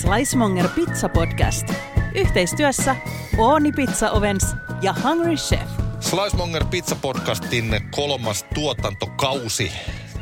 Slicemonger 0.00 0.68
Pizza 0.68 1.08
Podcast. 1.08 1.68
Yhteistyössä 2.14 2.96
Ooni 3.38 3.72
Pizza 3.72 4.10
Ovens 4.10 4.46
ja 4.82 4.94
Hungry 5.04 5.34
Chef. 5.34 5.70
Slicemonger 6.00 6.64
Pizza 6.64 6.96
Podcastin 6.96 7.80
kolmas 7.90 8.44
tuotantokausi 8.54 9.72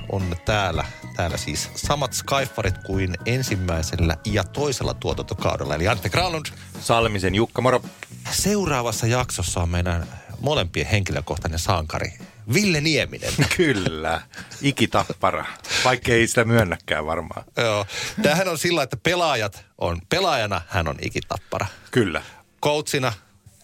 on 0.08 0.36
täällä. 0.44 0.84
Täällä 1.16 1.36
siis 1.36 1.70
samat 1.74 2.12
Skyfarit 2.12 2.78
kuin 2.78 3.14
ensimmäisellä 3.26 4.16
ja 4.24 4.44
toisella 4.44 4.94
tuotantokaudella. 4.94 5.74
Eli 5.74 5.88
Antti 5.88 6.10
Gralund. 6.10 6.46
Salmisen 6.80 7.34
Jukka, 7.34 7.62
moro. 7.62 7.80
Seuraavassa 8.30 9.06
jaksossa 9.06 9.60
on 9.60 9.68
meidän 9.68 10.06
molempien 10.40 10.86
henkilökohtainen 10.86 11.58
sankari 11.58 12.12
Ville 12.54 12.80
Nieminen. 12.80 13.32
Kyllä, 13.56 14.20
ikitappara, 14.62 15.44
vaikka 15.84 16.12
ei 16.12 16.26
sitä 16.26 16.44
myönnäkään 16.44 17.06
varmaan. 17.06 17.44
Joo. 17.56 17.86
Tämähän 18.22 18.48
on 18.48 18.58
sillä, 18.58 18.82
että 18.82 18.96
pelaajat 18.96 19.64
on, 19.78 20.00
pelaajana 20.08 20.60
hän 20.68 20.88
on 20.88 20.96
ikitappara. 21.00 21.66
Kyllä. 21.90 22.22
Coachina 22.62 23.12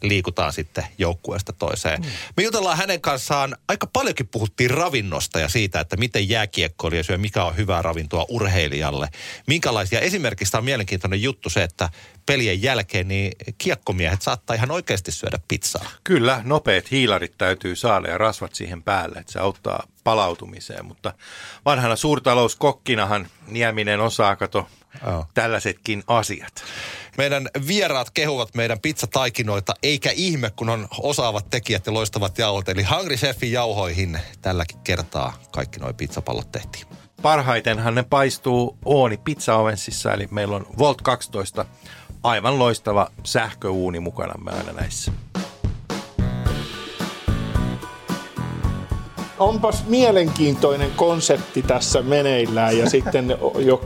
liikutaan 0.02 0.52
sitten 0.52 0.86
joukkueesta 0.98 1.52
toiseen. 1.52 2.00
Mm. 2.00 2.06
Me 2.36 2.42
jutellaan 2.42 2.76
hänen 2.76 3.00
kanssaan, 3.00 3.56
aika 3.68 3.86
paljonkin 3.86 4.28
puhuttiin 4.28 4.70
ravinnosta 4.70 5.40
ja 5.40 5.48
siitä, 5.48 5.80
että 5.80 5.96
miten 5.96 6.28
jääkiekkoilija 6.28 7.02
syö, 7.02 7.18
mikä 7.18 7.44
on 7.44 7.56
hyvää 7.56 7.82
ravintoa 7.82 8.26
urheilijalle. 8.28 9.08
Minkälaisia, 9.46 10.00
esimerkiksi 10.00 10.56
on 10.56 10.64
mielenkiintoinen 10.64 11.22
juttu 11.22 11.50
se, 11.50 11.62
että 11.62 11.88
pelien 12.26 12.62
jälkeen 12.62 13.08
niin 13.08 13.32
kiekkomiehet 13.58 14.22
saattaa 14.22 14.56
ihan 14.56 14.70
oikeasti 14.70 15.12
syödä 15.12 15.38
pizzaa. 15.48 15.90
Kyllä, 16.04 16.40
nopeat 16.44 16.90
hiilarit 16.90 17.38
täytyy 17.38 17.76
saada 17.76 18.08
ja 18.08 18.18
rasvat 18.18 18.54
siihen 18.54 18.82
päälle, 18.82 19.18
että 19.18 19.32
se 19.32 19.38
auttaa 19.38 19.86
palautumiseen, 20.04 20.84
mutta 20.84 21.14
vanhana 21.64 21.96
suurtalouskokkinahan 21.96 23.28
Nieminen 23.46 24.00
osaa 24.00 24.36
kato 24.36 24.68
oh. 25.06 25.26
tällaisetkin 25.34 26.02
asiat. 26.06 26.64
Meidän 27.18 27.48
vieraat 27.66 28.10
kehuvat 28.10 28.54
meidän 28.54 28.80
pizzataikinoita, 28.80 29.74
eikä 29.82 30.10
ihme, 30.14 30.50
kun 30.50 30.68
on 30.68 30.88
osaavat 30.98 31.50
tekijät 31.50 31.86
ja 31.86 31.94
loistavat 31.94 32.38
jauhot. 32.38 32.68
Eli 32.68 32.82
Hungry 32.82 33.16
Chefin 33.16 33.52
jauhoihin 33.52 34.20
tälläkin 34.42 34.78
kertaa 34.84 35.32
kaikki 35.52 35.80
nuo 35.80 35.92
pizzapallot 35.92 36.52
tehtiin. 36.52 36.86
Parhaitenhan 37.22 37.94
ne 37.94 38.02
paistuu 38.02 38.78
Ooni 38.84 39.16
pizzaovensissa, 39.16 40.12
eli 40.12 40.28
meillä 40.30 40.56
on 40.56 40.66
Volt 40.78 41.02
12 41.02 41.66
aivan 42.22 42.58
loistava 42.58 43.10
sähköuuni 43.24 44.00
mukana 44.00 44.34
me 44.44 44.50
aina 44.50 44.72
näissä. 44.72 45.12
Onpas 49.40 49.84
mielenkiintoinen 49.86 50.90
konsepti 50.96 51.62
tässä 51.62 52.02
meneillään 52.02 52.78
ja 52.78 52.90
sitten 52.90 53.36
jo 53.58 53.80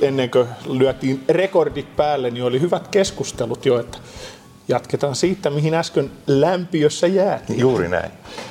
ennen 0.00 0.30
kuin 0.30 0.48
lyötiin 0.68 1.24
rekordit 1.28 1.96
päälle, 1.96 2.30
niin 2.30 2.44
oli 2.44 2.60
hyvät 2.60 2.88
keskustelut 2.88 3.66
jo, 3.66 3.80
että 3.80 3.98
jatketaan 4.68 5.14
siitä, 5.14 5.50
mihin 5.50 5.74
äsken 5.74 6.10
lämpiössä 6.26 7.06
jäätiin. 7.06 7.58
Juuri 7.58 7.88
näin. 7.88 8.10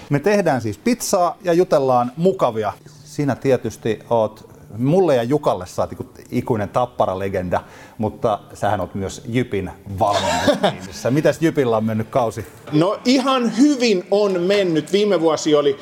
Me 0.10 0.20
tehdään 0.20 0.62
siis 0.62 0.78
pizzaa 0.78 1.38
ja 1.44 1.54
jutellaan 1.54 2.11
mukavia. 2.17 2.73
Sinä 3.04 3.36
tietysti 3.36 4.00
oot 4.10 4.50
mulle 4.78 5.16
ja 5.16 5.23
Jukalle 5.23 5.66
saati 5.67 5.98
ikuinen 6.32 6.70
tappara-legenda, 6.70 7.64
mutta 7.98 8.39
sähän 8.54 8.80
oot 8.80 8.95
myös 8.95 9.22
Jypin 9.28 9.72
valmennustiimissä. 10.00 11.12
Mitäs 11.12 11.42
Jypillä 11.42 11.78
on 11.78 11.83
mennyt 11.83 12.08
kausi? 12.10 12.45
No 12.72 13.00
ihan 13.06 13.58
hyvin 13.58 14.04
on 14.12 14.42
mennyt. 14.42 14.92
Viime 14.92 15.22
vuosi 15.22 15.56
oli 15.56 15.78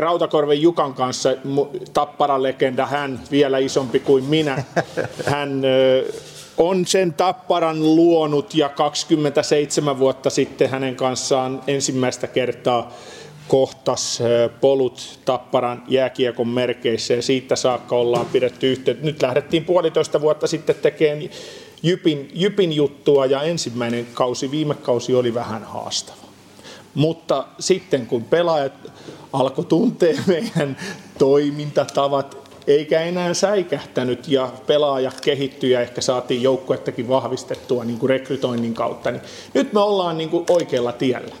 Rautakorven 0.00 0.62
Jukan 0.62 0.94
kanssa, 0.94 1.28
tappara-legenda, 1.92 2.86
hän 2.86 3.20
vielä 3.30 3.58
isompi 3.58 4.00
kuin 4.00 4.24
minä. 4.24 4.64
Hän 5.26 5.62
on 6.56 6.86
sen 6.86 7.12
tapparan 7.12 7.96
luonut 7.96 8.54
ja 8.54 8.68
27 8.68 9.98
vuotta 9.98 10.30
sitten 10.30 10.70
hänen 10.70 10.96
kanssaan 10.96 11.62
ensimmäistä 11.66 12.26
kertaa 12.26 12.92
kohtas 13.48 14.22
polut 14.60 15.18
Tapparan 15.24 15.82
jääkiekon 15.88 16.48
merkeissä 16.48 17.14
ja 17.14 17.22
siitä 17.22 17.56
saakka 17.56 17.96
ollaan 17.96 18.26
pidetty 18.26 18.72
yhteyttä. 18.72 19.06
Nyt 19.06 19.22
lähdettiin 19.22 19.64
puolitoista 19.64 20.20
vuotta 20.20 20.46
sitten 20.46 20.76
tekemään 20.76 21.30
Jypin, 21.82 22.30
Jypin 22.34 22.72
juttua 22.72 23.26
ja 23.26 23.42
ensimmäinen 23.42 24.06
kausi, 24.14 24.50
viime 24.50 24.74
kausi 24.74 25.14
oli 25.14 25.34
vähän 25.34 25.64
haastava. 25.64 26.28
Mutta 26.94 27.44
sitten 27.58 28.06
kun 28.06 28.24
pelaajat 28.24 28.72
alkoi 29.32 29.64
tuntea 29.64 30.22
meidän 30.26 30.76
toimintatavat, 31.18 32.36
eikä 32.66 33.00
enää 33.00 33.34
säikähtänyt 33.34 34.28
ja 34.28 34.48
pelaaja 34.66 35.12
kehittyi 35.22 35.70
ja 35.70 35.80
ehkä 35.80 36.00
saatiin 36.00 36.42
joukkuettakin 36.42 37.08
vahvistettua 37.08 37.84
niin 37.84 37.98
kuin 37.98 38.10
rekrytoinnin 38.10 38.74
kautta, 38.74 39.10
niin 39.10 39.22
nyt 39.54 39.72
me 39.72 39.80
ollaan 39.80 40.18
niin 40.18 40.30
kuin 40.30 40.44
oikealla 40.50 40.92
tiellä. 40.92 41.34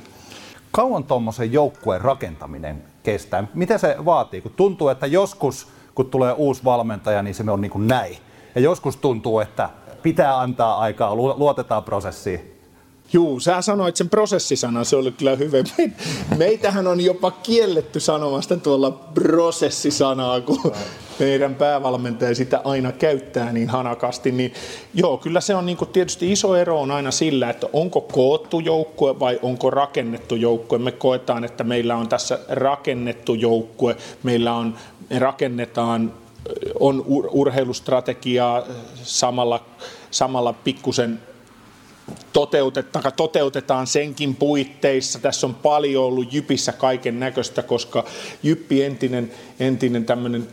Kauan 0.72 1.04
tuommoisen 1.04 1.52
joukkueen 1.52 2.00
rakentaminen 2.00 2.82
kestää? 3.02 3.46
Mitä 3.54 3.78
se 3.78 3.96
vaatii? 4.04 4.40
Kun 4.40 4.52
tuntuu, 4.56 4.88
että 4.88 5.06
joskus 5.06 5.66
kun 5.94 6.10
tulee 6.10 6.32
uusi 6.32 6.64
valmentaja, 6.64 7.22
niin 7.22 7.34
se 7.34 7.50
on 7.50 7.60
niin 7.60 7.70
kuin 7.70 7.88
näin. 7.88 8.16
Ja 8.54 8.60
joskus 8.60 8.96
tuntuu, 8.96 9.40
että 9.40 9.70
pitää 10.02 10.40
antaa 10.40 10.78
aikaa, 10.78 11.14
luotetaan 11.14 11.84
prosessiin. 11.84 12.57
Juu, 13.12 13.40
sä 13.40 13.62
sanoit 13.62 13.96
sen 13.96 14.08
prosessisanan, 14.08 14.84
se 14.84 14.96
oli 14.96 15.12
kyllä 15.12 15.36
hyvä. 15.36 15.58
Meitähän 16.36 16.86
on 16.86 17.00
jopa 17.00 17.30
kielletty 17.30 18.00
sanomasta 18.00 18.56
tuolla 18.56 18.90
prosessisanaa, 18.90 20.40
kun 20.40 20.72
meidän 21.18 21.54
päävalmentaja 21.54 22.34
sitä 22.34 22.60
aina 22.64 22.92
käyttää 22.92 23.52
niin 23.52 23.68
hanakasti. 23.68 24.32
Niin 24.32 24.52
joo, 24.94 25.16
kyllä 25.16 25.40
se 25.40 25.54
on 25.54 25.66
niin 25.66 25.76
kuin 25.76 25.88
tietysti 25.88 26.32
iso 26.32 26.56
ero 26.56 26.80
on 26.80 26.90
aina 26.90 27.10
sillä, 27.10 27.50
että 27.50 27.66
onko 27.72 28.00
koottu 28.00 28.60
joukkue 28.60 29.18
vai 29.18 29.38
onko 29.42 29.70
rakennettu 29.70 30.34
joukkue. 30.34 30.78
Me 30.78 30.92
koetaan, 30.92 31.44
että 31.44 31.64
meillä 31.64 31.96
on 31.96 32.08
tässä 32.08 32.38
rakennettu 32.48 33.34
joukkue, 33.34 33.96
meillä 34.22 34.54
on, 34.54 34.74
me 35.10 35.18
rakennetaan 35.18 36.12
on 36.80 37.04
urheilustrategiaa 37.06 38.62
samalla, 39.02 39.64
samalla 40.10 40.52
pikkusen 40.52 41.20
toteutetaan, 42.32 43.12
toteutetaan 43.16 43.86
senkin 43.86 44.34
puitteissa. 44.36 45.18
Tässä 45.18 45.46
on 45.46 45.54
paljon 45.54 46.04
ollut 46.04 46.32
Jypissä 46.32 46.72
kaiken 46.72 47.20
näköistä, 47.20 47.62
koska 47.62 48.04
Jyppi 48.42 48.82
entinen, 48.82 49.30
entinen 49.60 50.04
tämmöinen 50.04 50.48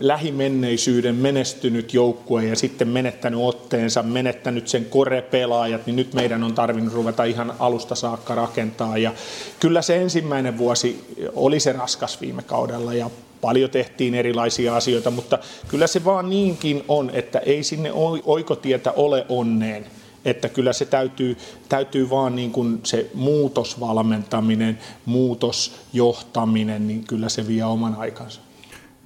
lähimenneisyyden 0.00 1.14
menestynyt 1.14 1.94
joukkue 1.94 2.44
ja 2.44 2.56
sitten 2.56 2.88
menettänyt 2.88 3.40
otteensa, 3.42 4.02
menettänyt 4.02 4.68
sen 4.68 4.84
korepelaajat, 4.84 5.86
niin 5.86 5.96
nyt 5.96 6.14
meidän 6.14 6.44
on 6.44 6.54
tarvinnut 6.54 6.94
ruveta 6.94 7.24
ihan 7.24 7.54
alusta 7.58 7.94
saakka 7.94 8.34
rakentaa. 8.34 8.98
Ja 8.98 9.12
kyllä 9.60 9.82
se 9.82 9.96
ensimmäinen 9.96 10.58
vuosi 10.58 11.04
oli 11.34 11.60
se 11.60 11.72
raskas 11.72 12.20
viime 12.20 12.42
kaudella 12.42 12.94
ja 12.94 13.10
paljon 13.40 13.70
tehtiin 13.70 14.14
erilaisia 14.14 14.76
asioita, 14.76 15.10
mutta 15.10 15.38
kyllä 15.68 15.86
se 15.86 16.04
vaan 16.04 16.30
niinkin 16.30 16.84
on, 16.88 17.10
että 17.12 17.38
ei 17.38 17.62
sinne 17.62 17.92
oikotietä 18.24 18.92
ole 18.92 19.26
onneen 19.28 19.86
että 20.24 20.48
kyllä 20.48 20.72
se 20.72 20.84
täytyy, 20.84 21.36
täytyy 21.68 22.10
vaan 22.10 22.36
niin 22.36 22.52
kuin 22.52 22.80
se 22.82 23.10
muutosvalmentaminen, 23.14 24.78
muutosjohtaminen, 25.04 26.88
niin 26.88 27.04
kyllä 27.04 27.28
se 27.28 27.48
vie 27.48 27.64
oman 27.64 27.94
aikansa. 27.94 28.40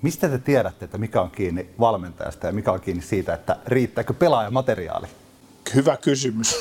Mistä 0.02 0.28
te 0.28 0.38
tiedätte, 0.38 0.84
että 0.84 0.98
mikä 0.98 1.20
on 1.20 1.30
kiinni 1.30 1.66
valmentajasta 1.80 2.46
ja 2.46 2.52
mikä 2.52 2.72
on 2.72 2.80
kiinni 2.80 3.02
siitä, 3.02 3.34
että 3.34 3.56
riittääkö 3.66 4.14
pelaajamateriaali? 4.14 5.06
Hyvä 5.74 5.96
kysymys. 5.96 6.56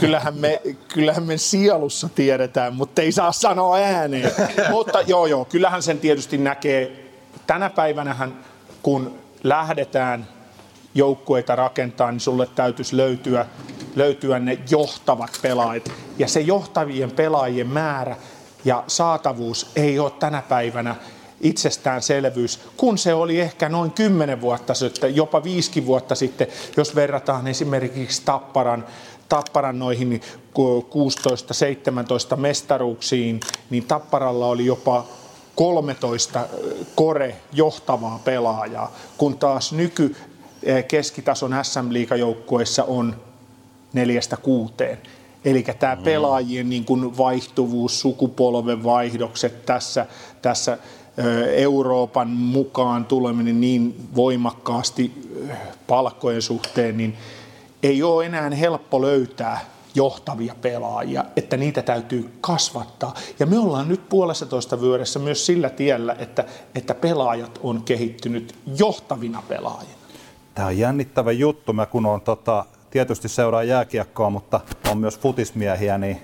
Kyllähän 0.00 0.38
me, 0.38 0.60
kyllähän 0.94 1.24
me 1.24 1.36
sielussa 1.36 2.08
tiedetään, 2.14 2.74
mutta 2.74 3.02
ei 3.02 3.12
saa 3.12 3.32
sanoa 3.32 3.76
ääneen. 3.76 4.32
mutta 4.70 5.00
joo, 5.00 5.26
joo, 5.26 5.44
kyllähän 5.44 5.82
sen 5.82 5.98
tietysti 5.98 6.38
näkee. 6.38 7.08
Tänä 7.46 7.70
päivänähän, 7.70 8.44
kun 8.82 9.18
lähdetään 9.44 10.28
joukkueita 10.94 11.56
rakentaa, 11.56 12.12
niin 12.12 12.20
sulle 12.20 12.48
täytyisi 12.54 12.96
löytyä, 12.96 13.46
löytyä 13.96 14.38
ne 14.38 14.58
johtavat 14.70 15.38
pelaajat. 15.42 15.92
Ja 16.18 16.28
se 16.28 16.40
johtavien 16.40 17.10
pelaajien 17.10 17.66
määrä 17.66 18.16
ja 18.64 18.84
saatavuus 18.86 19.70
ei 19.76 19.98
ole 19.98 20.10
tänä 20.10 20.42
päivänä 20.42 20.96
itsestäänselvyys, 21.40 22.60
kun 22.76 22.98
se 22.98 23.14
oli 23.14 23.40
ehkä 23.40 23.68
noin 23.68 23.90
10 23.90 24.40
vuotta 24.40 24.74
sitten, 24.74 25.16
jopa 25.16 25.44
viisi 25.44 25.86
vuotta 25.86 26.14
sitten, 26.14 26.46
jos 26.76 26.94
verrataan 26.94 27.46
esimerkiksi 27.46 28.22
Tapparan 28.24 28.86
Tapparan 29.28 29.78
noihin 29.78 30.20
16-17 32.34 32.36
mestaruuksiin, 32.36 33.40
niin 33.70 33.84
Tapparalla 33.84 34.46
oli 34.46 34.66
jopa 34.66 35.06
13 35.54 36.48
kore 36.94 37.36
johtavaa 37.52 38.20
pelaajaa, 38.24 38.92
kun 39.18 39.38
taas 39.38 39.72
nyky 39.72 40.16
keskitason 40.88 41.54
SM-liigajoukkueissa 41.62 42.84
on 42.84 43.16
neljästä 43.92 44.36
kuuteen. 44.36 44.98
Eli 45.44 45.62
tämä 45.78 45.94
mm. 45.94 46.02
pelaajien 46.02 46.70
niin 46.70 46.84
kuin 46.84 47.18
vaihtuvuus, 47.18 48.00
sukupolven 48.00 48.84
vaihdokset 48.84 49.66
tässä, 49.66 50.06
tässä 50.42 50.78
Euroopan 51.56 52.28
mukaan 52.28 53.04
tuleminen 53.04 53.60
niin 53.60 54.08
voimakkaasti 54.14 55.12
palkkojen 55.86 56.42
suhteen, 56.42 56.96
niin 56.96 57.16
ei 57.82 58.02
ole 58.02 58.26
enää 58.26 58.50
helppo 58.50 59.02
löytää 59.02 59.60
johtavia 59.94 60.54
pelaajia, 60.60 61.24
että 61.36 61.56
niitä 61.56 61.82
täytyy 61.82 62.30
kasvattaa. 62.40 63.14
Ja 63.38 63.46
me 63.46 63.58
ollaan 63.58 63.88
nyt 63.88 64.08
puolessa 64.08 64.46
toista 64.46 64.80
vyödessä 64.80 65.18
myös 65.18 65.46
sillä 65.46 65.70
tiellä, 65.70 66.16
että, 66.18 66.44
että 66.74 66.94
pelaajat 66.94 67.60
on 67.62 67.82
kehittynyt 67.82 68.54
johtavina 68.78 69.42
pelaajina. 69.48 70.02
Tämä 70.54 70.68
on 70.68 70.78
jännittävä 70.78 71.32
juttu. 71.32 71.72
Mä 71.72 71.86
kun 71.86 72.06
on 72.06 72.20
tota, 72.20 72.64
tietysti 72.92 73.28
seuraa 73.28 73.62
jääkiekkoa, 73.62 74.30
mutta 74.30 74.60
on 74.90 74.98
myös 74.98 75.18
futismiehiä, 75.18 75.98
niin 75.98 76.20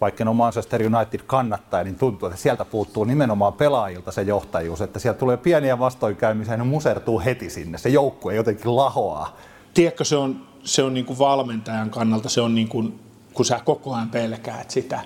vaikka 0.00 0.24
on 0.28 0.36
Manchester 0.36 0.82
United 0.82 1.20
kannattaa, 1.26 1.84
niin 1.84 1.94
tuntuu, 1.94 2.28
että 2.28 2.40
sieltä 2.40 2.64
puuttuu 2.64 3.04
nimenomaan 3.04 3.52
pelaajilta 3.52 4.12
se 4.12 4.22
johtajuus, 4.22 4.80
että 4.80 4.98
sieltä 4.98 5.18
tulee 5.18 5.36
pieniä 5.36 5.78
vastoinkäymisiä 5.78 6.56
ne 6.56 6.64
musertuu 6.64 7.20
heti 7.24 7.50
sinne. 7.50 7.78
Se 7.78 7.88
joukkue 7.88 8.34
jotenkin 8.34 8.76
lahoaa. 8.76 9.36
Tiedätkö, 9.74 10.04
se 10.04 10.16
on, 10.16 10.46
se 10.64 10.82
on 10.82 10.94
niin 10.94 11.06
kuin 11.06 11.18
valmentajan 11.18 11.90
kannalta, 11.90 12.28
se 12.28 12.40
on 12.40 12.54
niin 12.54 12.68
kuin, 12.68 13.00
kun 13.34 13.44
sä 13.44 13.60
koko 13.64 13.94
ajan 13.94 14.10
pelkäät 14.10 14.70
sitä, 14.70 15.00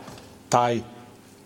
tai, 0.50 0.84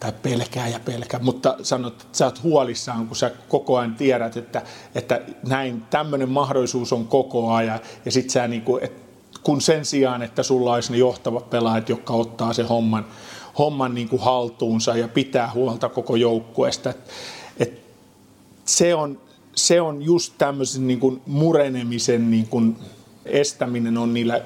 tai 0.00 0.12
pelkää 0.22 0.68
ja 0.68 0.80
pelkää, 0.84 1.20
mutta 1.20 1.56
sanot, 1.62 2.02
että 2.02 2.18
sä 2.18 2.24
oot 2.24 2.42
huolissaan, 2.42 3.06
kun 3.06 3.16
sä 3.16 3.30
koko 3.48 3.78
ajan 3.78 3.94
tiedät, 3.94 4.36
että, 4.36 4.62
että 4.94 5.20
näin 5.48 5.82
tämmöinen 5.90 6.28
mahdollisuus 6.28 6.92
on 6.92 7.06
koko 7.06 7.52
ajan, 7.52 7.80
ja 8.04 8.12
sit 8.12 8.30
sä 8.30 8.48
niin 8.48 8.62
kuin, 8.62 8.84
et, 8.84 9.05
kun 9.46 9.60
sen 9.60 9.84
sijaan, 9.84 10.22
että 10.22 10.42
sulla 10.42 10.74
olisi 10.74 10.92
ne 10.92 10.98
johtavat 10.98 11.50
pelaajat, 11.50 11.88
jotka 11.88 12.12
ottaa 12.12 12.52
se 12.52 12.62
homman, 12.62 13.06
homman 13.58 13.94
niin 13.94 14.08
kuin 14.08 14.22
haltuunsa 14.22 14.96
ja 14.96 15.08
pitää 15.08 15.50
huolta 15.54 15.88
koko 15.88 16.16
joukkueesta. 16.16 16.90
Et, 16.90 17.10
et 17.58 17.80
se, 18.64 18.94
on, 18.94 19.20
se 19.54 19.80
on 19.80 20.02
just 20.02 20.34
tämmöisen 20.38 20.86
niin 20.86 21.00
kuin 21.00 21.22
murenemisen 21.26 22.30
niin 22.30 22.48
kuin 22.48 22.76
estäminen 23.24 23.98
on 23.98 24.14
niillä 24.14 24.40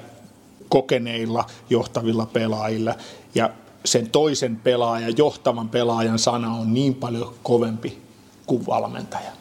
kokeneilla 0.69 1.45
johtavilla 1.69 2.25
pelaajilla. 2.25 2.95
Ja 3.35 3.49
sen 3.85 4.09
toisen 4.09 4.55
pelaajan, 4.55 5.17
johtavan 5.17 5.69
pelaajan 5.69 6.19
sana 6.19 6.53
on 6.53 6.73
niin 6.73 6.95
paljon 6.95 7.33
kovempi 7.43 8.01
kuin 8.45 8.65
valmentaja. 8.65 9.31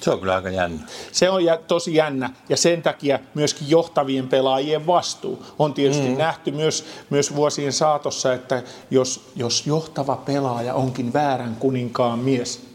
Se 0.00 0.10
on 0.10 0.20
kyllä 0.20 0.34
aika 0.34 0.50
jännä. 0.50 0.82
Se 1.12 1.30
on 1.30 1.42
tosi 1.66 1.94
jännä 1.94 2.30
ja 2.48 2.56
sen 2.56 2.82
takia 2.82 3.18
myöskin 3.34 3.70
johtavien 3.70 4.28
pelaajien 4.28 4.86
vastuu. 4.86 5.46
On 5.58 5.74
tietysti 5.74 6.08
mm. 6.08 6.18
nähty 6.18 6.50
myös, 6.50 6.86
myös 7.10 7.36
vuosien 7.36 7.72
saatossa, 7.72 8.34
että 8.34 8.62
jos, 8.90 9.30
jos 9.36 9.66
johtava 9.66 10.16
pelaaja 10.16 10.74
onkin 10.74 11.12
väärän 11.12 11.56
kuninkaan 11.56 12.18
mies, 12.18 12.66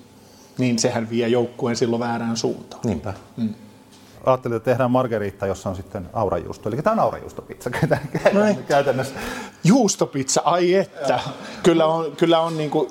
niin 0.58 0.80
sehän 0.80 1.10
vie 1.10 1.28
joukkueen 1.28 1.76
silloin 1.76 2.00
väärään 2.00 2.38
suuntaan. 2.38 2.82
Niinpä. 2.86 3.14
Mm. 3.38 3.54
Ajattelin, 4.26 4.58
että 4.58 4.72
tehdään 4.72 4.92
margeriitta, 4.92 5.48
jossa 5.48 5.70
on 5.70 5.76
sitten 5.76 6.10
aurajuusto. 6.14 6.70
Eli 6.70 6.82
tämä 6.82 6.94
on 6.94 7.00
aurajuustopizza 7.00 7.70
käytännössä. 8.68 9.16
Juustopizza, 9.64 10.42
ai 10.46 10.74
että. 10.74 11.20
Kyllä 11.64 11.86
on, 11.86 12.16
kyllä 12.16 12.40
on 12.40 12.58
niin 12.58 12.70
kuin, 12.70 12.90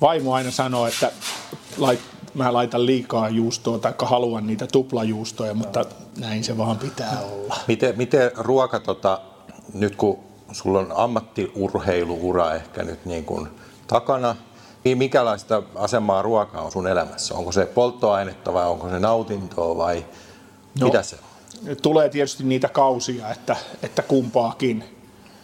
vaimo 0.00 0.34
aina 0.34 0.50
sanoo, 0.50 0.86
että 0.86 1.10
lait, 1.78 2.00
mä 2.34 2.52
laitan 2.52 2.86
liikaa 2.86 3.28
juustoa 3.28 3.78
tai 3.78 3.92
haluan 4.02 4.46
niitä 4.46 4.66
tuplajuustoja, 4.66 5.54
mutta 5.54 5.84
näin 6.18 6.44
se 6.44 6.56
vaan 6.56 6.78
pitää 6.78 7.20
olla. 7.32 7.56
Miten, 7.68 7.94
miten 7.96 8.30
ruoka, 8.36 8.80
tota, 8.80 9.20
nyt 9.74 9.96
kun 9.96 10.18
sulla 10.52 10.78
on 10.78 10.92
ammattiurheiluura 10.96 12.54
ehkä 12.54 12.82
nyt 12.82 13.04
niin 13.04 13.24
kuin 13.24 13.48
takana, 13.86 14.36
niin 14.84 14.98
mikälaista 14.98 15.62
asemaa 15.74 16.22
ruoka 16.22 16.60
on 16.60 16.72
sun 16.72 16.86
elämässä? 16.86 17.34
Onko 17.34 17.52
se 17.52 17.66
polttoainetta 17.66 18.52
vai 18.52 18.68
onko 18.68 18.88
se 18.90 18.98
nautintoa 18.98 19.76
vai 19.76 20.04
no, 20.80 20.86
mitä 20.86 21.02
se 21.02 21.16
on? 21.16 21.76
Tulee 21.82 22.08
tietysti 22.08 22.44
niitä 22.44 22.68
kausia, 22.68 23.30
että, 23.30 23.56
että 23.82 24.02
kumpaakin. 24.02 24.84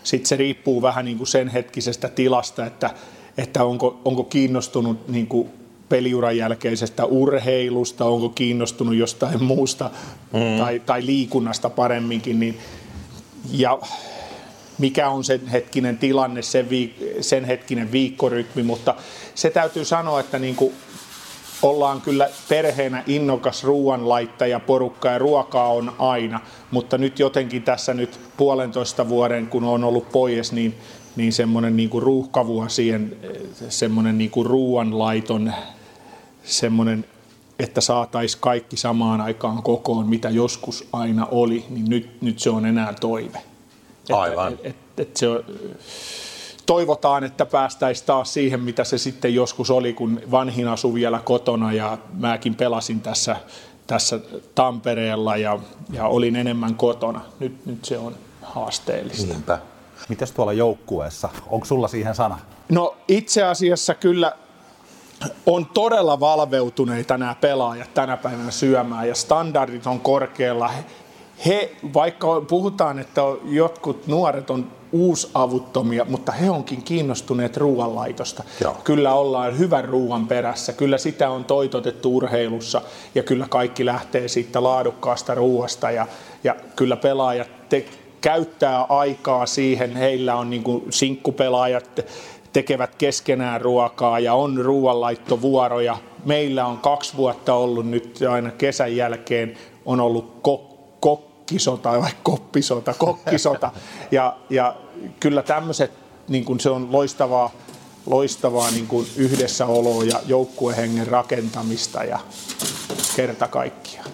Sitten 0.03 0.29
se 0.29 0.37
riippuu 0.37 0.83
vähän 0.83 1.05
niin 1.05 1.17
kuin 1.17 1.27
sen 1.27 1.49
hetkisestä 1.49 2.09
tilasta, 2.09 2.67
että, 2.67 2.91
että 3.39 3.65
onko, 3.65 4.01
onko 4.05 4.25
kiinnostunut 4.25 5.09
niin 5.09 5.27
kuin 5.27 5.60
peliuran 5.91 6.37
jälkeisestä 6.37 7.05
urheilusta, 7.05 8.05
onko 8.05 8.29
kiinnostunut 8.29 8.95
jostain 8.95 9.45
muusta 9.45 9.91
mm. 10.33 10.59
tai, 10.59 10.83
tai 10.87 11.07
liikunnasta 11.07 11.71
paremminkin, 11.71 12.41
niin, 12.41 12.59
ja 13.51 13.79
mikä 14.79 15.09
on 15.09 15.25
sen 15.25 15.47
hetkinen 15.47 15.99
tilanne, 15.99 16.43
sen, 16.43 16.67
viik- 16.71 17.23
sen 17.23 17.45
hetkinen 17.45 17.93
viikkorytmi, 17.93 18.63
mutta 18.63 18.95
se 19.35 19.51
täytyy 19.51 19.85
sanoa, 19.85 20.21
että 20.21 20.39
niin 20.39 20.57
kuin 20.57 20.75
ollaan 21.63 22.01
kyllä 22.01 22.31
perheenä 22.49 23.05
innokas 23.07 23.65
ruoanlaittaja 23.65 24.61
porukka 24.61 25.09
ja 25.09 25.19
ruokaa 25.19 25.69
on 25.69 25.93
aina, 25.99 26.41
mutta 26.71 26.99
nyt 26.99 27.19
jotenkin 27.19 27.63
tässä 27.63 27.95
nyt 27.95 28.21
puolentoista 28.37 29.09
vuoden, 29.09 29.47
kun 29.47 29.65
on 29.65 29.85
ollut 29.85 30.13
pois, 30.13 30.53
niin, 30.53 30.75
niin 31.17 31.33
semmoinen 31.33 31.77
niin 31.77 31.91
kuin 31.91 32.03
ruuhkavuosien 32.03 33.17
semmoinen 33.69 34.19
niin 34.19 34.31
kuin 34.31 34.47
ruoanlaiton 34.47 35.53
semmoinen, 36.53 37.05
että 37.59 37.81
saataisiin 37.81 38.41
kaikki 38.41 38.77
samaan 38.77 39.21
aikaan 39.21 39.63
kokoon, 39.63 40.09
mitä 40.09 40.31
joskus 40.31 40.89
aina 40.93 41.27
oli, 41.31 41.65
niin 41.71 41.91
nyt, 41.91 42.23
nyt 42.23 42.39
se 42.39 42.51
on 42.51 42.67
enää 42.67 42.95
toive. 43.01 43.39
Aivan. 44.13 44.53
Et, 44.53 44.61
et, 44.65 44.77
et 44.97 45.17
se 45.17 45.29
on, 45.29 45.45
toivotaan, 46.67 47.25
että 47.25 47.47
päästäisiin 47.47 48.07
taas 48.07 48.35
siihen, 48.35 48.61
mitä 48.61 48.85
se 48.85 48.99
sitten 48.99 49.35
joskus 49.35 49.71
oli, 49.71 49.93
kun 49.93 50.21
vanhin 50.31 50.69
asui 50.69 50.95
vielä 50.95 51.21
kotona 51.25 51.73
ja 51.73 51.99
mäkin 52.13 52.55
pelasin 52.55 53.01
tässä, 53.01 53.37
tässä 53.87 54.21
Tampereella 54.55 55.37
ja, 55.37 55.59
ja 55.93 56.07
olin 56.07 56.37
enemmän 56.37 56.75
kotona. 56.75 57.21
Nyt, 57.41 57.67
nyt 57.67 57.85
se 57.85 57.99
on 57.99 58.15
haasteellista. 58.43 59.33
Niinpä. 59.33 59.59
Mites 60.09 60.33
tuolla 60.33 60.53
joukkueessa? 60.53 61.29
Onko 61.49 61.67
sulla 61.67 61.89
siihen 61.89 62.15
sana? 62.15 62.39
No 62.69 62.97
itse 63.09 63.43
asiassa 63.43 63.95
kyllä 63.95 64.33
on 65.47 65.67
todella 65.67 66.21
valveutuneita 66.21 67.19
nämä 67.19 67.35
pelaajat 67.41 67.95
tänä 67.95 68.17
päivänä 68.17 68.51
syömään 68.51 69.09
ja 69.09 69.15
standardit 69.15 69.87
on 69.87 70.01
korkealla. 70.01 70.71
He, 71.47 71.73
vaikka 71.95 72.41
puhutaan, 72.41 72.99
että 72.99 73.21
jotkut 73.45 74.07
nuoret 74.07 74.51
on 74.51 74.67
uusavuttomia, 74.93 76.05
mutta 76.09 76.33
he 76.33 76.51
onkin 76.51 76.83
kiinnostuneet 76.83 77.57
ruoanlaitosta. 77.57 78.45
Joo. 78.61 78.77
Kyllä 78.85 79.15
ollaan 79.15 79.59
hyvän 79.59 79.85
ruoan 79.85 80.27
perässä, 80.27 80.73
kyllä 80.73 80.99
sitä 80.99 81.31
on 81.31 81.45
toitotettu 81.45 82.17
urheilussa 82.17 82.83
ja 83.15 83.23
kyllä 83.23 83.47
kaikki 83.49 83.87
lähtee 83.87 84.29
siitä 84.29 84.63
laadukkaasta 84.63 85.35
ruoasta 85.35 85.91
ja, 85.91 86.07
ja 86.45 86.57
kyllä 86.77 86.97
pelaajat 86.97 87.69
te, 87.69 87.85
käyttää 88.21 88.83
aikaa 88.83 89.47
siihen, 89.47 89.97
heillä 89.97 90.37
on 90.37 90.51
niin 90.51 90.65
sinkkupelaajat, 90.91 92.01
tekevät 92.53 92.95
keskenään 92.95 93.61
ruokaa 93.61 94.19
ja 94.19 94.35
on 94.35 94.57
ruoanlaittovuoroja. 94.57 95.97
Meillä 96.25 96.67
on 96.67 96.79
kaksi 96.79 97.17
vuotta 97.17 97.55
ollut 97.55 97.87
nyt 97.87 98.19
aina 98.31 98.51
kesän 98.51 98.97
jälkeen 98.97 99.57
on 99.85 100.01
ollut 100.01 100.41
kok- 100.49 100.71
kokkisota 101.01 101.91
vai 102.01 102.11
koppisota, 102.23 102.95
kokkisota. 102.95 103.71
Ja, 104.11 104.37
ja 104.51 104.77
kyllä 105.21 105.43
tämmöiset, 105.43 105.91
niin 106.29 106.45
kuin 106.45 106.61
se 106.61 106.71
on 106.71 106.93
loistavaa, 106.93 107.51
loistavaa 108.07 108.71
niin 108.71 108.87
kuin 108.87 109.07
yhdessäoloa 109.17 110.05
ja 110.05 110.21
joukkuehengen 110.27 111.07
rakentamista 111.07 112.05
ja 112.05 112.19
kerta 113.17 113.49
kaikkiaan. 113.49 114.11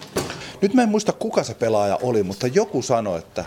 Nyt 0.61 0.73
mä 0.73 0.83
en 0.83 0.89
muista 0.89 1.13
kuka 1.13 1.43
se 1.43 1.53
pelaaja 1.53 1.99
oli, 2.01 2.23
mutta 2.23 2.47
joku 2.47 2.81
sanoi, 2.81 3.19
että 3.19 3.45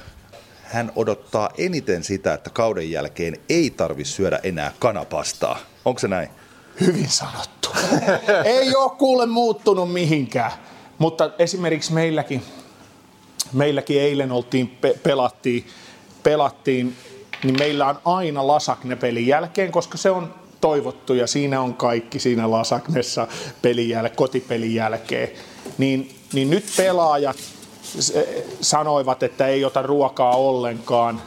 hän 0.70 0.92
odottaa 0.96 1.50
eniten 1.58 2.04
sitä, 2.04 2.34
että 2.34 2.50
kauden 2.50 2.90
jälkeen 2.90 3.36
ei 3.48 3.70
tarvi 3.70 4.04
syödä 4.04 4.40
enää 4.42 4.72
kanapastaa. 4.78 5.58
Onko 5.84 5.98
se 5.98 6.08
näin? 6.08 6.28
Hyvin 6.80 7.08
sanottu. 7.08 7.70
ei 8.44 8.76
ole 8.76 8.90
kuule 8.98 9.26
muuttunut 9.26 9.92
mihinkään. 9.92 10.52
Mutta 10.98 11.30
esimerkiksi 11.38 11.92
meilläkin, 11.92 12.42
meilläkin 13.52 14.00
eilen 14.00 14.32
oltiin, 14.32 14.68
pe- 14.68 14.98
pelattiin, 15.02 15.66
pelattiin, 16.22 16.96
niin 17.44 17.58
meillä 17.58 17.86
on 17.86 17.98
aina 18.04 18.46
lasakne 18.46 18.96
pelin 18.96 19.26
jälkeen, 19.26 19.72
koska 19.72 19.98
se 19.98 20.10
on 20.10 20.34
toivottu 20.60 21.14
ja 21.14 21.26
siinä 21.26 21.60
on 21.60 21.74
kaikki 21.74 22.18
siinä 22.18 22.50
Lasagnessa 22.50 23.26
pelin 23.62 23.90
jäl- 23.90 24.14
kotipelin 24.16 24.74
jälkeen. 24.74 25.28
Niin, 25.78 26.16
niin 26.32 26.50
nyt 26.50 26.64
pelaajat 26.76 27.36
sanoivat, 28.60 29.22
että 29.22 29.46
ei 29.46 29.64
ota 29.64 29.82
ruokaa 29.82 30.36
ollenkaan. 30.36 31.22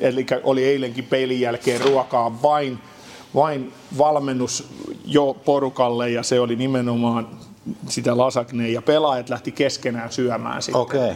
Eli 0.00 0.26
oli 0.42 0.64
eilenkin 0.64 1.04
pelin 1.04 1.40
jälkeen 1.40 1.80
ruokaa 1.80 2.42
vain, 2.42 2.78
vain 3.34 3.72
valmennus 3.98 4.68
jo 5.04 5.36
porukalle 5.44 6.10
ja 6.10 6.22
se 6.22 6.40
oli 6.40 6.56
nimenomaan 6.56 7.28
sitä 7.88 8.18
lasagnea 8.18 8.68
ja 8.68 8.82
pelaajat 8.82 9.28
lähti 9.28 9.52
keskenään 9.52 10.12
syömään 10.12 10.62
sitten. 10.62 10.80
Okei. 10.80 11.12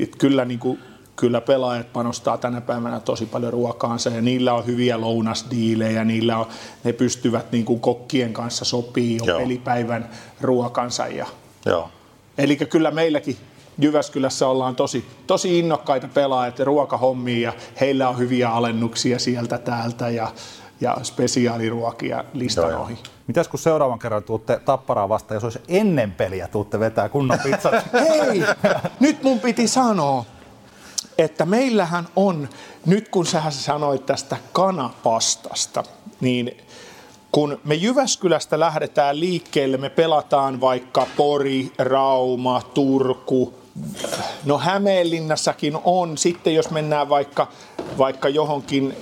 Et 0.00 0.16
kyllä, 0.16 0.44
niin 0.44 0.58
kuin, 0.58 0.78
kyllä 1.16 1.40
pelaajat 1.40 1.92
panostaa 1.92 2.38
tänä 2.38 2.60
päivänä 2.60 3.00
tosi 3.00 3.26
paljon 3.26 3.52
ruokaansa 3.52 4.10
ja 4.10 4.20
niillä 4.20 4.54
on 4.54 4.66
hyviä 4.66 5.00
lounasdiilejä, 5.00 6.04
niillä 6.04 6.38
on, 6.38 6.46
ne 6.84 6.92
pystyvät 6.92 7.52
niin 7.52 7.64
kuin 7.64 7.80
kokkien 7.80 8.32
kanssa 8.32 8.64
sopii 8.64 9.16
jo 9.16 9.24
Joo. 9.24 9.38
pelipäivän 9.38 10.10
ruokansa. 10.40 11.06
Ja, 11.06 11.26
Joo. 11.66 11.90
eli 12.38 12.56
kyllä 12.56 12.90
meilläkin 12.90 13.36
Jyväskylässä 13.78 14.48
ollaan 14.48 14.76
tosi, 14.76 15.04
tosi 15.26 15.58
innokkaita 15.58 16.08
pelaajat 16.14 16.58
ja 16.58 16.64
ruokahommiin 16.64 17.42
ja 17.42 17.52
heillä 17.80 18.08
on 18.08 18.18
hyviä 18.18 18.50
alennuksia 18.50 19.18
sieltä 19.18 19.58
täältä 19.58 20.08
ja, 20.08 20.32
ja 20.80 20.96
spesiaaliruokia 21.02 22.24
listan 22.34 22.62
Joo, 22.62 22.70
joo. 22.70 22.82
ohi. 22.82 22.98
Mitäs 23.26 23.48
kun 23.48 23.60
seuraavan 23.60 23.98
kerran 23.98 24.22
tuutte 24.22 24.60
Tapparaa 24.64 25.08
vastaan, 25.08 25.36
jos 25.36 25.44
olisi 25.44 25.60
ennen 25.68 26.12
peliä, 26.12 26.48
tuutte 26.48 26.80
vetää 26.80 27.08
kunnon 27.08 27.38
pizzat? 27.42 27.74
Hei, 28.08 28.44
nyt 29.00 29.22
mun 29.22 29.40
piti 29.40 29.68
sanoa, 29.68 30.24
että 31.18 31.44
meillähän 31.44 32.08
on, 32.16 32.48
nyt 32.86 33.08
kun 33.08 33.26
sä 33.26 33.42
sanoit 33.50 34.06
tästä 34.06 34.36
kanapastasta, 34.52 35.84
niin 36.20 36.56
kun 37.32 37.60
me 37.64 37.74
Jyväskylästä 37.74 38.60
lähdetään 38.60 39.20
liikkeelle, 39.20 39.76
me 39.76 39.90
pelataan 39.90 40.60
vaikka 40.60 41.06
Pori, 41.16 41.72
Rauma, 41.78 42.62
Turku, 42.74 43.57
no 44.44 44.58
Hämeenlinnassakin 44.58 45.78
on, 45.84 46.18
sitten 46.18 46.54
jos 46.54 46.70
mennään 46.70 47.08
vaikka, 47.08 47.48
vaikka 47.98 48.28
johonkin, 48.28 48.96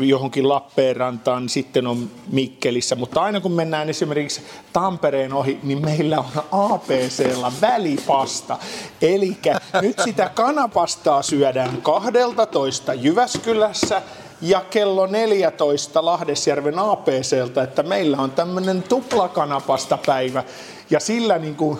johonkin 0.00 0.48
Lappeenrantaan, 0.48 1.42
niin 1.42 1.48
sitten 1.48 1.86
on 1.86 2.10
Mikkelissä, 2.32 2.94
mutta 2.96 3.22
aina 3.22 3.40
kun 3.40 3.52
mennään 3.52 3.88
esimerkiksi 3.88 4.42
Tampereen 4.72 5.32
ohi, 5.32 5.58
niin 5.62 5.84
meillä 5.84 6.18
on 6.18 6.44
APClla 6.52 7.52
välipasta. 7.60 8.58
Eli 9.02 9.36
nyt 9.82 9.98
sitä 10.04 10.30
kanapastaa 10.34 11.22
syödään 11.22 11.82
12 11.82 12.94
Jyväskylässä 12.94 14.02
ja 14.40 14.60
kello 14.70 15.06
14 15.06 16.04
Lahdesjärven 16.04 16.78
APCltä, 16.78 17.62
että 17.62 17.82
meillä 17.82 18.16
on 18.16 18.30
tämmöinen 18.30 18.82
tuplakanapasta 18.82 19.98
päivä. 20.06 20.44
Ja 20.90 21.00
sillä 21.00 21.38
niin 21.38 21.56
kuin, 21.56 21.78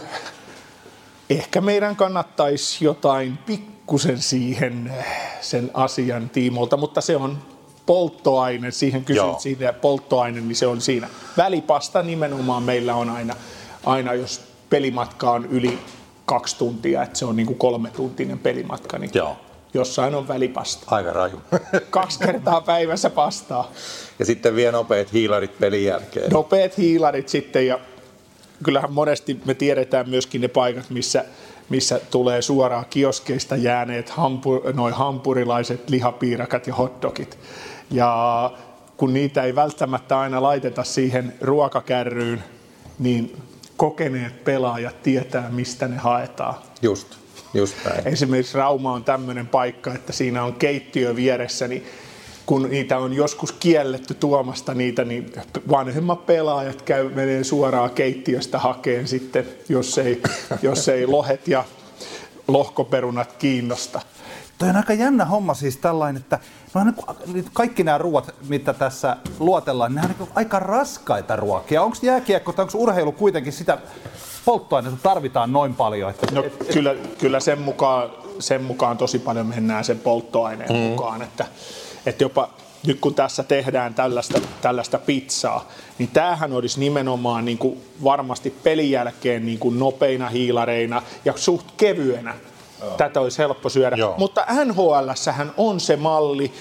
ehkä 1.30 1.61
meidän 1.61 1.97
kannattaisi 1.97 2.85
jotain 2.85 3.38
pikkusen 3.47 4.23
siihen 4.23 4.92
sen 5.40 5.70
asian 5.75 6.28
tiimolta, 6.28 6.76
mutta 6.76 7.00
se 7.00 7.16
on 7.16 7.38
polttoaine, 7.87 8.70
siihen 8.70 9.04
Joo. 9.08 9.26
kysyt 9.26 9.40
siitä 9.40 9.73
polttoaine, 9.73 10.40
niin 10.40 10.56
se 10.56 10.66
on 10.66 10.80
siinä. 10.80 11.08
Välipasta 11.37 12.02
nimenomaan 12.02 12.62
meillä 12.62 12.94
on 12.94 13.11
aina, 13.11 13.35
aina 13.85 14.14
jos 14.14 14.40
pelimatka 14.70 15.30
on 15.30 15.47
yli 15.47 15.78
kaksi 16.25 16.58
tuntia, 16.58 17.02
että 17.02 17.18
se 17.18 17.25
on 17.25 17.37
niin 17.37 17.47
kuin 17.47 17.58
kolme 17.58 17.90
tuntinen 17.90 18.38
pelimatka, 18.38 18.99
niin 18.99 19.11
Joo. 19.14 19.37
jossain 19.75 20.14
on 20.14 20.28
välipasta. 20.28 20.87
Aika 20.87 21.12
raju. 21.12 21.40
Kaksi 21.90 22.18
kertaa 22.18 22.61
päivässä 22.61 23.11
pastaa. 23.11 23.70
ja 24.18 24.25
sitten 24.25 24.56
vie 24.56 24.73
nopeat 24.73 25.12
hiilarit 25.12 25.58
pelin 25.58 25.85
jälkeen. 25.85 26.30
Nopeat 26.30 26.78
hiilarit 26.78 27.28
sitten 27.28 27.66
ja 27.66 27.80
kyllähän 28.62 28.92
monesti 28.92 29.40
me 29.44 29.54
tiedetään 29.54 30.10
myöskin 30.10 30.40
ne 30.40 30.48
paikat, 30.48 30.90
missä, 30.90 31.24
missä 31.68 32.00
tulee 32.10 32.42
suoraan 32.42 32.86
kioskeista 32.90 33.56
jääneet 33.56 34.10
hampu, 34.10 34.62
noi 34.74 34.92
hampurilaiset 34.92 35.90
lihapiirakat 35.90 36.66
ja 36.66 36.74
hotdogit. 36.74 37.38
Ja 37.90 38.52
kun 38.96 39.14
niitä 39.14 39.42
ei 39.42 39.54
välttämättä 39.54 40.18
aina 40.18 40.42
laiteta 40.42 40.84
siihen 40.84 41.34
ruokakärryyn, 41.40 42.44
niin 42.98 43.36
kokeneet 43.76 44.44
pelaajat 44.44 45.02
tietää, 45.02 45.48
mistä 45.50 45.88
ne 45.88 45.96
haetaan. 45.96 46.54
Just, 46.82 47.16
just 47.54 47.76
näin. 47.84 48.08
Esimerkiksi 48.08 48.58
Rauma 48.58 48.92
on 48.92 49.04
tämmöinen 49.04 49.46
paikka, 49.46 49.94
että 49.94 50.12
siinä 50.12 50.44
on 50.44 50.54
keittiö 50.54 51.16
vieressä, 51.16 51.68
niin 51.68 51.86
kun 52.49 52.71
niitä 52.71 52.99
on 52.99 53.12
joskus 53.12 53.52
kielletty 53.52 54.14
tuomasta 54.14 54.75
niitä, 54.75 55.05
niin 55.05 55.33
vanhemmat 55.71 56.26
pelaajat 56.26 56.83
käy, 56.83 57.09
menee 57.09 57.45
suoraan 57.45 57.90
keittiöstä 57.90 58.59
hakeen 58.59 59.09
sitten, 59.09 59.47
jos 59.69 59.99
ei, 59.99 60.23
jos 60.62 60.88
ei 60.88 61.07
lohet 61.07 61.49
ja 61.49 61.64
lohkoperunat 62.49 63.33
kiinnosta. 63.33 64.00
Toi 64.59 64.69
on 64.69 64.76
aika 64.76 64.93
jännä 64.93 65.25
homma 65.25 65.55
siis 65.55 65.76
tällainen, 65.76 66.23
että 66.23 66.38
no, 66.75 66.81
kaikki 67.52 67.85
nämä 67.85 67.99
ruoat, 67.99 68.35
mitä 68.49 68.73
tässä 68.73 69.17
luotellaan, 69.38 69.95
nämä 69.95 70.07
on 70.07 70.14
niin 70.19 70.28
aika 70.35 70.59
raskaita 70.59 71.37
ruokia. 71.37 71.83
Onko 71.83 71.97
jääkiekko 72.02 72.52
tai 72.52 72.62
onko 72.62 72.78
urheilu 72.78 73.12
kuitenkin 73.12 73.52
sitä 73.52 73.78
polttoainetta 74.45 74.99
tarvitaan 75.02 75.52
noin 75.52 75.75
paljon? 75.75 76.11
Että, 76.11 76.26
No, 76.35 76.45
kyllä, 76.73 76.95
kyllä 77.19 77.40
sen, 77.40 77.61
mukaan, 77.61 78.11
sen 78.38 78.62
mukaan 78.62 78.99
tosi 78.99 79.19
paljon 79.19 79.47
mennään 79.47 79.85
sen 79.85 79.99
polttoaineen 79.99 80.73
mm. 80.73 80.78
mukaan, 80.78 81.23
että, 81.23 81.47
että 82.08 82.24
jopa 82.24 82.50
nyt 82.86 83.00
kun 83.00 83.14
tässä 83.14 83.42
tehdään 83.42 83.94
tällaista, 83.94 84.40
tällaista 84.60 84.98
pizzaa, 84.98 85.68
niin 85.98 86.08
tämähän 86.12 86.52
olisi 86.52 86.80
nimenomaan 86.80 87.44
niin 87.44 87.58
kuin 87.58 87.80
varmasti 88.04 88.50
pelin 88.50 88.90
jälkeen 88.90 89.46
niin 89.46 89.58
kuin 89.58 89.78
nopeina 89.78 90.28
hiilareina 90.28 91.02
ja 91.24 91.32
suht 91.36 91.66
kevyenä. 91.76 92.34
Tätä 92.96 93.20
olisi 93.20 93.38
helppo 93.38 93.68
syödä. 93.68 93.96
Joo. 93.96 94.14
Mutta 94.18 94.46
NHLssähän 94.64 95.52
on 95.56 95.80
se 95.80 95.96
malli, 95.96 96.52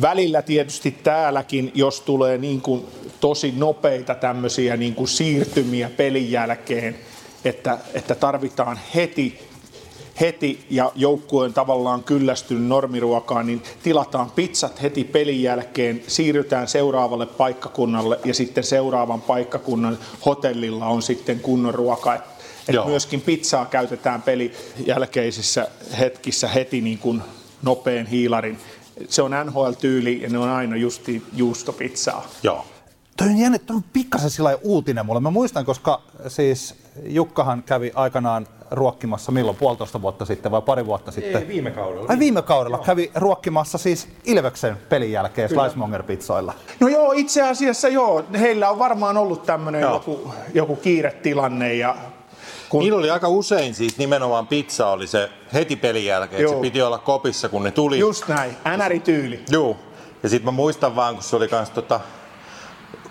välillä 0.00 0.42
tietysti 0.42 0.90
täälläkin, 0.90 1.72
jos 1.74 2.00
tulee 2.00 2.38
niin 2.38 2.60
kuin 2.60 2.86
tosi 3.20 3.54
nopeita 3.56 4.14
tämmöisiä 4.14 4.76
niin 4.76 4.94
kuin 4.94 5.08
siirtymiä 5.08 5.90
pelin 5.96 6.30
jälkeen, 6.30 6.98
että, 7.44 7.78
että 7.94 8.14
tarvitaan 8.14 8.78
heti 8.94 9.45
heti 10.20 10.66
ja 10.70 10.92
joukkueen 10.94 11.52
tavallaan 11.52 12.04
kyllästynyt 12.04 12.64
normiruokaan, 12.64 13.46
niin 13.46 13.62
tilataan 13.82 14.30
pizzat 14.30 14.82
heti 14.82 15.04
pelin 15.04 15.42
jälkeen, 15.42 16.02
siirrytään 16.06 16.68
seuraavalle 16.68 17.26
paikkakunnalle 17.26 18.20
ja 18.24 18.34
sitten 18.34 18.64
seuraavan 18.64 19.20
paikkakunnan 19.20 19.98
hotellilla 20.26 20.86
on 20.86 21.02
sitten 21.02 21.40
kunnon 21.40 21.74
ruoka. 21.74 22.14
Et 22.14 22.74
Joo. 22.74 22.86
myöskin 22.86 23.20
pizzaa 23.20 23.66
käytetään 23.66 24.22
pelin 24.22 24.52
jälkeisissä 24.86 25.68
hetkissä 25.98 26.48
heti 26.48 26.80
niin 26.80 26.98
kuin 26.98 27.22
nopean 27.62 28.06
hiilarin. 28.06 28.58
Se 29.08 29.22
on 29.22 29.30
NHL-tyyli 29.30 30.22
ja 30.22 30.28
ne 30.28 30.38
on 30.38 30.48
aina 30.48 30.76
justi 30.76 31.22
juustopizzaa. 31.32 32.26
Joo. 32.42 32.66
Toi 33.16 33.28
on 33.28 33.38
jännä, 33.38 33.58
toi 33.58 33.76
on 33.76 33.84
pikkasen 33.92 34.30
sillä 34.30 34.58
uutinen 34.62 35.06
mulle. 35.06 35.20
Mä 35.20 35.30
muistan, 35.30 35.64
koska 35.64 36.02
siis 36.28 36.74
Jukkahan 37.04 37.62
kävi 37.62 37.92
aikanaan 37.94 38.46
ruokkimassa 38.70 39.32
milloin, 39.32 39.56
puolitoista 39.56 40.02
vuotta 40.02 40.24
sitten 40.24 40.52
vai 40.52 40.62
pari 40.62 40.86
vuotta 40.86 41.10
sitten? 41.10 41.42
Ei, 41.42 41.48
viime 41.48 41.70
kaudella. 41.70 42.06
Ai 42.08 42.18
viime 42.18 42.42
kaudella 42.42 42.78
kävi 42.78 43.10
ruokkimassa 43.14 43.78
siis 43.78 44.08
Ilveksen 44.24 44.76
pelin 44.88 45.12
jälkeen 45.12 45.48
Slicemonger 45.48 46.02
pizzoilla. 46.02 46.54
No 46.80 46.88
joo, 46.88 47.12
itse 47.12 47.42
asiassa 47.42 47.88
joo. 47.88 48.24
Heillä 48.40 48.70
on 48.70 48.78
varmaan 48.78 49.16
ollut 49.16 49.46
tämmöinen 49.46 49.80
Joo. 49.80 49.92
joku, 49.92 50.32
joku 50.54 50.76
kiiretilanne 50.76 51.74
ja 51.74 51.96
kun 52.68 52.80
Niillä 52.82 52.98
oli 52.98 53.10
aika 53.10 53.28
usein 53.28 53.74
siis 53.74 53.98
nimenomaan 53.98 54.46
pizza 54.46 54.88
oli 54.88 55.06
se 55.06 55.30
heti 55.54 55.76
pelin 55.76 56.04
jälkeen, 56.04 56.40
että 56.40 56.52
Joo. 56.52 56.54
se 56.54 56.60
piti 56.60 56.82
olla 56.82 56.98
kopissa 56.98 57.48
kun 57.48 57.62
ne 57.62 57.70
tuli. 57.70 57.98
Just 57.98 58.28
näin, 58.28 58.56
NR-tyyli. 58.76 59.44
Juu. 59.50 59.76
Ja 60.22 60.28
sitten 60.28 60.44
mä 60.44 60.50
muistan 60.50 60.96
vaan, 60.96 61.14
kun 61.14 61.24
se 61.24 61.36
oli 61.36 61.48
kans 61.48 61.70
tota, 61.70 62.00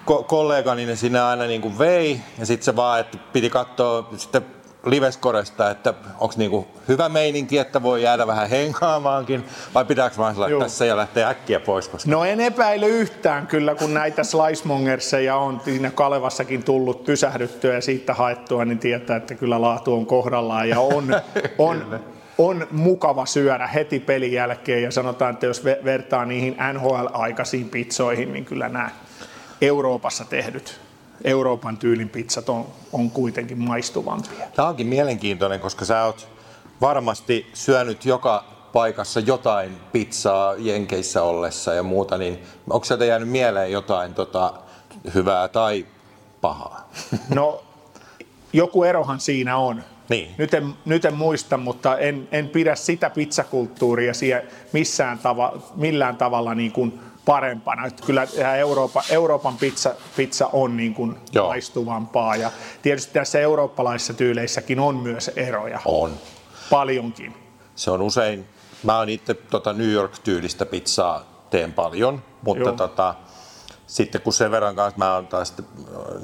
ko- 0.06 0.24
kollega, 0.24 0.76
niin 0.76 0.90
ne 0.90 0.96
sinne 0.96 1.22
aina 1.22 1.44
niin 1.44 1.62
kuin 1.62 1.80
vei. 1.80 2.20
Ja 2.40 2.46
sitten 2.46 2.66
se 2.66 2.76
vaan, 2.76 3.00
että 3.00 3.18
piti 3.34 3.50
katsoa 3.50 4.10
sitten 4.18 4.46
liveskoresta, 4.86 5.70
että 5.70 5.94
onko 6.20 6.34
niinku 6.38 6.68
hyvä 6.88 7.10
meininki, 7.10 7.58
että 7.58 7.84
voi 7.84 8.04
jäädä 8.04 8.28
vähän 8.28 8.50
hengaamaankin, 8.50 9.46
vai 9.74 9.86
pitääkö 9.86 10.18
vaan 10.18 10.36
Joo. 10.50 10.62
tässä 10.62 10.86
ja 10.86 10.98
lähteä 10.98 11.30
äkkiä 11.30 11.60
pois, 11.60 11.88
koska 11.88 12.12
No 12.12 12.26
en 12.26 12.40
epäile 12.40 12.88
yhtään 12.88 13.48
kyllä, 13.48 13.76
kun 13.76 13.94
näitä 13.94 14.24
slicemongerseja 14.24 15.36
on 15.36 15.62
siinä 15.66 15.92
Kalevassakin 15.92 16.64
tullut 16.64 17.04
pysähdyttyä 17.04 17.74
ja 17.74 17.82
siitä 17.82 18.14
haettua, 18.14 18.66
niin 18.66 18.80
tietää, 18.80 19.18
että 19.18 19.36
kyllä 19.36 19.62
laatu 19.62 19.94
on 19.94 20.06
kohdallaan 20.06 20.70
ja 20.70 20.80
on, 20.80 21.08
on, 21.58 22.00
on 22.38 22.68
mukava 22.72 23.26
syödä 23.26 23.68
heti 23.68 24.00
pelin 24.00 24.32
jälkeen 24.34 24.84
ja 24.84 24.92
sanotaan, 24.92 25.34
että 25.34 25.46
jos 25.46 25.64
ve- 25.64 25.84
vertaa 25.86 26.26
niihin 26.26 26.56
NHL-aikaisiin 26.74 27.70
pizzoihin, 27.70 28.34
niin 28.34 28.46
kyllä 28.46 28.70
nämä 28.70 28.90
Euroopassa 29.62 30.26
tehdyt 30.26 30.80
Euroopan 31.24 31.78
tyylin 31.78 32.10
pizzat 32.10 32.50
on, 32.50 32.68
on 32.94 33.12
kuitenkin 33.12 33.60
maistuvampia. 33.60 34.48
Tämä 34.56 34.68
onkin 34.68 34.88
mielenkiintoinen, 34.88 35.60
koska 35.60 35.86
sä 35.86 36.04
oot 36.04 36.28
varmasti 36.82 37.50
syönyt 37.54 38.06
joka 38.06 38.44
paikassa 38.74 39.20
jotain 39.20 39.78
pizzaa 39.92 40.56
Jenkeissä 40.58 41.24
ollessa 41.24 41.74
ja 41.74 41.84
muuta, 41.84 42.18
niin 42.18 42.40
onko 42.70 42.86
sieltä 42.86 43.06
jäänyt 43.06 43.30
mieleen 43.30 43.72
jotain 43.72 44.14
tota, 44.14 44.54
hyvää 45.14 45.48
tai 45.48 45.86
pahaa. 46.42 46.90
No, 47.36 47.64
joku 48.54 48.84
erohan 48.84 49.20
siinä 49.20 49.58
on. 49.58 49.84
Niin. 50.10 50.36
Nyt, 50.38 50.54
en, 50.54 50.74
nyt 50.86 51.06
en 51.06 51.14
muista, 51.14 51.58
mutta 51.58 51.98
en, 51.98 52.28
en 52.32 52.50
pidä 52.50 52.76
sitä 52.76 53.10
pizzakulttuuria 53.10 54.14
siellä 54.14 54.46
missään 54.72 55.20
tava, 55.20 55.54
millään 55.76 56.18
tavalla 56.18 56.56
niin 56.56 56.72
kuin 56.72 57.00
parempana. 57.26 57.86
Että 57.86 58.06
kyllä 58.06 58.28
tämä 58.28 58.56
Eurooppa, 58.56 59.04
Euroopan 59.10 59.58
pizza, 59.58 59.96
pizza 60.16 60.50
on 60.54 60.78
niin 60.78 60.94
kuin 60.94 61.16
Joo. 61.32 61.48
maistuvampaa 61.48 62.36
ja 62.36 62.52
tietysti 62.82 63.14
tässä 63.14 63.40
eurooppalaisissa 63.40 64.14
tyyleissäkin 64.14 64.80
on 64.80 64.96
myös 64.96 65.32
eroja. 65.36 65.80
On. 65.86 66.12
Paljonkin. 66.70 67.34
Se 67.76 67.92
on 67.92 68.02
usein, 68.02 68.46
mä 68.84 68.98
oon 68.98 69.10
itse 69.10 69.34
tota 69.34 69.74
New 69.74 69.92
York-tyylistä 69.92 70.66
pizzaa 70.66 71.46
teen 71.50 71.74
paljon, 71.74 72.24
mutta 72.42 72.64
Joo. 72.64 72.76
tota, 72.76 73.16
sitten 73.88 74.22
kun 74.22 74.34
sen 74.34 74.52
verran 74.52 74.76
kanssa 74.76 74.98
mä 74.98 75.16
oon 75.16 75.28
taas 75.28 75.48
sitten, 75.48 75.66
äh, 76.16 76.22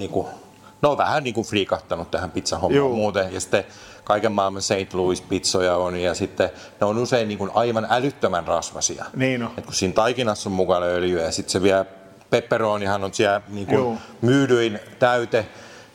no 0.81 0.97
vähän 0.97 1.23
niin 1.23 1.33
kuin 1.33 1.47
friikahtanut 1.47 2.11
tähän 2.11 2.31
pizzahommaan 2.31 2.77
Joo. 2.77 2.95
muuten, 2.95 3.33
ja 3.33 3.39
sitten 3.39 3.63
kaiken 4.03 4.31
maailman 4.31 4.61
St. 4.61 4.93
Louis 4.93 5.21
pizzoja 5.21 5.75
on, 5.75 5.95
ja 5.95 6.13
sitten 6.13 6.49
ne 6.81 6.87
on 6.87 6.97
usein 6.97 7.27
niin 7.27 7.37
kuin 7.37 7.51
aivan 7.53 7.87
älyttömän 7.89 8.47
rasvasia. 8.47 9.05
Niin 9.15 9.43
on. 9.43 9.51
Et 9.57 9.65
kun 9.65 9.73
siinä 9.73 9.93
taikinassa 9.93 10.49
on 10.49 10.53
mukana 10.53 10.85
öljyä, 10.85 11.23
ja 11.23 11.31
sitten 11.31 11.51
se 11.51 11.61
vielä 11.61 11.85
pepperonihan 12.29 13.03
on 13.03 13.13
siellä 13.13 13.41
niin 13.47 13.67
kuin 13.67 13.99
myydyin 14.21 14.79
täyte, 14.99 15.45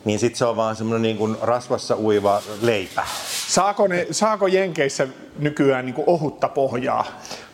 niin 0.04 0.18
sitten 0.18 0.38
se 0.38 0.44
on 0.44 0.56
vaan 0.56 0.76
semmoinen 0.76 1.02
niin 1.02 1.16
kuin 1.16 1.36
rasvassa 1.42 1.96
uiva 1.96 2.42
leipä. 2.62 3.06
Saako, 3.48 3.86
ne, 3.86 4.06
saako 4.10 4.46
Jenkeissä 4.46 5.08
nykyään 5.38 5.86
niin 5.86 5.94
kuin 5.94 6.08
ohutta 6.08 6.48
pohjaa? 6.48 7.04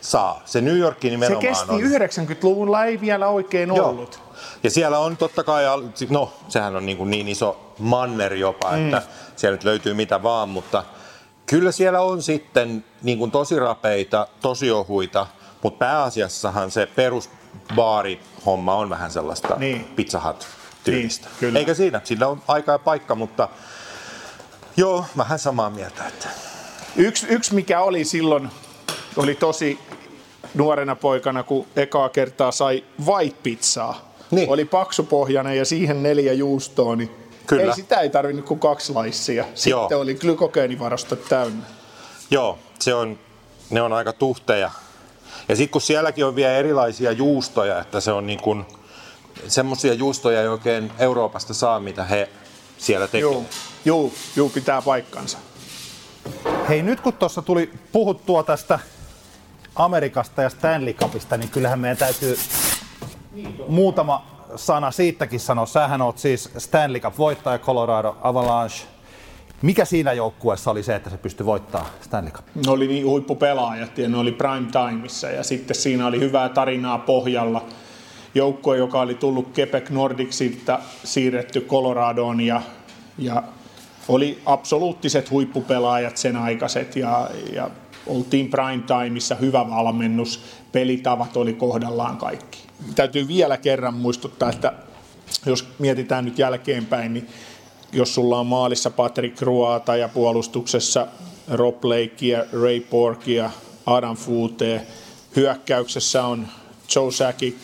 Saa. 0.01 0.41
Se 0.45 0.61
New 0.61 0.77
York 0.77 0.97
Se 1.01 1.09
nimenomaan 1.09 1.41
kesti 1.41 1.71
on. 1.71 1.81
90-luvulla, 1.81 2.85
ei 2.85 3.01
vielä 3.01 3.27
oikein 3.27 3.69
Joo. 3.69 3.89
ollut. 3.89 4.19
Ja 4.63 4.69
siellä 4.69 4.99
on 4.99 5.17
totta 5.17 5.43
kai, 5.43 5.63
no 6.09 6.33
sehän 6.47 6.75
on 6.75 6.85
niin, 6.85 6.97
kuin 6.97 7.09
niin 7.09 7.27
iso 7.27 7.73
manner 7.79 8.33
jopa, 8.33 8.71
mm. 8.71 8.85
että 8.85 9.01
siellä 9.35 9.55
nyt 9.55 9.63
löytyy 9.63 9.93
mitä 9.93 10.23
vaan, 10.23 10.49
mutta 10.49 10.83
kyllä 11.45 11.71
siellä 11.71 12.01
on 12.01 12.21
sitten 12.21 12.85
niin 13.01 13.17
kuin 13.17 13.31
tosi 13.31 13.59
rapeita, 13.59 14.27
tosi 14.41 14.71
ohuita, 14.71 15.27
mutta 15.63 15.77
pääasiassahan 15.77 16.71
se 16.71 16.85
perusbaari 16.85 18.19
homma 18.45 18.75
on 18.75 18.89
vähän 18.89 19.11
sellaista 19.11 19.55
Niin. 19.57 19.83
pizza 19.95 20.19
hut 20.19 20.47
tyylistä. 20.83 21.27
Niin, 21.27 21.37
kyllä. 21.39 21.59
Eikä 21.59 21.73
siinä, 21.73 22.01
sillä 22.03 22.27
on 22.27 22.41
aika 22.47 22.71
ja 22.71 22.79
paikka, 22.79 23.15
mutta 23.15 23.49
joo, 24.77 25.05
vähän 25.17 25.39
samaa 25.39 25.69
mieltä. 25.69 26.07
Että. 26.07 26.27
Yksi, 26.95 27.27
yksi 27.29 27.55
mikä 27.55 27.81
oli 27.81 28.05
silloin, 28.05 28.49
oli 29.17 29.35
tosi 29.35 29.79
nuorena 30.53 30.95
poikana, 30.95 31.43
kun 31.43 31.67
ekaa 31.75 32.09
kertaa 32.09 32.51
sai 32.51 32.83
white 33.05 33.37
pizzaa. 33.43 34.12
Niin. 34.35 34.49
Oli 34.49 34.65
paksupohjainen 34.65 35.57
ja 35.57 35.65
siihen 35.65 36.03
neljä 36.03 36.33
juustoa, 36.33 36.95
niin 36.95 37.09
Kyllä. 37.47 37.63
ei 37.63 37.73
sitä 37.73 37.99
ei 37.99 38.09
tarvinnut 38.09 38.45
kuin 38.45 38.59
kaksi 38.59 38.93
laissia. 38.93 39.45
Sitten 39.55 39.71
Joo. 39.71 39.89
oli 39.93 40.15
glykogeenivarastot 40.15 41.25
täynnä. 41.29 41.65
Joo, 42.31 42.59
se 42.79 42.93
on, 42.93 43.19
ne 43.69 43.81
on 43.81 43.93
aika 43.93 44.13
tuhteja. 44.13 44.71
Ja 45.49 45.55
sitten 45.55 45.71
kun 45.71 45.81
sielläkin 45.81 46.25
on 46.25 46.35
vielä 46.35 46.53
erilaisia 46.53 47.11
juustoja, 47.11 47.79
että 47.79 47.99
se 47.99 48.11
on 48.11 48.27
niin 48.27 48.41
kuin, 48.41 48.65
semmoisia 49.47 49.93
juustoja 49.93 50.41
ei 50.41 50.47
oikein 50.47 50.91
Euroopasta 50.99 51.53
saa, 51.53 51.79
mitä 51.79 52.03
he 52.03 52.29
siellä 52.77 53.07
tekevät. 53.07 53.31
Joo, 53.31 53.43
joo, 53.85 54.11
joo, 54.35 54.49
pitää 54.49 54.81
paikkansa. 54.81 55.37
Hei, 56.69 56.81
nyt 56.81 57.01
kun 57.01 57.13
tuossa 57.13 57.41
tuli 57.41 57.71
puhuttua 57.91 58.43
tästä 58.43 58.79
Amerikasta 59.75 60.41
ja 60.41 60.49
Stanley 60.49 60.93
Cupista, 60.93 61.37
niin 61.37 61.49
kyllähän 61.49 61.79
meidän 61.79 61.97
täytyy 61.97 62.37
muutama 63.67 64.25
sana 64.55 64.91
siitäkin 64.91 65.39
sanoa. 65.39 65.65
Sähän 65.65 66.01
oot 66.01 66.17
siis 66.17 66.49
Stanley 66.57 67.01
Cup-voittaja 67.01 67.59
Colorado 67.59 68.17
Avalanche. 68.21 68.77
Mikä 69.61 69.85
siinä 69.85 70.13
joukkueessa 70.13 70.71
oli 70.71 70.83
se, 70.83 70.95
että 70.95 71.09
se 71.09 71.17
pystyi 71.17 71.45
voittamaan 71.45 71.91
Stanley 72.01 72.31
Cup? 72.31 72.45
Ne 72.55 72.71
oli 72.71 72.87
niin 72.87 73.05
huippupelaajat 73.05 73.97
ja 73.97 74.09
ne 74.09 74.17
oli 74.17 74.31
prime 74.31 74.67
timeissa 74.71 75.27
ja 75.27 75.43
sitten 75.43 75.75
siinä 75.75 76.07
oli 76.07 76.19
hyvää 76.19 76.49
tarinaa 76.49 76.97
pohjalla. 76.97 77.65
Joukkue, 78.35 78.77
joka 78.77 79.01
oli 79.01 79.15
tullut 79.15 79.57
Quebec 79.57 79.89
Nordicsilta 79.89 80.79
siirretty 81.03 81.61
Coloradoon 81.61 82.41
ja, 82.41 82.61
ja 83.17 83.43
oli 84.07 84.41
absoluuttiset 84.45 85.31
huippupelaajat 85.31 86.17
sen 86.17 86.35
aikaiset 86.35 86.95
ja, 86.95 87.29
ja 87.53 87.69
oltiin 88.07 88.49
prime 88.49 88.83
timeissa, 88.87 89.35
hyvä 89.35 89.69
valmennus, 89.69 90.43
pelitavat 90.73 91.37
oli 91.37 91.53
kohdallaan 91.53 92.17
kaikki. 92.17 92.59
Täytyy 92.95 93.27
vielä 93.27 93.57
kerran 93.57 93.93
muistuttaa, 93.93 94.49
että 94.49 94.73
jos 95.45 95.67
mietitään 95.79 96.25
nyt 96.25 96.39
jälkeenpäin, 96.39 97.13
niin 97.13 97.27
jos 97.93 98.15
sulla 98.15 98.39
on 98.39 98.47
maalissa 98.47 98.89
Patrick 98.89 99.41
Ruata 99.41 99.95
ja 99.95 100.09
puolustuksessa 100.09 101.07
Rob 101.51 101.81
Blakea, 101.81 102.45
Ray 102.61 102.79
Borgia, 102.79 103.49
Adam 103.85 104.17
Fute, 104.17 104.81
hyökkäyksessä 105.35 106.25
on 106.25 106.47
Joe 106.95 107.11
Sakic, 107.11 107.55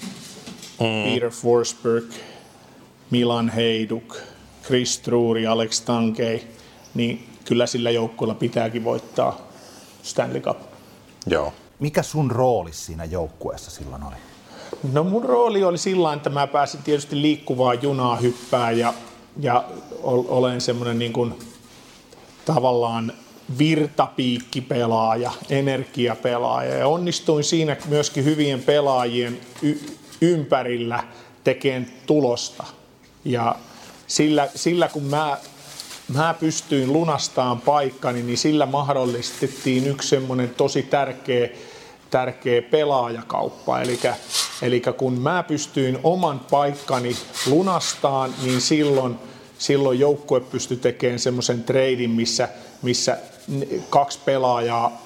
mm. 0.79 1.13
Peter 1.13 1.29
Forsberg, 1.29 2.05
Milan 3.11 3.49
Heiduk, 3.49 4.15
Chris 4.63 4.99
Truuri, 4.99 5.47
Alex 5.47 5.81
Tankei, 5.81 6.47
niin 6.93 7.29
kyllä 7.45 7.65
sillä 7.65 7.91
joukkueella 7.91 8.35
pitääkin 8.35 8.83
voittaa 8.83 9.47
Stanley 10.03 10.41
Cup. 10.41 10.57
Joo. 11.27 11.53
Mikä 11.79 12.03
sun 12.03 12.31
rooli 12.31 12.73
siinä 12.73 13.05
joukkueessa 13.05 13.71
silloin 13.71 14.03
oli? 14.03 14.15
No 14.93 15.03
mun 15.03 15.23
rooli 15.23 15.63
oli 15.63 15.77
sillä 15.77 16.13
että 16.13 16.29
mä 16.29 16.47
pääsin 16.47 16.83
tietysti 16.83 17.21
liikkuvaa 17.21 17.73
junaa 17.73 18.15
hyppää 18.15 18.71
ja, 18.71 18.93
ja 19.39 19.63
ol- 20.03 20.23
olen 20.27 20.61
semmoinen 20.61 20.99
niin 20.99 21.13
kuin 21.13 21.33
tavallaan 22.45 23.13
virtapiikkipelaaja, 23.57 25.31
energiapelaaja 25.49 26.75
ja 26.77 26.87
onnistuin 26.87 27.43
siinä 27.43 27.77
myöskin 27.87 28.25
hyvien 28.25 28.63
pelaajien 28.63 29.39
y- 29.61 29.79
ympärillä 30.21 31.03
tekemään 31.43 31.87
tulosta. 32.05 32.63
Ja 33.25 33.55
sillä, 34.07 34.49
sillä 34.55 34.87
kun 34.87 35.03
mä, 35.03 35.37
mä 36.13 36.35
pystyin 36.39 36.93
lunastamaan 36.93 37.61
paikkani, 37.61 38.23
niin 38.23 38.37
sillä 38.37 38.65
mahdollistettiin 38.65 39.87
yksi 39.87 40.07
semmoinen 40.07 40.49
tosi 40.49 40.83
tärkeä 40.83 41.49
tärkeä 42.09 42.61
pelaajakauppa. 42.61 43.81
Eli, 43.81 43.99
eli 44.61 44.81
kun 44.97 45.13
mä 45.21 45.43
pystyin 45.43 45.99
oman 46.03 46.39
paikkani 46.51 47.15
lunastaan, 47.45 48.33
niin 48.43 48.61
silloin, 48.61 49.15
silloin 49.57 49.99
joukkue 49.99 50.39
pystyi 50.39 50.77
tekemään 50.77 51.19
semmoisen 51.19 51.63
treidin, 51.63 52.09
missä, 52.09 52.49
missä 52.81 53.17
kaksi 53.89 54.19
pelaajaa 54.25 55.01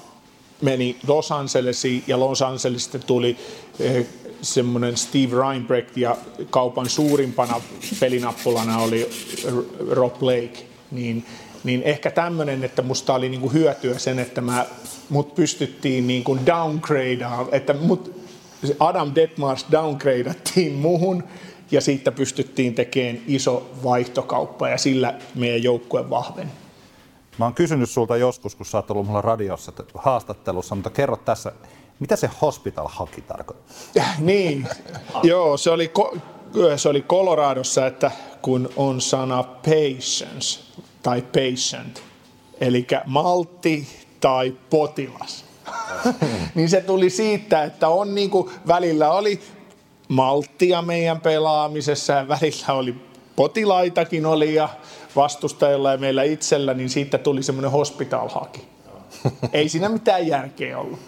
meni 0.60 0.96
Los 1.08 1.32
Angelesiin 1.32 2.04
ja 2.06 2.20
Los 2.20 2.42
Angelesista 2.42 2.98
tuli 2.98 3.36
eh, 3.80 4.06
semmoinen 4.42 4.96
Steve 4.96 5.36
Reinbrecht 5.36 5.96
ja 5.96 6.16
kaupan 6.50 6.88
suurimpana 6.88 7.60
pelinappulana 8.00 8.78
oli 8.78 9.10
Rob 9.90 10.18
Blake. 10.18 10.66
Niin, 10.90 11.26
niin 11.64 11.82
ehkä 11.82 12.10
tämmöinen, 12.10 12.64
että 12.64 12.82
musta 12.82 13.14
oli 13.14 13.28
niinku 13.28 13.52
hyötyä 13.52 13.98
sen, 13.98 14.18
että 14.18 14.40
mä, 14.40 14.66
mut 15.10 15.34
pystyttiin 15.34 16.06
niinku 16.06 16.38
downgradea, 16.46 17.46
että 17.52 17.72
mut 17.72 18.24
Adam 18.80 19.12
Detmars 19.14 19.66
downgradattiin 19.72 20.72
muhun 20.72 21.24
ja 21.70 21.80
siitä 21.80 22.12
pystyttiin 22.12 22.74
tekemään 22.74 23.18
iso 23.26 23.70
vaihtokauppa 23.84 24.68
ja 24.68 24.78
sillä 24.78 25.14
meidän 25.34 25.62
joukkue 25.62 26.10
vahveni. 26.10 26.50
Mä 27.38 27.44
oon 27.44 27.54
kysynyt 27.54 27.90
sulta 27.90 28.16
joskus, 28.16 28.54
kun 28.54 28.66
sä 28.66 28.78
oot 28.78 28.90
ollut 28.90 29.06
mulla 29.06 29.22
radiossa 29.22 29.72
haastattelussa, 29.94 30.74
mutta 30.74 30.90
kerro 30.90 31.16
tässä, 31.16 31.52
mitä 32.00 32.16
se 32.16 32.30
hospital 32.42 32.88
haki 32.88 33.20
tarkoittaa? 33.20 33.76
Niin, 34.18 34.68
joo, 35.22 35.56
se 35.56 35.70
oli, 35.70 35.92
ko- 35.98 36.18
se 36.76 36.88
oli 36.88 37.02
Coloradossa, 37.02 37.86
että 37.86 38.10
kun 38.42 38.68
on 38.76 39.00
sana 39.00 39.42
patience 39.42 40.60
tai 41.04 41.22
patient, 41.22 42.02
eli 42.60 42.86
maltti 43.06 43.88
tai 44.20 44.54
potilas, 44.70 45.44
niin 46.54 46.68
se 46.68 46.80
tuli 46.80 47.10
siitä, 47.10 47.64
että 47.64 47.88
on 47.88 48.14
niin 48.14 48.30
kuin, 48.30 48.50
välillä 48.68 49.12
oli 49.12 49.40
malttia 50.08 50.82
meidän 50.82 51.20
pelaamisessa 51.20 52.12
ja 52.12 52.28
välillä 52.28 52.74
oli 52.74 52.94
potilaitakin 53.36 54.26
oli 54.26 54.54
ja 54.54 54.68
vastustajilla 55.16 55.92
ja 55.92 55.98
meillä 55.98 56.22
itsellä, 56.22 56.74
niin 56.74 56.90
siitä 56.90 57.18
tuli 57.18 57.42
semmoinen 57.42 57.70
hospital 57.70 58.28
haki. 58.28 58.68
Ei 59.52 59.68
siinä 59.68 59.88
mitään 59.88 60.26
järkeä 60.26 60.78
ollut. 60.78 60.98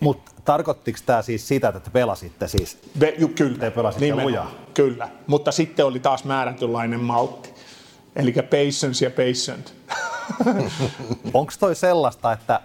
Mutta 0.00 0.32
tarkoittiko 0.44 0.98
tämä 1.06 1.22
siis 1.22 1.48
sitä, 1.48 1.68
että 1.68 1.80
te 1.80 1.90
pelasitte 1.90 2.48
siis? 2.48 2.78
Be, 2.98 3.14
ju, 3.18 3.28
kyllä, 3.28 3.58
Te 3.58 3.70
pelasitte 3.70 4.04
nimenomaan, 4.04 4.26
lujaa. 4.26 4.50
Kyllä, 4.74 5.08
mutta 5.26 5.52
sitten 5.52 5.86
oli 5.86 6.00
taas 6.00 6.24
määrätynlainen 6.24 7.00
maltti. 7.00 7.57
Eli 8.16 8.32
patience 8.32 9.04
ja 9.04 9.10
patient. 9.10 9.74
Onko 11.34 11.52
toi 11.60 11.74
sellaista, 11.74 12.32
että 12.32 12.60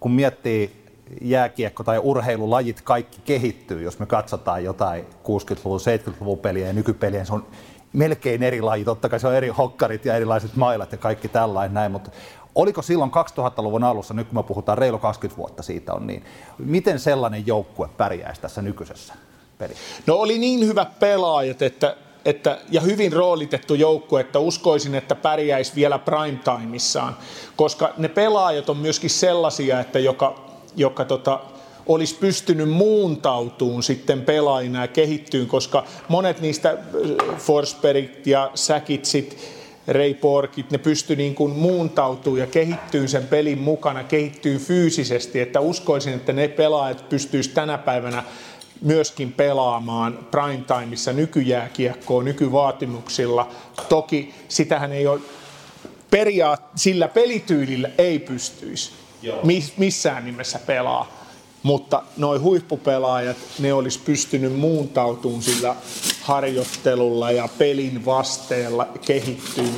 kun 0.00 0.12
miettii 0.12 0.84
jääkiekko 1.20 1.84
tai 1.84 1.98
urheilulajit 1.98 2.80
kaikki 2.80 3.20
kehittyy, 3.24 3.82
jos 3.82 3.98
me 3.98 4.06
katsotaan 4.06 4.64
jotain 4.64 5.04
60-luvun, 5.04 5.80
70-luvun 5.80 6.38
peliä 6.38 6.66
ja 6.66 6.72
nykypeliä, 6.72 7.24
se 7.24 7.34
on 7.34 7.46
melkein 7.92 8.42
eri 8.42 8.60
laji. 8.60 8.84
Totta 8.84 9.08
kai 9.08 9.20
se 9.20 9.26
on 9.26 9.34
eri 9.34 9.48
hokkarit 9.48 10.04
ja 10.04 10.16
erilaiset 10.16 10.56
mailat 10.56 10.92
ja 10.92 10.98
kaikki 10.98 11.28
tällainen 11.28 11.74
näin, 11.74 11.92
mutta 11.92 12.10
oliko 12.54 12.82
silloin 12.82 13.10
2000-luvun 13.10 13.84
alussa, 13.84 14.14
nyt 14.14 14.28
kun 14.28 14.38
me 14.38 14.42
puhutaan 14.42 14.78
reilu 14.78 14.98
20 14.98 15.36
vuotta 15.36 15.62
siitä 15.62 15.92
on 15.94 16.06
niin, 16.06 16.24
miten 16.58 16.98
sellainen 16.98 17.46
joukkue 17.46 17.88
pärjäisi 17.96 18.40
tässä 18.40 18.62
nykyisessä 18.62 19.14
pelissä? 19.58 19.82
No 20.06 20.14
oli 20.14 20.38
niin 20.38 20.66
hyvät 20.66 20.98
pelaajat, 20.98 21.62
että 21.62 21.96
että, 22.24 22.58
ja 22.70 22.80
hyvin 22.80 23.12
roolitettu 23.12 23.74
joukkue, 23.74 24.20
että 24.20 24.38
uskoisin, 24.38 24.94
että 24.94 25.14
pärjäisi 25.14 25.72
vielä 25.74 25.98
prime-timissaan, 25.98 27.16
koska 27.56 27.94
ne 27.96 28.08
pelaajat 28.08 28.70
on 28.70 28.76
myöskin 28.76 29.10
sellaisia, 29.10 29.80
että 29.80 29.98
joka, 29.98 30.44
joka 30.76 31.04
tota, 31.04 31.40
olisi 31.86 32.14
pystynyt 32.14 32.70
muuntautumaan 32.70 33.82
sitten 33.82 34.22
pelaajina 34.22 34.80
ja 34.80 34.88
kehittyyn, 34.88 35.46
koska 35.46 35.84
monet 36.08 36.40
niistä 36.40 36.70
äh, 36.70 37.36
Forsbergit 37.38 38.26
ja 38.26 38.50
Säkitsit, 38.54 39.54
Ray 39.88 40.14
Porkit, 40.14 40.70
ne 40.70 40.78
pysty 40.78 41.16
niin 41.16 41.34
kuin 41.34 41.52
muuntautumaan 41.52 42.40
ja 42.40 42.46
kehittyy 42.46 43.08
sen 43.08 43.26
pelin 43.26 43.58
mukana, 43.58 44.04
kehittyy 44.04 44.58
fyysisesti, 44.58 45.40
että 45.40 45.60
uskoisin, 45.60 46.14
että 46.14 46.32
ne 46.32 46.48
pelaajat 46.48 47.08
pystyisivät 47.08 47.54
tänä 47.54 47.78
päivänä 47.78 48.22
myöskin 48.84 49.32
pelaamaan 49.32 50.18
primetimeissa 50.30 51.12
nykyjääkiekkoa 51.12 52.22
nykyvaatimuksilla. 52.22 53.48
Toki 53.88 54.34
sitähän 54.48 54.92
ei 54.92 55.06
ole 55.06 55.20
periaat, 56.10 56.62
sillä 56.74 57.08
pelityylillä 57.08 57.90
ei 57.98 58.18
pystyisi 58.18 58.92
Joo. 59.22 59.40
missään 59.76 60.24
nimessä 60.24 60.58
pelaa. 60.58 61.24
Mutta 61.62 62.02
noin 62.16 62.40
huippupelaajat, 62.40 63.36
ne 63.58 63.72
olisi 63.72 63.98
pystynyt 64.04 64.56
muuntautumaan 64.56 65.42
sillä 65.42 65.76
harjoittelulla 66.20 67.30
ja 67.30 67.48
pelin 67.58 68.04
vasteella 68.04 68.88
kehittyy 69.06 69.74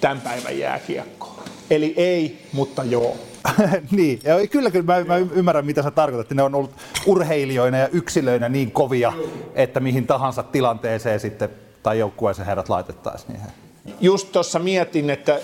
tämän 0.00 0.20
päivän 0.20 0.58
jääkiekkoon. 0.58 1.42
Eli 1.70 1.94
ei, 1.96 2.46
mutta 2.52 2.84
joo. 2.84 3.16
niin, 3.90 4.20
ja 4.24 4.46
kyllä, 4.46 4.70
kyllä 4.70 4.84
mä, 4.84 5.04
mä 5.04 5.16
ymmärrän 5.16 5.66
mitä 5.66 5.82
sä 5.82 5.90
tarkoitat. 5.90 6.36
Ne 6.36 6.42
on 6.42 6.54
ollut 6.54 6.70
urheilijoina 7.06 7.78
ja 7.78 7.88
yksilöinä 7.88 8.48
niin 8.48 8.70
kovia, 8.70 9.12
että 9.54 9.80
mihin 9.80 10.06
tahansa 10.06 10.42
tilanteeseen 10.42 11.20
sitten 11.20 11.48
tai 11.82 11.98
joukkueeseen 11.98 12.46
herrat 12.46 12.68
laitettaisiin. 12.68 13.32
Niin 13.32 13.96
Just 14.00 14.32
tuossa 14.32 14.58
mietin, 14.58 15.10
että 15.10 15.40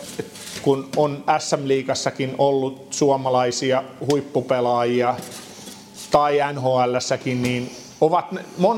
kun 0.62 0.88
on 0.96 1.24
SM-liigassakin 1.38 2.34
ollut 2.38 2.86
suomalaisia 2.90 3.82
huippupelaajia 4.10 5.14
tai 6.10 6.38
NHLssäkin, 6.52 7.42
niin 7.42 7.70
ovat, 8.00 8.26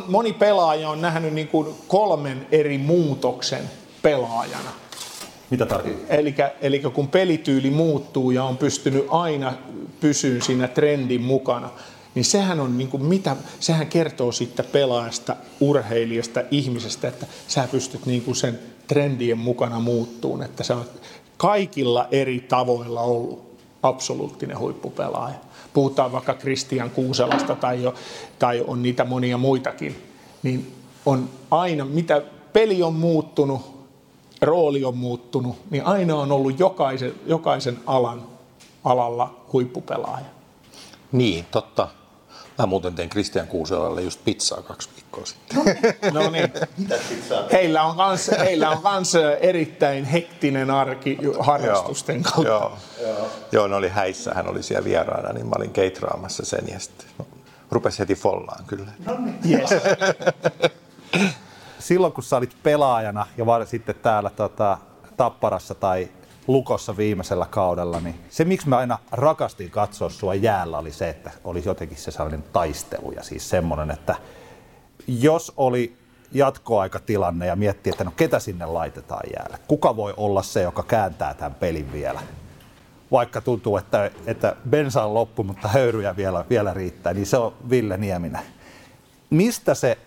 moni 0.09 0.33
pelaaja 0.33 0.89
on 0.89 1.01
nähnyt 1.01 1.35
niin 1.35 1.49
kuin 1.49 1.75
kolmen 1.89 2.47
eri 2.53 2.79
muutoksen 2.79 3.71
pelaajana. 4.03 4.71
Mitä 5.51 5.67
tarkoittaa? 5.67 6.17
Eli, 6.61 6.81
kun 6.81 7.09
pelityyli 7.09 7.71
muuttuu 7.71 8.31
ja 8.31 8.45
on 8.45 8.57
pystynyt 8.57 9.07
aina 9.09 9.53
pysyyn 10.01 10.43
siinä 10.43 10.69
trendin 10.69 11.23
mukana, 11.23 11.71
niin 12.15 12.25
sehän, 12.25 12.61
on 12.61 12.79
niin 12.79 12.89
kuin 12.89 13.05
mitä, 13.05 13.37
sehän 13.61 13.87
kertoo 13.87 14.33
sitten 14.33 14.65
pelaajasta, 14.73 15.37
urheilijasta, 15.61 16.41
ihmisestä, 16.51 17.09
että 17.09 17.27
sä 17.49 17.69
pystyt 17.71 18.07
niin 18.07 18.23
kuin 18.23 18.37
sen 18.37 18.59
trendien 18.87 19.39
mukana 19.39 19.81
muuttuun, 19.81 20.43
että 20.43 20.65
sä 20.65 20.77
oot 20.77 21.03
kaikilla 21.37 22.09
eri 22.11 22.41
tavoilla 22.41 23.01
ollut 23.01 23.59
absoluuttinen 23.83 24.59
huippupelaaja. 24.59 25.35
Puhutaan 25.73 26.13
vaikka 26.13 26.35
Kristian 26.35 26.91
Kuuselasta 26.91 27.55
tai, 27.55 27.83
jo, 27.83 27.95
tai 28.39 28.65
on 28.67 28.83
niitä 28.83 29.05
monia 29.05 29.39
muitakin, 29.39 29.97
niin 30.43 30.73
on 31.07 31.29
aina, 31.51 31.85
mitä 31.85 32.23
peli 32.53 32.83
on 32.83 32.95
muuttunut, 32.95 33.78
rooli 34.43 34.85
on 34.85 34.97
muuttunut, 34.97 35.57
niin 35.71 35.87
aina 35.87 36.17
on 36.17 36.33
ollut 36.33 36.61
jokaisen, 36.61 37.15
jokaisen 37.27 37.79
alan 37.87 38.23
alalla 38.85 39.35
huippupelaaja. 39.53 40.27
Niin, 41.13 41.47
totta. 41.51 41.89
Mä 42.59 42.67
muuten 42.67 42.95
tein 42.95 43.09
Kristian 43.09 43.47
Kuuselalle 43.47 44.03
just 44.03 44.25
pizzaa 44.25 44.63
kaksi 44.63 44.91
viikkoa 44.95 45.27
sitten. 45.27 45.59
No 46.15 46.31
niin. 46.31 46.53
Mitä 46.79 46.99
pizzaa? 47.09 47.45
Heillä 47.53 47.83
on 47.83 47.97
kans, 47.97 48.31
heillä 48.39 48.71
on 48.71 48.83
kans 48.83 49.15
erittäin 49.41 50.05
hektinen 50.05 50.71
arki 50.71 51.19
harrastusten 51.39 52.23
kautta. 52.23 52.43
Joo, 52.49 52.73
joo. 53.03 53.29
joo, 53.53 53.67
ne 53.67 53.77
oli 53.77 53.89
häissä, 53.89 54.35
hän 54.35 54.49
oli 54.49 54.63
siellä 54.63 54.85
vieraana, 54.85 55.33
niin 55.33 55.47
mä 55.47 55.55
olin 55.57 55.71
keitraamassa 55.71 56.45
sen 56.45 56.65
ja 56.73 56.79
sitten 56.79 57.07
no, 57.19 57.27
rupesi 57.71 57.99
heti 57.99 58.15
follaan 58.15 58.65
kyllä. 58.67 58.93
No 59.07 59.17
niin. 59.19 59.61
Yes. 59.61 59.71
silloin 61.79 62.13
kun 62.13 62.25
sä 62.25 62.37
olit 62.37 62.57
pelaajana 62.63 63.27
ja 63.37 63.47
var, 63.47 63.67
sitten 63.67 63.95
täällä 64.03 64.31
tota, 64.31 64.79
Tapparassa 65.17 65.75
tai 65.75 66.09
Lukossa 66.47 66.97
viimeisellä 66.97 67.47
kaudella, 67.51 68.01
niin 68.01 68.21
se 68.29 68.45
miksi 68.45 68.69
mä 68.69 68.77
aina 68.77 68.99
rakastin 69.13 69.71
katsoa 69.71 70.11
sua 70.11 70.35
jäällä 70.35 70.79
oli 70.79 70.93
se, 70.93 71.09
että 71.09 71.31
olisi 71.45 71.69
jotenkin 71.69 71.99
se 71.99 72.11
sellainen 72.11 72.45
taistelu 72.53 73.13
ja 73.13 73.23
siis 73.23 73.51
semmoinen, 73.51 73.91
että 73.91 74.17
jos 75.07 75.53
oli 75.57 75.97
jatkoaikatilanne 76.33 77.47
ja 77.47 77.57
miettii, 77.57 77.91
että 77.91 78.05
no 78.05 78.13
ketä 78.17 78.39
sinne 78.39 78.67
laitetaan 78.67 79.31
jäälle, 79.37 79.59
kuka 79.69 79.97
voi 79.97 80.15
olla 80.17 80.43
se, 80.43 80.63
joka 80.63 80.83
kääntää 80.83 81.35
tämän 81.35 81.55
pelin 81.55 81.93
vielä, 81.93 82.21
vaikka 83.13 83.41
tuntuu, 83.41 83.77
että, 83.77 84.11
että 84.27 84.57
bensa 84.71 85.05
on 85.05 85.15
loppu, 85.15 85.45
mutta 85.45 85.69
höyryjä 85.69 86.17
vielä, 86.17 86.45
vielä 86.51 86.75
riittää, 86.75 87.15
niin 87.15 87.27
se 87.27 87.37
on 87.37 87.55
Ville 87.71 87.97
Nieminen. 87.97 88.43
Mistä 89.31 89.75
se 89.75 89.99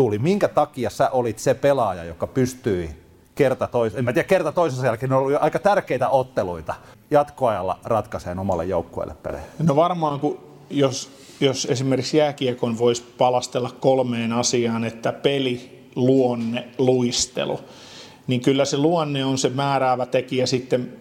tuli? 0.00 0.18
Minkä 0.18 0.48
takia 0.48 0.90
sä 0.90 1.10
olit 1.10 1.38
se 1.38 1.54
pelaaja, 1.54 2.04
joka 2.04 2.26
pystyi 2.26 2.90
kerta 3.34 3.66
tois, 3.66 3.94
en 3.94 4.04
mä 4.04 4.12
tiedä, 4.12 4.28
kerta 4.28 4.52
toisensa 4.52 4.86
jälkeen, 4.86 5.10
ne 5.10 5.16
oli 5.16 5.36
aika 5.36 5.58
tärkeitä 5.58 6.08
otteluita 6.08 6.74
jatkoajalla 7.10 7.78
ratkaiseen 7.84 8.38
omalle 8.38 8.64
joukkueelle 8.64 9.14
pelejä? 9.22 9.42
No 9.58 9.76
varmaan, 9.76 10.20
kun 10.20 10.38
jos, 10.70 11.10
jos 11.40 11.64
esimerkiksi 11.70 12.16
jääkiekon 12.16 12.78
voisi 12.78 13.04
palastella 13.18 13.70
kolmeen 13.80 14.32
asiaan, 14.32 14.84
että 14.84 15.12
peli, 15.12 15.86
luonne, 15.94 16.68
luistelu, 16.78 17.60
niin 18.26 18.40
kyllä 18.40 18.64
se 18.64 18.76
luonne 18.76 19.24
on 19.24 19.38
se 19.38 19.48
määräävä 19.48 20.06
tekijä 20.06 20.46
sitten 20.46 20.92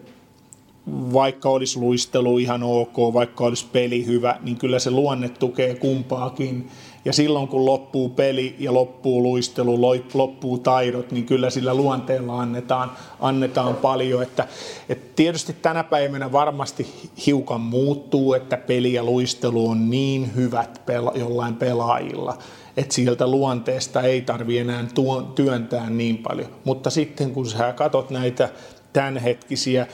vaikka 1.13 1.49
olisi 1.49 1.79
luistelu 1.79 2.37
ihan 2.37 2.63
ok, 2.63 2.97
vaikka 3.13 3.43
olisi 3.43 3.65
peli 3.71 4.05
hyvä, 4.05 4.35
niin 4.41 4.57
kyllä 4.57 4.79
se 4.79 4.91
luonne 4.91 5.29
tukee 5.29 5.75
kumpaakin. 5.75 6.69
Ja 7.05 7.13
silloin 7.13 7.47
kun 7.47 7.65
loppuu 7.65 8.09
peli 8.09 8.55
ja 8.59 8.73
loppuu 8.73 9.23
luistelu, 9.23 9.81
loppuu 10.13 10.57
taidot, 10.57 11.11
niin 11.11 11.25
kyllä 11.25 11.49
sillä 11.49 11.73
luonteella 11.73 12.41
annetaan, 12.41 12.91
annetaan 13.19 13.75
paljon. 13.75 14.23
Että, 14.23 14.47
että 14.89 15.07
tietysti 15.15 15.53
tänä 15.61 15.83
päivänä 15.83 16.31
varmasti 16.31 16.87
hiukan 17.25 17.61
muuttuu, 17.61 18.33
että 18.33 18.57
peli 18.57 18.93
ja 18.93 19.03
luistelu 19.03 19.69
on 19.69 19.89
niin 19.89 20.35
hyvät 20.35 20.81
pela, 20.85 21.11
jollain 21.15 21.55
pelaajilla, 21.55 22.37
että 22.77 22.95
sieltä 22.95 23.27
luonteesta 23.27 24.01
ei 24.01 24.21
tarvi 24.21 24.57
enää 24.57 24.85
tuon, 24.93 25.27
työntää 25.27 25.89
niin 25.89 26.17
paljon. 26.17 26.49
Mutta 26.63 26.89
sitten 26.89 27.31
kun 27.31 27.45
sä 27.45 27.73
katot 27.73 28.09
näitä 28.09 28.49
tämänhetkisiä 28.93 29.87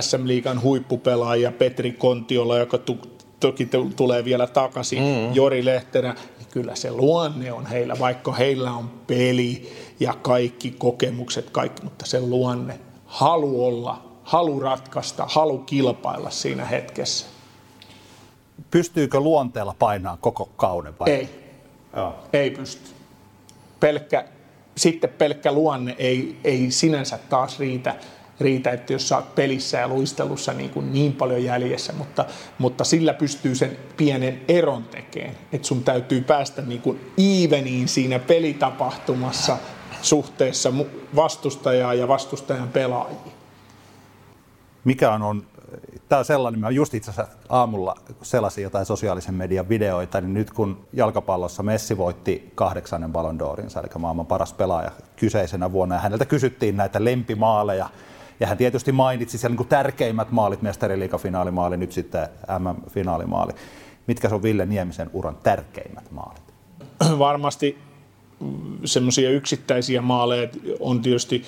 SM-liigan 0.00 0.62
huippupelaajia, 0.62 1.52
Petri 1.52 1.92
Kontiola, 1.92 2.58
joka 2.58 2.78
toki 3.40 3.68
tulee 3.96 4.24
vielä 4.24 4.46
takaisin, 4.46 5.02
mm. 5.02 5.34
Jori 5.34 5.64
Lehterä, 5.64 6.14
niin 6.38 6.48
kyllä 6.50 6.74
se 6.74 6.90
luonne 6.90 7.52
on 7.52 7.66
heillä, 7.66 7.98
vaikka 7.98 8.32
heillä 8.32 8.72
on 8.72 8.90
peli 9.06 9.72
ja 10.00 10.14
kaikki 10.22 10.70
kokemukset, 10.70 11.50
kaikki, 11.50 11.82
mutta 11.82 12.06
se 12.06 12.20
luonne, 12.20 12.80
halu 13.06 13.64
olla, 13.66 14.04
halu 14.22 14.60
ratkaista, 14.60 15.26
halu 15.28 15.58
kilpailla 15.58 16.30
siinä 16.30 16.64
hetkessä. 16.64 17.26
Pystyykö 18.70 19.20
luonteella 19.20 19.74
painaa 19.78 20.18
koko 20.20 20.48
kauden 20.56 20.94
vai? 20.98 21.10
Ei, 21.10 21.28
Joo. 21.96 22.14
ei 22.32 22.50
pysty. 22.50 22.90
Pelkkä, 23.80 24.24
sitten 24.76 25.10
pelkkä 25.10 25.52
luonne 25.52 25.94
ei, 25.98 26.40
ei 26.44 26.70
sinänsä 26.70 27.18
taas 27.28 27.58
riitä 27.58 27.94
riitä, 28.40 28.70
että 28.70 28.92
jos 28.92 29.08
sä 29.08 29.16
oot 29.16 29.34
pelissä 29.34 29.78
ja 29.78 29.88
luistelussa 29.88 30.52
niin, 30.52 30.70
kuin 30.70 30.92
niin 30.92 31.12
paljon 31.12 31.44
jäljessä, 31.44 31.92
mutta, 31.92 32.24
mutta 32.58 32.84
sillä 32.84 33.14
pystyy 33.14 33.54
sen 33.54 33.76
pienen 33.96 34.40
eron 34.48 34.84
tekemään, 34.84 35.34
että 35.52 35.68
sun 35.68 35.84
täytyy 35.84 36.20
päästä 36.20 36.62
niin 36.62 36.80
kuin 36.82 37.00
eveniin 37.18 37.88
siinä 37.88 38.18
pelitapahtumassa 38.18 39.56
suhteessa 40.02 40.72
vastustajaa 41.16 41.94
ja 41.94 42.08
vastustajan 42.08 42.68
pelaajiin. 42.68 43.32
Mikä 44.84 45.12
on, 45.12 45.22
on 45.22 45.46
tämä 46.08 46.18
on 46.18 46.24
sellainen, 46.24 46.60
mä 46.60 46.70
just 46.70 46.94
itse 46.94 47.10
asiassa 47.10 47.36
aamulla 47.48 47.94
selasin 48.22 48.64
jotain 48.64 48.86
sosiaalisen 48.86 49.34
median 49.34 49.68
videoita, 49.68 50.20
niin 50.20 50.34
nyt 50.34 50.50
kun 50.50 50.86
jalkapallossa 50.92 51.62
Messi 51.62 51.96
voitti 51.96 52.52
kahdeksannen 52.54 53.12
Ballon 53.12 53.40
d'Orinsa, 53.40 53.80
eli 53.80 53.88
maailman 53.98 54.26
paras 54.26 54.52
pelaaja 54.52 54.90
kyseisenä 55.16 55.72
vuonna, 55.72 55.94
ja 55.94 56.00
häneltä 56.00 56.24
kysyttiin 56.24 56.76
näitä 56.76 57.04
lempimaaleja, 57.04 57.90
ja 58.40 58.46
hän 58.46 58.58
tietysti 58.58 58.92
mainitsi 58.92 59.38
siellä 59.38 59.52
niin 59.52 59.56
kuin 59.56 59.68
tärkeimmät 59.68 60.30
maalit, 60.30 60.62
mestariliikafinaalimaali, 60.62 61.76
nyt 61.76 61.92
sitten 61.92 62.28
MM-finaalimaali. 62.58 63.52
mitkä 64.06 64.28
on 64.32 64.42
Ville 64.42 64.66
Niemisen 64.66 65.10
uran 65.12 65.36
tärkeimmät 65.42 66.10
maalit? 66.10 66.42
Varmasti 67.18 67.78
semmoisia 68.84 69.30
yksittäisiä 69.30 70.02
maaleja 70.02 70.48
on 70.80 71.02
tietysti 71.02 71.44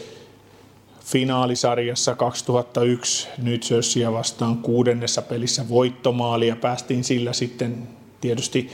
finaalisarjassa 1.01 2.15
2001 2.15 3.29
nyt 3.43 3.63
Sössiä 3.63 4.13
vastaan 4.13 4.59
kuudennessa 4.59 5.23
pelissä 5.23 5.69
voittomaali 5.69 6.49
ja 6.49 6.57
päästiin 6.57 7.05
sillä 7.05 7.33
sitten 7.33 7.89
tietysti 8.21 8.71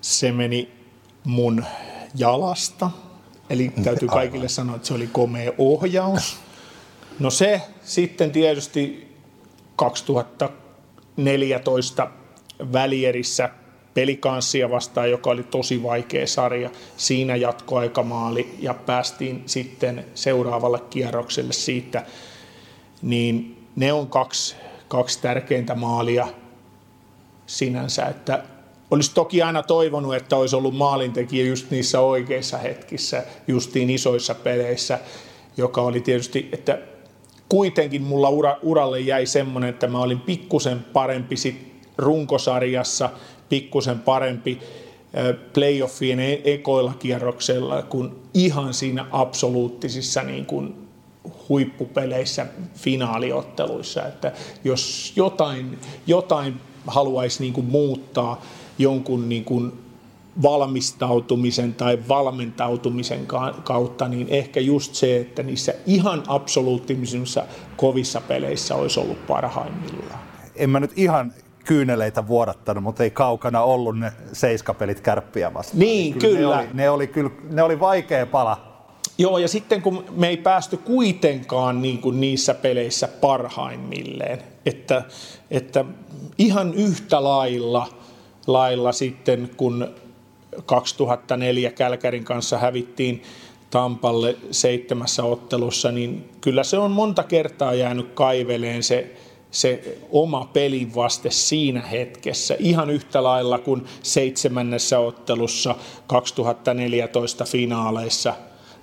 se 0.00 0.32
meni 0.32 0.72
mun 1.24 1.64
jalasta. 2.14 2.90
Eli 3.50 3.72
täytyy 3.84 4.08
kaikille 4.08 4.48
sanoa, 4.48 4.76
että 4.76 4.88
se 4.88 4.94
oli 4.94 5.06
komea 5.06 5.52
ohjaus. 5.58 6.47
No 7.18 7.30
se 7.30 7.62
sitten 7.82 8.30
tietysti 8.30 9.08
2014 9.76 12.10
välierissä 12.72 13.50
pelikanssia 13.94 14.70
vastaan, 14.70 15.10
joka 15.10 15.30
oli 15.30 15.42
tosi 15.42 15.82
vaikea 15.82 16.26
sarja. 16.26 16.70
Siinä 16.96 17.36
jatkoaikamaali 17.36 18.54
ja 18.58 18.74
päästiin 18.74 19.42
sitten 19.46 20.06
seuraavalle 20.14 20.80
kierrokselle 20.90 21.52
siitä. 21.52 22.06
Niin 23.02 23.58
ne 23.76 23.92
on 23.92 24.06
kaksi, 24.06 24.56
kaksi 24.88 25.22
tärkeintä 25.22 25.74
maalia 25.74 26.28
sinänsä, 27.46 28.06
että 28.06 28.42
olisi 28.90 29.14
toki 29.14 29.42
aina 29.42 29.62
toivonut, 29.62 30.14
että 30.14 30.36
olisi 30.36 30.56
ollut 30.56 30.76
maalintekijä 30.76 31.46
just 31.46 31.70
niissä 31.70 32.00
oikeissa 32.00 32.58
hetkissä, 32.58 33.24
justiin 33.48 33.90
isoissa 33.90 34.34
peleissä, 34.34 34.98
joka 35.56 35.80
oli 35.80 36.00
tietysti, 36.00 36.48
että 36.52 36.78
kuitenkin 37.48 38.02
mulla 38.02 38.28
ura, 38.28 38.56
uralle 38.62 39.00
jäi 39.00 39.26
semmoinen, 39.26 39.70
että 39.70 39.86
mä 39.86 39.98
olin 39.98 40.20
pikkusen 40.20 40.84
parempi 40.92 41.36
sit 41.36 41.68
runkosarjassa, 41.98 43.10
pikkusen 43.48 43.98
parempi 43.98 44.58
playoffien 45.52 46.20
e-, 46.20 46.40
ekoilla 46.44 46.94
kierroksella 46.98 47.82
kuin 47.82 48.10
ihan 48.34 48.74
siinä 48.74 49.06
absoluuttisissa 49.12 50.22
niin 50.22 50.46
kuin 50.46 50.74
huippupeleissä, 51.48 52.46
finaaliotteluissa. 52.74 54.06
Että 54.06 54.32
jos 54.64 55.12
jotain, 55.16 55.78
jotain 56.06 56.60
haluaisi 56.86 57.42
niin 57.42 57.52
kuin 57.52 57.66
muuttaa 57.66 58.42
jonkun 58.78 59.28
niin 59.28 59.44
kuin 59.44 59.72
valmistautumisen 60.42 61.74
tai 61.74 61.98
valmentautumisen 62.08 63.26
kautta, 63.64 64.08
niin 64.08 64.26
ehkä 64.30 64.60
just 64.60 64.94
se, 64.94 65.16
että 65.16 65.42
niissä 65.42 65.74
ihan 65.86 66.22
absoluuttisimmissa 66.26 67.44
kovissa 67.76 68.20
peleissä 68.20 68.74
olisi 68.74 69.00
ollut 69.00 69.26
parhaimmillaan. 69.26 70.20
En 70.56 70.70
mä 70.70 70.80
nyt 70.80 70.92
ihan 70.96 71.32
kyyneleitä 71.64 72.26
vuodattanut, 72.26 72.82
mutta 72.82 73.02
ei 73.02 73.10
kaukana 73.10 73.62
ollut 73.62 73.98
ne 73.98 74.12
seiskapelit 74.32 75.00
kärppiä 75.00 75.54
vastaan. 75.54 75.78
Niin, 75.78 76.18
kyllä. 76.18 76.36
kyllä. 76.36 76.56
Ne, 76.56 76.60
oli, 76.60 76.68
ne, 76.74 76.90
oli, 76.90 77.06
kyllä, 77.06 77.30
ne 77.50 77.62
oli 77.62 77.80
vaikea 77.80 78.26
pala. 78.26 78.68
Joo, 79.18 79.38
ja 79.38 79.48
sitten 79.48 79.82
kun 79.82 80.04
me 80.10 80.28
ei 80.28 80.36
päästy 80.36 80.76
kuitenkaan 80.76 81.82
niin 81.82 81.98
kuin 81.98 82.20
niissä 82.20 82.54
peleissä 82.54 83.08
parhaimmilleen, 83.08 84.42
että, 84.66 85.02
että 85.50 85.84
ihan 86.38 86.74
yhtä 86.74 87.24
lailla, 87.24 87.86
lailla 88.46 88.92
sitten 88.92 89.50
kun 89.56 89.88
2004 90.66 91.70
Kälkärin 91.70 92.24
kanssa 92.24 92.58
hävittiin 92.58 93.22
Tampalle 93.70 94.36
seitsemässä 94.50 95.24
ottelussa, 95.24 95.92
niin 95.92 96.28
kyllä 96.40 96.64
se 96.64 96.78
on 96.78 96.90
monta 96.90 97.22
kertaa 97.22 97.74
jäänyt 97.74 98.10
kaiveleen 98.14 98.82
se 98.82 99.14
se 99.50 99.98
oma 100.10 100.50
pelin 100.52 100.94
vaste 100.94 101.30
siinä 101.30 101.80
hetkessä, 101.80 102.56
ihan 102.58 102.90
yhtä 102.90 103.22
lailla 103.22 103.58
kuin 103.58 103.84
seitsemännessä 104.02 104.98
ottelussa 104.98 105.74
2014 106.06 107.44
finaaleissa 107.44 108.34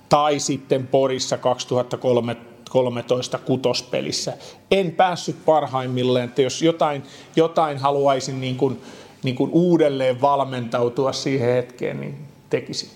tai 0.09 0.39
sitten 0.39 0.87
Porissa 0.87 1.37
2013 1.37 3.37
kutospelissä. 3.37 4.33
En 4.71 4.91
päässyt 4.91 5.45
parhaimmilleen, 5.45 6.25
että 6.25 6.41
jos 6.41 6.61
jotain, 6.61 7.03
jotain 7.35 7.77
haluaisin 7.77 8.41
niin 8.41 8.55
kuin, 8.55 8.81
niin 9.25 9.35
kuin 9.35 9.51
uudelleen 9.53 10.21
valmentautua 10.21 11.13
siihen 11.13 11.53
hetkeen, 11.53 12.01
niin 12.01 12.17
tekisin. 12.49 12.89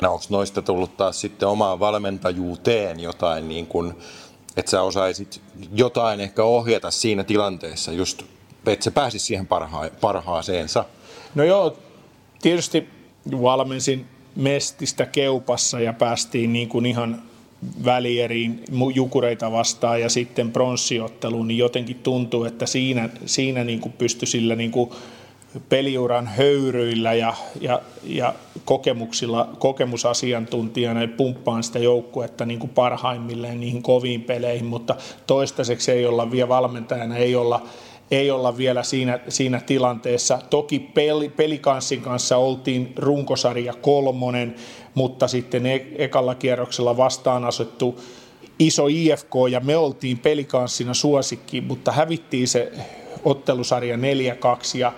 No 0.00 0.12
onko 0.12 0.24
noista 0.28 0.62
tullut 0.62 0.96
taas 0.96 1.20
sitten 1.20 1.48
omaan 1.48 1.80
valmentajuuteen 1.80 3.00
jotain 3.00 3.48
niin 3.48 3.66
kuin 3.66 3.94
että 4.56 4.70
sä 4.70 4.82
osaisit 4.82 5.40
jotain 5.74 6.20
ehkä 6.20 6.44
ohjata 6.44 6.90
siinä 6.90 7.24
tilanteessa, 7.24 7.92
just, 7.92 8.22
että 8.66 8.84
se 8.84 8.90
pääsisi 8.90 9.26
siihen 9.26 9.46
parha- 9.46 9.90
parhaaseensa? 10.00 10.84
No 11.34 11.44
joo, 11.44 11.76
tietysti 12.42 12.88
valmensin 13.42 14.06
Mestistä 14.36 15.06
Keupassa 15.06 15.80
ja 15.80 15.92
päästiin 15.92 16.52
niin 16.52 16.68
kuin 16.68 16.86
ihan 16.86 17.22
välieriin 17.84 18.64
jukureita 18.94 19.52
vastaan 19.52 20.00
ja 20.00 20.08
sitten 20.08 20.52
pronssiotteluun, 20.52 21.48
niin 21.48 21.58
jotenkin 21.58 21.96
tuntuu, 21.96 22.44
että 22.44 22.66
siinä, 22.66 23.08
siinä 23.26 23.64
niin 23.64 23.80
kuin 23.80 23.92
pystyi 23.92 24.28
sillä 24.28 24.54
niin 24.54 24.70
kuin 24.70 24.90
peliuran 25.68 26.26
höyryillä 26.26 27.14
ja, 27.14 27.34
ja, 27.60 27.82
ja 28.04 28.34
kokemuksilla, 28.64 29.48
kokemusasiantuntijana 29.58 31.00
pumppaan 31.16 31.62
sitä 31.62 31.78
joukkuetta 31.78 32.46
niin 32.46 32.58
kuin 32.58 32.70
parhaimmilleen 32.70 33.60
niihin 33.60 33.82
koviin 33.82 34.22
peleihin, 34.22 34.66
mutta 34.66 34.96
toistaiseksi 35.26 35.92
ei 35.92 36.06
olla 36.06 36.30
vielä 36.30 36.48
valmentajana, 36.48 37.16
ei 37.16 37.36
olla, 37.36 37.62
ei 38.10 38.30
olla 38.30 38.56
vielä 38.56 38.82
siinä, 38.82 39.20
siinä 39.28 39.60
tilanteessa. 39.60 40.38
Toki 40.50 40.78
peli, 40.78 41.28
pelikanssin 41.28 42.00
kanssa 42.00 42.36
oltiin 42.36 42.92
runkosarja 42.96 43.74
kolmonen, 43.74 44.54
mutta 44.94 45.28
sitten 45.28 45.66
e- 45.66 45.86
ekalla 45.98 46.34
kierroksella 46.34 46.96
vastaan 46.96 47.44
asettu 47.44 48.00
iso 48.58 48.86
IFK 48.86 49.34
ja 49.50 49.60
me 49.60 49.76
oltiin 49.76 50.18
pelikanssina 50.18 50.94
suosikki, 50.94 51.60
mutta 51.60 51.92
hävittiin 51.92 52.48
se 52.48 52.72
ottelusarja 53.24 53.96
4-2 53.96 54.00
ja 54.78 54.92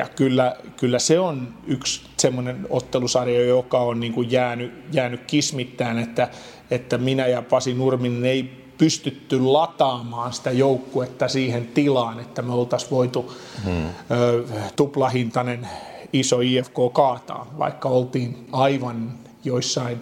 ja 0.00 0.08
kyllä, 0.16 0.56
kyllä 0.76 0.98
se 0.98 1.18
on 1.18 1.54
yksi 1.66 2.02
semmoinen 2.16 2.66
ottelusarja, 2.70 3.44
joka 3.44 3.78
on 3.78 4.00
niin 4.00 4.12
kuin 4.12 4.30
jäänyt, 4.30 4.72
jäänyt 4.92 5.20
kismittään, 5.26 5.98
että, 5.98 6.28
että 6.70 6.98
minä 6.98 7.26
ja 7.26 7.42
Pasi 7.42 7.74
Nurminen 7.74 8.24
ei 8.24 8.64
pystytty 8.78 9.40
lataamaan 9.40 10.32
sitä 10.32 10.50
joukkuetta 10.50 11.28
siihen 11.28 11.66
tilaan, 11.66 12.20
että 12.20 12.42
me 12.42 12.52
oltaisiin 12.52 12.90
voitu 12.90 13.32
hmm. 13.64 13.86
ö, 14.10 14.44
tuplahintainen 14.76 15.68
iso 16.12 16.40
IFK 16.40 16.74
kaataa, 16.92 17.46
vaikka 17.58 17.88
oltiin 17.88 18.46
aivan 18.52 19.12
joissain 19.44 19.98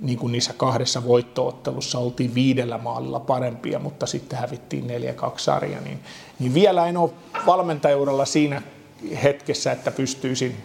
niin 0.00 0.18
kuin 0.18 0.32
niissä 0.32 0.52
kahdessa 0.56 1.04
voittoottelussa 1.04 1.98
oltiin 1.98 2.34
viidellä 2.34 2.78
maalilla 2.78 3.20
parempia, 3.20 3.78
mutta 3.78 4.06
sitten 4.06 4.38
hävittiin 4.38 4.84
4-2 4.84 4.88
sarja, 5.36 5.80
niin, 5.80 5.98
niin 6.38 6.54
vielä 6.54 6.86
en 6.86 6.96
ole 6.96 7.10
valmentajuudella 7.46 8.24
siinä 8.24 8.62
hetkessä, 9.22 9.72
että 9.72 9.90
pystyisin 9.90 10.56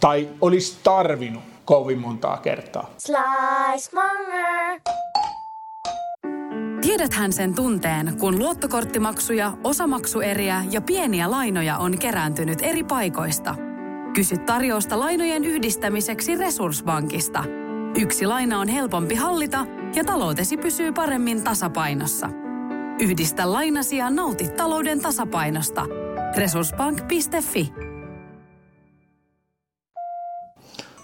tai 0.00 0.28
olisi 0.40 0.78
tarvinnut 0.82 1.42
kovin 1.64 1.98
montaa 1.98 2.36
kertaa. 2.36 2.90
Tiedäthän 6.80 7.32
sen 7.32 7.54
tunteen, 7.54 8.16
kun 8.20 8.38
luottokorttimaksuja, 8.38 9.52
osamaksueriä 9.64 10.64
ja 10.70 10.80
pieniä 10.80 11.30
lainoja 11.30 11.78
on 11.78 11.98
kerääntynyt 11.98 12.58
eri 12.62 12.84
paikoista. 12.84 13.54
Kysy 14.14 14.38
tarjousta 14.38 15.00
lainojen 15.00 15.44
yhdistämiseksi 15.44 16.36
Resurssbankista. 16.36 17.44
Yksi 17.98 18.26
laina 18.26 18.60
on 18.60 18.68
helpompi 18.68 19.14
hallita 19.14 19.66
ja 19.94 20.04
taloutesi 20.04 20.56
pysyy 20.56 20.92
paremmin 20.92 21.44
tasapainossa. 21.44 22.30
Yhdistä 23.00 23.52
lainasi 23.52 23.96
ja 23.96 24.10
nauti 24.10 24.48
talouden 24.48 25.00
tasapainosta– 25.00 25.86
Resurssbank.fi. 26.36 27.72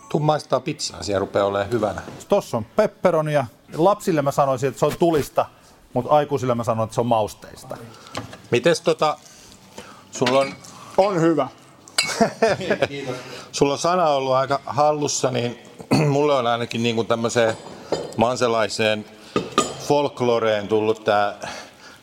Tuu 0.08 0.20
maistaa 0.20 0.60
pizzaa, 0.60 1.02
siellä 1.02 1.20
rupeaa 1.20 1.46
olemaan 1.46 1.70
hyvänä. 1.70 2.02
Tossa 2.28 2.56
on 2.56 2.64
pepperonia. 2.64 3.46
Lapsille 3.76 4.22
mä 4.22 4.30
sanoisin, 4.30 4.68
että 4.68 4.78
se 4.78 4.86
on 4.86 4.92
tulista, 4.98 5.46
mutta 5.92 6.10
aikuisille 6.10 6.54
mä 6.54 6.64
sanoin, 6.64 6.84
että 6.86 6.94
se 6.94 7.00
on 7.00 7.06
mausteista. 7.06 7.76
Mites 8.50 8.80
tota, 8.80 9.18
sulla 10.10 10.40
on... 10.40 10.54
On 10.96 11.20
hyvä. 11.20 11.48
sulla 13.52 13.72
on 13.72 13.78
sana 13.78 14.08
ollut 14.08 14.32
aika 14.32 14.60
hallussa, 14.66 15.30
niin 15.30 15.58
mulle 16.12 16.34
on 16.34 16.46
ainakin 16.46 16.82
niin 16.82 16.94
kuin 16.94 17.06
tämmöiseen 17.06 17.56
manselaiseen 18.16 19.04
folkloreen 19.80 20.68
tullut 20.68 21.04
tämä 21.04 21.34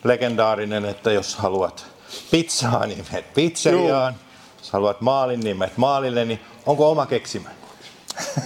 legendaarinen, 0.03 0.85
että 0.85 1.11
jos 1.11 1.35
haluat 1.35 1.96
pizzaa, 2.31 2.85
niin 2.85 3.05
menet 3.11 3.33
pizzeriaan. 3.33 4.15
Jos 4.59 4.71
haluat 4.71 5.01
maalin, 5.01 5.39
niin 5.39 5.57
menet 5.57 5.77
maalille, 5.77 6.25
niin 6.25 6.39
onko 6.65 6.91
oma 6.91 7.05
keksimä? 7.05 7.49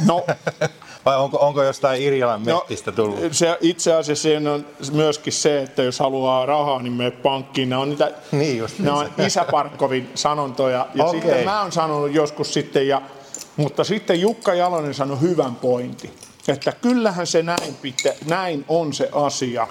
No, 0.06 0.26
Vai 1.06 1.18
onko, 1.18 1.38
onko 1.38 1.64
jostain 1.64 2.02
Irjalan 2.02 2.44
No, 2.44 2.56
mettistä 2.58 2.92
tullut? 2.92 3.20
se, 3.32 3.58
itse 3.62 3.94
asiassa 3.94 4.22
siinä 4.22 4.52
on 4.54 4.66
myöskin 4.92 5.34
se, 5.34 5.62
että 5.62 5.84
jos 5.84 6.00
haluaa 6.00 6.46
rahaa, 6.46 6.82
niin 6.82 6.94
mene 6.94 7.12
pankkiin. 7.12 7.70
Ne 7.70 7.78
on, 7.78 7.90
niitä, 7.90 8.12
Niin 8.32 8.58
just 8.58 8.80
ne 8.80 8.92
on 8.92 9.10
Isä 9.28 9.46
Parkkovin 9.52 10.12
sanontoja. 10.16 10.88
Ja 10.96 11.06
Okei. 11.06 11.22
sitten 11.22 11.46
mä 11.46 11.62
oon 11.62 11.72
sanonut 11.72 12.14
joskus 12.14 12.54
sitten, 12.54 12.88
ja, 12.88 13.02
mutta 13.58 13.84
sitten 13.84 14.22
Jukka 14.22 14.54
Jalonen 14.54 14.94
sanoi 14.94 15.22
hyvän 15.22 15.56
pointin. 15.56 16.14
Että 16.48 16.72
kyllähän 16.72 17.28
se 17.28 17.44
näin, 17.44 17.76
pitä, 17.82 18.14
näin 18.26 18.66
on 18.68 18.94
se 18.94 19.10
asia, 19.12 19.68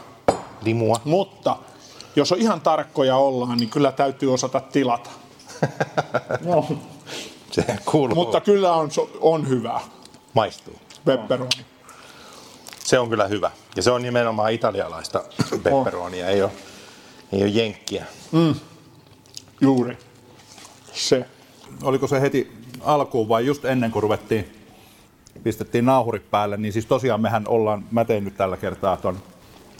Limua. 0.62 1.00
mutta 1.05 1.57
jos 2.16 2.33
on 2.33 2.38
ihan 2.38 2.61
tarkkoja 2.61 3.16
ollaan, 3.16 3.59
niin 3.59 3.70
kyllä 3.70 3.92
täytyy 3.92 4.35
osata 4.35 4.61
tilata. 4.61 5.11
no, 6.44 6.68
Se 7.51 7.64
kuuluu. 7.85 8.14
mutta 8.14 8.40
kyllä 8.40 8.73
on, 8.73 8.90
on 9.20 9.49
hyvä 9.49 9.81
maistuu. 10.35 10.75
pepperoni. 11.05 11.51
Se 12.85 12.99
on 12.99 13.09
kyllä 13.09 13.27
hyvä. 13.27 13.51
Ja 13.77 13.83
se 13.83 13.90
on 13.90 14.03
nimenomaan 14.03 14.53
italialaista 14.53 15.25
pepperonia, 15.62 16.29
ei 16.29 16.42
ole, 16.42 16.51
ei 17.33 17.42
ole 17.42 17.49
jenkkiä. 17.49 18.07
Juuri 19.61 19.99
se. 20.92 21.27
Oliko 21.83 22.07
se 22.07 22.20
heti 22.20 22.53
alkuun 22.81 23.29
vai 23.29 23.46
just 23.46 23.64
ennen 23.64 23.90
kuin 23.90 24.03
ruvettiin, 24.03 24.62
pistettiin 25.42 25.85
nauhurit 25.85 26.31
päälle, 26.31 26.57
niin 26.57 26.73
siis 26.73 26.87
tosiaan 26.87 27.20
mehän 27.20 27.44
ollaan, 27.49 27.85
mä 27.90 28.05
tein 28.05 28.25
nyt 28.25 28.37
tällä 28.37 28.57
kertaa 28.57 28.96
ton, 28.96 29.18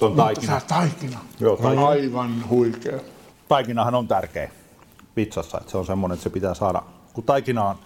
ton 0.01 0.17
taikina. 0.17 0.61
Taikina. 0.69 1.19
Joo, 1.41 1.57
taikina. 1.57 1.89
Aivan 1.89 2.49
huikea. 2.49 2.99
Taikinahan 3.49 3.95
on 3.95 4.09
tärkeä 4.09 4.51
pizzassa, 5.15 5.59
että 5.59 5.71
se 5.71 5.79
on 5.79 5.87
semmoinen, 5.87 6.15
että 6.15 6.23
se 6.23 6.31
pitää 6.31 6.55
saada, 6.55 6.83
kun 7.13 7.25
taikina 7.25 7.65
on 7.65 7.77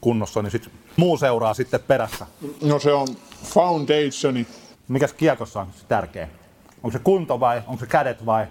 kunnossa, 0.00 0.42
niin 0.42 0.50
sit 0.50 0.70
muu 0.96 1.16
seuraa 1.16 1.54
sitten 1.54 1.80
perässä. 1.80 2.26
No 2.62 2.78
se 2.78 2.92
on 2.92 3.08
foundationi. 3.44 4.46
Mikäs 4.88 5.12
kiekossa 5.12 5.60
on 5.60 5.66
se 5.80 5.84
tärkeä? 5.88 6.28
Onko 6.82 6.90
se 6.92 6.98
kunto 6.98 7.40
vai 7.40 7.62
onko 7.66 7.80
se 7.80 7.86
kädet 7.86 8.26
vai? 8.26 8.46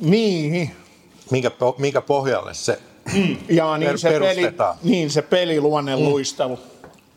Niin. 0.00 0.70
Minkä, 1.30 1.48
po- 1.48 1.74
minkä 1.78 2.00
pohjalle 2.00 2.54
se 2.54 2.80
Ja 3.48 3.78
niin 3.78 3.88
Per- 3.88 3.98
se, 3.98 4.10
peli, 4.10 4.54
niin 4.82 5.10
se 5.10 5.22
peliluonne 5.22 5.96
mm. 5.96 6.02
luistelu. 6.02 6.58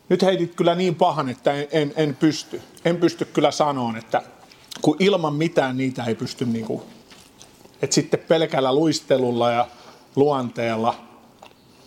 Nyt 0.10 0.22
heitit 0.22 0.56
kyllä 0.56 0.76
niin 0.76 0.96
pahan, 0.96 1.30
että 1.30 1.54
en, 1.54 1.68
en, 1.72 1.94
en 1.96 2.15
pysty. 2.15 2.62
En 2.86 2.98
pysty 2.98 3.26
kyllä 3.26 3.52
sanoon, 3.52 3.98
että 3.98 4.22
kun 4.86 4.95
ilman 5.00 5.34
mitään 5.34 5.78
niitä 5.78 6.04
ei 6.04 6.15
pysty 6.15 6.45
niinku, 6.45 6.84
että 7.82 7.93
sitten 7.93 8.19
pelkällä 8.28 8.76
luistelulla 8.76 9.52
ja 9.52 9.67
luonteella. 10.15 10.95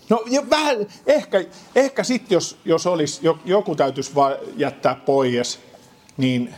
No 0.08 0.22
jo 0.26 0.44
vähän, 0.50 0.86
ehkä, 1.06 1.44
ehkä 1.74 2.04
sitten 2.04 2.36
jos, 2.36 2.58
jos 2.64 2.86
olisi, 2.86 3.20
jo- 3.22 3.38
joku 3.44 3.74
täytyisi 3.74 4.14
vaan 4.14 4.34
jättää 4.56 4.94
pois, 4.94 5.60
niin 6.16 6.54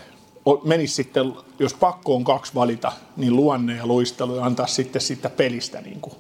menisi 0.65 0.95
sitten, 0.95 1.35
jos 1.59 1.75
pakko 1.75 2.15
on 2.15 2.25
kaksi 2.25 2.55
valita, 2.55 2.93
niin 3.17 3.37
luonne 3.37 3.77
ja 3.77 3.87
luistelu 3.87 4.37
ja 4.37 4.45
antaa 4.45 4.67
sitten 4.67 5.03
siitä 5.03 5.31
pelistä. 5.31 5.81
Niin 5.81 6.01
kuin. 6.01 6.15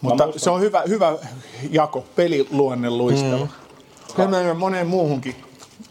Mutta 0.00 0.28
se 0.36 0.50
on 0.50 0.60
hyvä, 0.60 0.82
hyvä 0.88 1.18
jako, 1.70 2.04
peli, 2.16 2.48
luonne, 2.50 2.90
luistelu. 2.90 3.44
Mm. 3.44 4.16
Se 4.16 4.26
menee 4.26 4.54
moneen 4.54 4.86
muuhunkin 4.86 5.36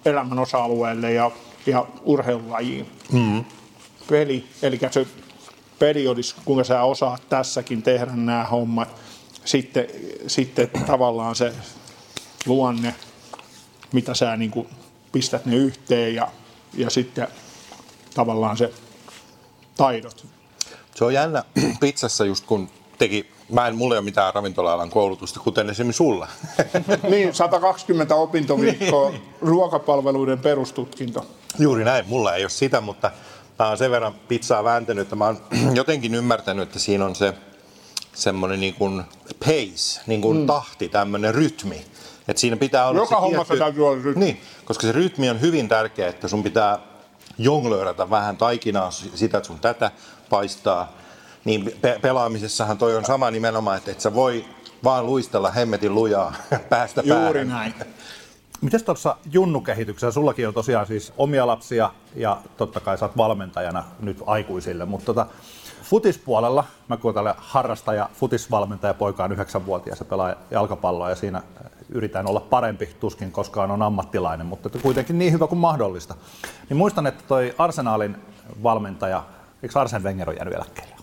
elämän 0.05 0.39
osa-alueelle 0.39 1.13
ja, 1.13 1.31
ja 1.65 1.85
urheilulajiin. 2.03 2.91
Mm. 3.11 3.45
Peli, 4.09 4.47
eli 4.61 4.79
se 4.91 5.07
peli 5.79 6.07
olisi, 6.07 6.35
kuinka 6.45 6.63
sä 6.63 6.83
osaat 6.83 7.29
tässäkin 7.29 7.83
tehdä 7.83 8.11
nämä 8.15 8.43
hommat. 8.43 9.01
Sitten, 9.45 9.87
sitten 10.27 10.69
tavallaan 10.87 11.35
se 11.35 11.53
luonne, 12.45 12.95
mitä 13.93 14.13
sä 14.13 14.37
niin 14.37 14.51
kuin 14.51 14.67
pistät 15.11 15.45
ne 15.45 15.55
yhteen 15.55 16.15
ja, 16.15 16.27
ja 16.73 16.89
sitten 16.89 17.27
tavallaan 18.13 18.57
se 18.57 18.73
taidot. 19.77 20.25
Se 20.95 21.05
on 21.05 21.13
jännä 21.13 21.43
pizzassa 21.79 22.25
just 22.25 22.45
kun 22.45 22.69
teki, 22.97 23.29
mä 23.49 23.67
en, 23.67 23.75
mulla 23.75 23.95
ei 23.95 23.99
ole 23.99 24.05
mitään 24.05 24.33
ravintola-alan 24.33 24.89
koulutusta, 24.89 25.39
kuten 25.39 25.69
esimerkiksi 25.69 25.97
sulla. 25.97 26.27
Niin, 27.09 27.33
120 27.33 28.15
opintoviikkoa, 28.15 29.13
ruokapalveluiden 29.41 30.39
perustutkinto. 30.39 31.25
Juuri 31.59 31.83
näin, 31.83 32.05
mulla 32.07 32.35
ei 32.35 32.43
ole 32.43 32.49
sitä, 32.49 32.81
mutta 32.81 33.11
mä 33.59 33.67
oon 33.67 33.77
sen 33.77 33.91
verran 33.91 34.13
pizzaa 34.27 34.63
vääntänyt, 34.63 35.01
että 35.01 35.15
mä 35.15 35.25
oon 35.25 35.41
jotenkin 35.73 36.15
ymmärtänyt, 36.15 36.67
että 36.67 36.79
siinä 36.79 37.05
on 37.05 37.15
se 37.15 37.33
semmoinen 38.13 38.59
niin 38.59 38.73
kuin 38.73 39.03
pace, 39.39 40.01
niin 40.07 40.21
kuin 40.21 40.37
mm. 40.37 40.47
tahti, 40.47 40.89
tämmöinen 40.89 41.35
rytmi. 41.35 41.85
Että 42.27 42.39
siinä 42.41 42.57
pitää 42.57 42.87
olla 42.87 42.99
Joka 42.99 43.15
se 43.15 43.21
hommassa 43.21 43.57
täytyy 43.57 43.87
olla 43.87 44.03
rytmi. 44.03 44.25
Niin, 44.25 44.41
koska 44.65 44.87
se 44.87 44.91
rytmi 44.91 45.29
on 45.29 45.41
hyvin 45.41 45.69
tärkeä, 45.69 46.07
että 46.07 46.27
sun 46.27 46.43
pitää 46.43 46.79
jonglöörätä 47.37 48.09
vähän 48.09 48.37
taikinaa, 48.37 48.91
sitä 48.91 49.37
että 49.37 49.47
sun 49.47 49.59
tätä 49.59 49.91
paistaa. 50.29 50.97
Niin 51.45 51.77
pe- 51.81 51.99
pelaamisessahan 52.01 52.77
toi 52.77 52.95
on 52.95 53.05
sama 53.05 53.31
nimenomaan, 53.31 53.77
että 53.77 53.91
et 53.91 54.01
sä 54.01 54.13
voi 54.13 54.45
vaan 54.83 55.05
luistella 55.05 55.51
hemmetin 55.51 55.95
lujaa 55.95 56.33
päästä 56.69 57.01
Juuri 57.05 57.45
päähän. 57.45 57.47
näin. 57.47 57.73
Mites 58.63 58.83
tuossa 58.83 59.17
junnukehityksessä, 59.31 60.11
sullakin 60.11 60.47
on 60.47 60.53
tosiaan 60.53 60.87
siis 60.87 61.13
omia 61.17 61.47
lapsia 61.47 61.89
ja 62.15 62.37
totta 62.57 62.79
kai 62.79 62.97
sä 62.97 63.05
oot 63.05 63.17
valmentajana 63.17 63.83
nyt 63.99 64.23
aikuisille, 64.25 64.85
mutta 64.85 65.05
tota, 65.05 65.25
futispuolella, 65.83 66.63
mä 66.87 66.97
kun 66.97 67.13
tälle 67.13 67.35
harrastaja, 67.37 68.09
futisvalmentaja, 68.13 68.93
poika 68.93 69.23
on 69.23 69.31
yhdeksänvuotias 69.31 69.99
ja 69.99 70.05
pelaa 70.05 70.35
jalkapalloa 70.51 71.09
ja 71.09 71.15
siinä 71.15 71.41
yritän 71.89 72.27
olla 72.27 72.39
parempi, 72.39 72.89
tuskin 72.99 73.31
koskaan 73.31 73.71
on 73.71 73.81
ammattilainen, 73.81 74.47
mutta 74.47 74.69
kuitenkin 74.69 75.19
niin 75.19 75.33
hyvä 75.33 75.47
kuin 75.47 75.59
mahdollista. 75.59 76.15
Niin 76.69 76.77
muistan, 76.77 77.07
että 77.07 77.23
toi 77.27 77.55
Arsenaalin 77.57 78.15
valmentaja, 78.63 79.23
eikö 79.63 79.79
Arsen 79.79 80.03
Wenger 80.03 80.29
ole 80.29 80.35
jäänyt 80.37 80.53
eläkkeelle? 80.53 80.93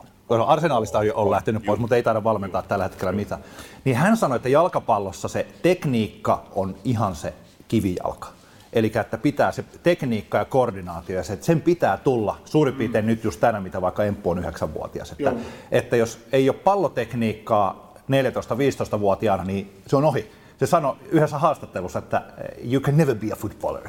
Arsenaalista 0.47 0.99
on, 0.99 1.05
on 1.15 1.31
lähtenyt 1.31 1.65
pois, 1.67 1.81
mutta 1.81 1.97
ei 1.97 2.03
taida 2.03 2.25
valmentaa 2.25 2.63
tällä 2.63 2.85
hetkellä 2.85 3.13
mitään. 3.13 3.45
Niin 3.85 3.97
hän 3.97 4.17
sanoi, 4.17 4.37
että 4.37 4.49
jalkapallossa 4.49 5.29
se 5.29 5.47
tekniikka 5.63 6.47
on 6.55 6.75
ihan 6.85 7.17
se 7.17 7.35
kivijalka. 7.71 8.29
Eli 8.73 8.93
että 9.01 9.19
pitää 9.19 9.53
se 9.53 9.65
tekniikka 9.83 10.39
ja 10.39 10.45
koordinaatio, 10.45 11.17
ja 11.17 11.23
se, 11.25 11.33
että 11.33 11.47
sen 11.47 11.61
pitää 11.61 11.97
tulla 11.97 12.39
suurin 12.45 12.75
piirtein 12.75 13.07
nyt 13.07 13.25
just 13.25 13.41
tänä, 13.41 13.61
mitä 13.61 13.81
vaikka 13.81 14.05
Emppu 14.05 14.31
on 14.31 14.39
9-vuotias. 14.39 15.13
Että, 15.13 15.33
että 15.71 15.97
jos 15.97 16.19
ei 16.33 16.49
ole 16.49 16.57
pallotekniikkaa 16.57 17.95
14-15-vuotiaana, 17.97 19.45
niin 19.45 19.73
se 19.87 19.97
on 19.97 20.05
ohi. 20.05 20.31
Se 20.59 20.67
sanoi 20.67 20.97
yhdessä 21.11 21.39
haastattelussa, 21.39 21.99
että 21.99 22.23
you 22.73 22.81
can 22.81 22.97
never 22.97 23.15
be 23.15 23.33
a 23.33 23.37
footballer. 23.37 23.83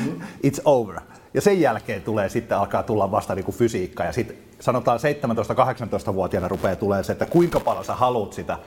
It's 0.46 0.60
over. 0.64 1.00
Ja 1.34 1.40
sen 1.40 1.60
jälkeen 1.60 2.02
tulee 2.02 2.28
sitten 2.28 2.58
alkaa 2.58 2.82
tulla 2.82 3.10
vasta 3.10 3.34
niin 3.34 3.44
kuin 3.44 3.56
fysiikka 3.56 4.04
ja 4.04 4.12
sitten 4.12 4.36
sanotaan 4.60 4.98
17-18-vuotiaana 4.98 6.48
rupeaa 6.48 6.76
tulee 6.76 7.02
se, 7.02 7.12
että 7.12 7.26
kuinka 7.26 7.60
paljon 7.60 7.84
sä 7.84 7.94
haluat 7.94 8.32
sitä. 8.32 8.58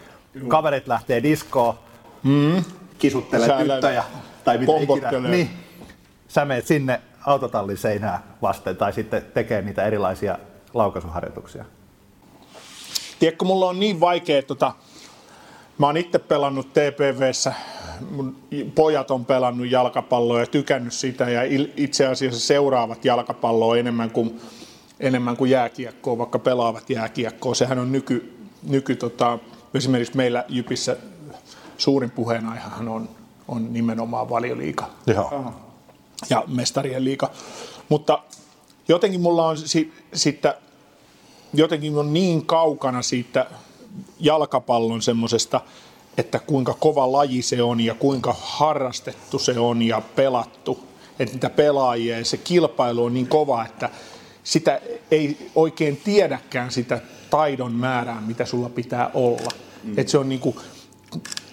Kaverit 0.48 0.88
lähtee 0.88 1.24
diskoon, 1.24 1.76
mm. 2.24 2.64
kisuttelee 2.98 3.48
Sä 3.48 3.58
tyttöjä 3.58 4.04
tai 4.44 4.58
mitä 4.58 4.72
ikinä. 4.78 5.30
Niin. 5.30 5.50
Sä 6.28 6.46
meet 6.46 6.68
sinne 6.68 7.02
autotallin 7.26 7.78
seinää 7.78 8.24
vasten 8.42 8.78
tai 8.78 8.94
sitten 8.94 9.26
tekee 9.34 9.62
niitä 9.62 9.86
erilaisia 9.86 10.38
laukaisuharjoituksia. 10.74 11.66
Tiedätkö, 13.20 13.46
mulla 13.46 13.70
on 13.70 13.80
niin 13.80 14.00
vaikea, 14.00 14.42
tota, 14.42 14.74
mä 15.78 15.86
oon 15.86 15.98
itse 15.98 16.20
pelannut 16.20 16.74
TPVssä, 16.74 17.54
mun 18.12 18.36
pojat 18.76 19.12
on 19.12 19.26
pelannut 19.26 19.72
jalkapalloa 19.72 20.40
ja 20.40 20.48
tykännyt 20.48 20.94
sitä 20.94 21.30
ja 21.30 21.42
itse 21.78 22.08
asiassa 22.08 22.40
seuraavat 22.40 23.06
jalkapalloa 23.06 23.78
enemmän 23.78 24.12
kuin, 24.12 24.42
enemmän 25.00 25.38
kuin 25.38 25.52
jääkiekkoa, 25.52 26.18
vaikka 26.18 26.40
pelaavat 26.40 26.90
jääkiekkoa. 26.90 27.56
Sehän 27.56 27.80
on 27.80 27.92
nyky, 27.92 28.38
nyky 28.64 28.96
tota, 28.96 29.40
esimerkiksi 29.74 30.18
meillä 30.18 30.46
Jypissä 30.50 30.98
suurin 31.78 32.12
puheenaihehan 32.12 32.88
on, 32.88 33.10
on 33.48 33.74
nimenomaan 33.74 34.30
valioliiga 34.30 34.90
Joo. 35.08 35.54
ja 36.30 36.44
mestarien 36.48 37.04
liiga. 37.04 37.32
Mutta 37.90 38.24
jotenkin 38.88 39.22
mulla 39.22 39.48
on 39.48 39.58
si- 39.58 39.94
sitten, 40.14 40.54
jotenkin 41.54 41.98
on 41.98 42.14
niin 42.14 42.46
kaukana 42.46 43.02
siitä 43.02 43.46
jalkapallon 44.20 45.02
semmoisesta, 45.02 45.62
että 46.18 46.40
kuinka 46.40 46.74
kova 46.74 47.12
laji 47.12 47.42
se 47.42 47.64
on 47.64 47.80
ja 47.82 47.96
kuinka 47.96 48.36
harrastettu 48.42 49.40
se 49.40 49.60
on 49.60 49.82
ja 49.82 50.02
pelattu. 50.16 50.80
Että 51.20 51.34
niitä 51.34 51.50
pelaajia 51.50 52.18
ja 52.18 52.26
se 52.26 52.38
kilpailu 52.38 53.04
on 53.04 53.14
niin 53.14 53.28
kova, 53.28 53.66
että 53.66 53.90
sitä 54.44 54.82
ei 55.12 55.52
oikein 55.56 55.98
tiedäkään 55.98 56.72
sitä 56.72 57.02
taidon 57.30 57.72
määrää, 57.74 58.22
mitä 58.22 58.46
sulla 58.46 58.70
pitää 58.70 59.12
olla. 59.14 59.50
Mm. 59.84 59.94
Että 59.98 60.12
se 60.12 60.18
on 60.18 60.30
niinku, 60.30 60.62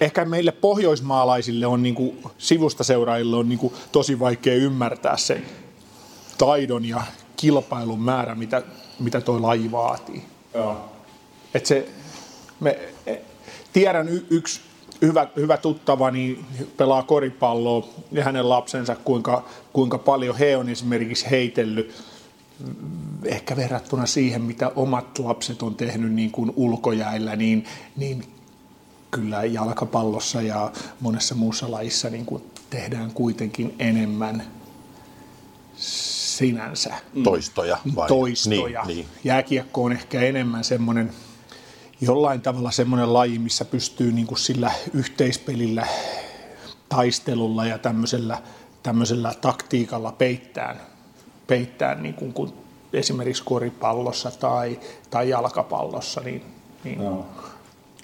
ehkä 0.00 0.24
meille 0.24 0.52
pohjoismaalaisille 0.52 1.66
on 1.66 1.82
niinku, 1.82 2.16
sivustaseuraajille 2.38 3.36
on 3.36 3.48
niinku, 3.48 3.72
tosi 3.92 4.18
vaikea 4.18 4.54
ymmärtää 4.54 5.16
se 5.16 5.42
taidon 6.38 6.84
ja 6.84 7.02
kilpailun 7.36 8.00
määrä, 8.00 8.34
mitä, 8.34 8.62
mitä 9.00 9.20
toi 9.20 9.40
laji 9.40 9.70
vaatii. 9.70 10.22
Et 11.54 11.66
se, 11.66 11.88
me, 12.60 12.78
e, 13.06 13.16
tiedän 13.72 14.08
y, 14.08 14.26
yksi, 14.30 14.60
hyvä, 15.02 15.28
hyvä 15.36 15.56
tuttavani 15.56 16.44
pelaa 16.76 17.02
koripalloa 17.02 17.88
ja 18.12 18.24
hänen 18.24 18.48
lapsensa, 18.48 18.96
kuinka, 18.96 19.44
kuinka 19.72 19.98
paljon 19.98 20.36
he 20.36 20.56
on 20.56 20.68
esimerkiksi 20.68 21.30
heitellyt 21.30 21.94
ehkä 23.24 23.56
verrattuna 23.56 24.06
siihen, 24.06 24.42
mitä 24.42 24.72
omat 24.76 25.18
lapset 25.18 25.62
on 25.62 25.74
tehnyt 25.74 26.12
niin 26.12 26.30
kuin 26.30 26.52
ulkojäillä, 26.56 27.36
niin, 27.36 27.64
niin 27.96 28.24
kyllä 29.10 29.44
jalkapallossa 29.44 30.42
ja 30.42 30.72
monessa 31.00 31.34
muussa 31.34 31.70
lajissa 31.70 32.10
niin 32.10 32.26
kuin 32.26 32.42
tehdään 32.70 33.10
kuitenkin 33.10 33.74
enemmän 33.78 34.44
sinänsä. 35.76 36.94
Toistoja 37.24 37.78
vai? 37.96 38.08
Toistoja. 38.08 38.84
Niin, 38.84 38.96
niin. 38.96 39.08
Jääkiekko 39.24 39.84
on 39.84 39.92
ehkä 39.92 40.20
enemmän 40.20 40.64
semmoinen 40.64 41.12
jollain 42.00 42.40
tavalla 42.40 42.70
semmoinen 42.70 43.12
laji, 43.12 43.38
missä 43.38 43.64
pystyy 43.64 44.12
niin 44.12 44.26
kuin 44.26 44.38
sillä 44.38 44.72
yhteispelillä, 44.94 45.86
taistelulla 46.88 47.66
ja 47.66 47.78
tämmöisellä, 47.78 48.42
tämmöisellä 48.82 49.34
taktiikalla 49.40 50.12
peittämään, 50.12 50.80
peittämään 51.46 52.02
niin 52.02 52.14
kuin, 52.14 52.32
kun 52.32 52.52
esimerkiksi 52.92 53.42
koripallossa 53.44 54.30
tai, 54.30 54.80
tai 55.10 55.28
jalkapallossa, 55.28 56.20
niin, 56.20 56.44
niin 56.84 56.98
no. 56.98 57.26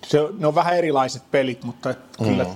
Se, 0.06 0.18
ne 0.38 0.46
on 0.46 0.54
vähän 0.54 0.76
erilaiset 0.76 1.22
pelit, 1.30 1.64
mutta 1.64 1.94
kyllä, 2.18 2.44
mm. 2.44 2.50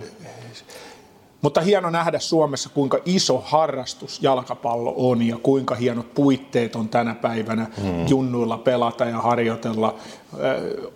mutta 1.43 1.61
hieno 1.61 1.91
nähdä 1.91 2.19
Suomessa, 2.19 2.69
kuinka 2.69 2.99
iso 3.05 3.43
harrastus 3.47 4.23
jalkapallo 4.23 4.95
on 4.97 5.23
ja 5.23 5.37
kuinka 5.43 5.75
hienot 5.75 6.15
puitteet 6.15 6.77
on 6.77 6.89
tänä 6.89 7.15
päivänä 7.15 7.67
mm. 7.83 8.07
junnuilla 8.09 8.59
pelata 8.59 9.05
ja 9.05 9.19
harjoitella. 9.19 9.95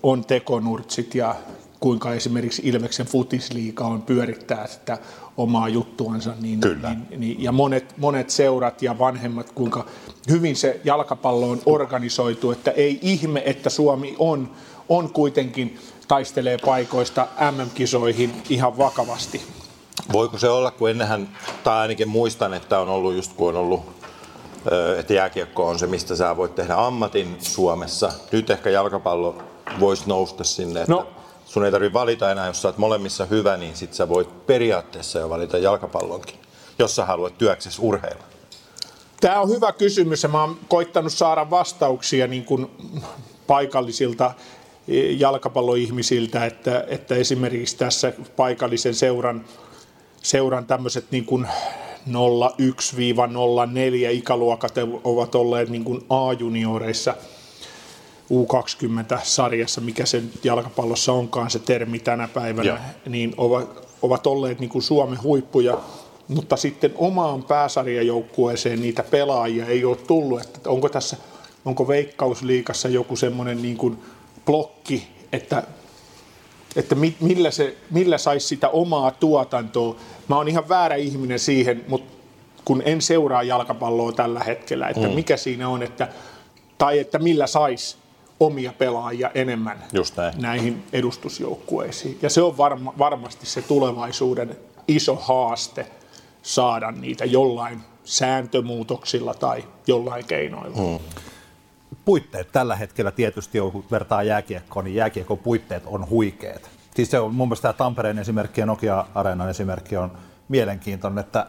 On 0.02 0.24
tekonurtsit 0.24 1.14
ja 1.14 1.34
kuinka 1.80 2.14
esimerkiksi 2.14 2.62
Ilveksen 2.64 3.06
futisliiga 3.06 3.84
on 3.84 4.02
pyörittää 4.02 4.66
sitä 4.66 4.98
omaa 5.36 5.68
juttuansa. 5.68 6.34
Niin, 6.40 6.60
niin, 6.60 7.20
niin, 7.20 7.42
ja 7.42 7.52
monet, 7.52 7.94
monet 7.96 8.30
seurat 8.30 8.82
ja 8.82 8.98
vanhemmat, 8.98 9.52
kuinka 9.52 9.86
hyvin 10.30 10.56
se 10.56 10.80
jalkapallo 10.84 11.50
on 11.50 11.60
organisoitu, 11.66 12.50
että 12.50 12.70
ei 12.70 12.98
ihme, 13.02 13.42
että 13.46 13.70
Suomi 13.70 14.14
on, 14.18 14.50
on 14.88 15.12
kuitenkin 15.12 15.78
taistelee 16.12 16.58
paikoista 16.64 17.28
MM-kisoihin 17.50 18.42
ihan 18.48 18.78
vakavasti. 18.78 19.42
Voiko 20.12 20.38
se 20.38 20.48
olla, 20.48 20.70
kun 20.70 20.90
ennenhän, 20.90 21.28
tai 21.64 21.78
ainakin 21.78 22.08
muistan, 22.08 22.54
että 22.54 22.78
on 22.78 22.88
ollut 22.88 23.14
just 23.14 23.32
kun 23.32 23.48
on 23.48 23.56
ollut, 23.56 23.82
että 24.98 25.14
jääkiekko 25.14 25.68
on 25.68 25.78
se, 25.78 25.86
mistä 25.86 26.16
sä 26.16 26.36
voit 26.36 26.54
tehdä 26.54 26.74
ammatin 26.74 27.36
Suomessa. 27.38 28.12
Nyt 28.32 28.50
ehkä 28.50 28.70
jalkapallo 28.70 29.42
voisi 29.80 30.02
nousta 30.06 30.44
sinne, 30.44 30.80
että 30.80 30.92
no. 30.92 31.06
sun 31.44 31.64
ei 31.64 31.72
tarvitse 31.72 31.92
valita 31.92 32.30
enää, 32.30 32.46
jos 32.46 32.62
sä 32.62 32.68
oot 32.68 32.78
molemmissa 32.78 33.24
hyvä, 33.24 33.56
niin 33.56 33.76
sit 33.76 33.94
sä 33.94 34.08
voit 34.08 34.46
periaatteessa 34.46 35.18
jo 35.18 35.30
valita 35.30 35.58
jalkapallonkin, 35.58 36.38
jos 36.78 36.96
sä 36.96 37.04
haluat 37.04 37.38
työksesi 37.38 37.78
urheilla. 37.82 38.24
Tämä 39.20 39.40
on 39.40 39.48
hyvä 39.48 39.72
kysymys 39.72 40.22
ja 40.22 40.28
mä 40.28 40.40
oon 40.40 40.58
koittanut 40.68 41.12
saada 41.12 41.50
vastauksia 41.50 42.26
niin 42.26 42.44
kuin 42.44 42.70
paikallisilta 43.46 44.34
jalkapalloihmisiltä, 45.18 46.46
että, 46.46 46.84
että 46.88 47.14
esimerkiksi 47.14 47.76
tässä 47.76 48.12
paikallisen 48.36 48.94
seuran 48.94 49.44
seuran 50.22 50.66
tämmöiset 50.66 51.04
niin 51.10 51.24
kuin 51.24 51.46
01-04 52.08 52.10
ikäluokat 54.10 54.74
ovat 55.04 55.34
olleet 55.34 55.68
niin 55.68 55.84
kuin 55.84 56.04
A-junioreissa 56.08 57.14
U20-sarjassa, 58.30 59.80
mikä 59.80 60.06
sen 60.06 60.30
jalkapallossa 60.44 61.12
onkaan 61.12 61.50
se 61.50 61.58
termi 61.58 61.98
tänä 61.98 62.28
päivänä, 62.28 62.68
ja. 62.68 62.78
niin 63.06 63.34
ovat, 63.36 63.88
ovat 64.02 64.26
olleet 64.26 64.60
niin 64.60 64.70
kuin 64.70 64.82
Suomen 64.82 65.22
huippuja, 65.22 65.78
mutta 66.28 66.56
sitten 66.56 66.92
omaan 66.96 67.42
pääsarjajoukkueeseen 67.42 68.80
niitä 68.80 69.02
pelaajia 69.02 69.66
ei 69.66 69.84
ole 69.84 69.96
tullut, 69.96 70.40
että 70.40 70.70
onko 70.70 70.88
tässä, 70.88 71.16
onko 71.64 71.88
Veikkausliikassa 71.88 72.88
joku 72.88 73.16
semmoinen 73.16 73.62
niin 73.62 73.76
kuin 73.76 73.98
blokki, 74.46 75.08
että 75.32 75.62
että 76.76 76.94
millä, 77.20 77.50
se, 77.50 77.76
millä 77.90 78.18
saisi 78.18 78.46
sitä 78.46 78.68
omaa 78.68 79.10
tuotantoa. 79.10 79.96
Mä 80.28 80.36
oon 80.36 80.48
ihan 80.48 80.68
väärä 80.68 80.96
ihminen 80.96 81.38
siihen, 81.38 81.84
mutta 81.88 82.12
kun 82.64 82.82
en 82.84 83.02
seuraa 83.02 83.42
jalkapalloa 83.42 84.12
tällä 84.12 84.40
hetkellä, 84.40 84.88
että 84.88 85.08
mm. 85.08 85.14
mikä 85.14 85.36
siinä 85.36 85.68
on, 85.68 85.82
että, 85.82 86.08
tai 86.78 86.98
että 86.98 87.18
millä 87.18 87.46
saisi 87.46 87.96
omia 88.40 88.72
pelaajia 88.78 89.30
enemmän 89.34 89.84
Just 89.92 90.16
näin. 90.16 90.34
näihin 90.38 90.82
edustusjoukkueisiin. 90.92 92.18
Ja 92.22 92.30
se 92.30 92.42
on 92.42 92.56
varma, 92.56 92.94
varmasti 92.98 93.46
se 93.46 93.62
tulevaisuuden 93.62 94.56
iso 94.88 95.14
haaste 95.16 95.86
saada 96.42 96.90
niitä 96.90 97.24
jollain 97.24 97.80
sääntömuutoksilla 98.04 99.34
tai 99.34 99.64
jollain 99.86 100.24
keinoilla. 100.24 100.76
Mm 100.76 100.98
puitteet 102.04 102.52
tällä 102.52 102.76
hetkellä 102.76 103.10
tietysti, 103.10 103.58
kun 103.72 103.84
vertaa 103.90 104.22
jääkiekkoon, 104.22 104.84
niin 104.84 104.94
jääkiekon 104.94 105.38
puitteet 105.38 105.82
on 105.86 106.10
huikeat. 106.10 106.70
Siis 106.94 107.10
se 107.10 107.18
on 107.18 107.34
mun 107.34 107.48
mielestä 107.48 107.62
tämä 107.62 107.72
Tampereen 107.72 108.18
esimerkki 108.18 108.60
ja 108.60 108.66
Nokia-areenan 108.66 109.50
esimerkki 109.50 109.96
on 109.96 110.12
mielenkiintoinen, 110.48 111.18
että 111.18 111.46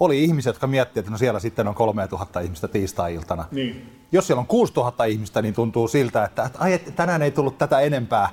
oli 0.00 0.24
ihmisiä, 0.24 0.50
jotka 0.50 0.66
miettivät, 0.66 1.02
että 1.02 1.10
no 1.10 1.18
siellä 1.18 1.40
sitten 1.40 1.68
on 1.68 1.74
3000 1.74 2.40
ihmistä 2.40 2.68
tiistai-iltana. 2.68 3.44
Niin. 3.50 4.00
Jos 4.12 4.26
siellä 4.26 4.40
on 4.40 4.46
6000 4.46 5.04
ihmistä, 5.04 5.42
niin 5.42 5.54
tuntuu 5.54 5.88
siltä, 5.88 6.24
että, 6.24 6.44
että 6.44 6.58
ai, 6.58 6.78
tänään 6.96 7.22
ei 7.22 7.30
tullut 7.30 7.58
tätä 7.58 7.80
enempää. 7.80 8.28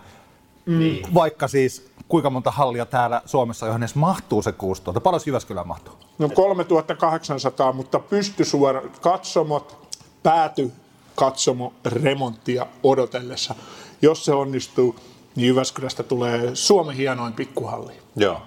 Niin. 0.65 1.13
Vaikka 1.13 1.47
siis 1.47 1.91
kuinka 2.07 2.30
monta 2.30 2.51
hallia 2.51 2.86
täällä 2.86 3.22
Suomessa, 3.26 3.65
johon 3.65 3.84
edes 3.84 3.95
mahtuu 3.95 4.41
se 4.41 4.51
6000? 4.51 5.01
Paljon 5.01 5.22
Jyväskylään 5.26 5.67
mahtuu? 5.67 5.93
No 6.20 6.30
3800, 6.30 7.74
mutta 7.74 7.99
pystysuora 7.99 8.82
katsomot, 9.01 9.97
pääty 10.24 10.72
katsomo 11.16 11.74
remonttia 11.86 12.68
odotellessa. 12.84 13.55
Jos 14.01 14.26
se 14.26 14.34
onnistuu, 14.34 14.95
niin 15.36 15.47
Jyväskylästä 15.47 16.03
tulee 16.03 16.55
Suomen 16.55 16.95
hienoin 16.95 17.34
pikkuhalli. 17.34 17.93
Joo. 18.16 18.41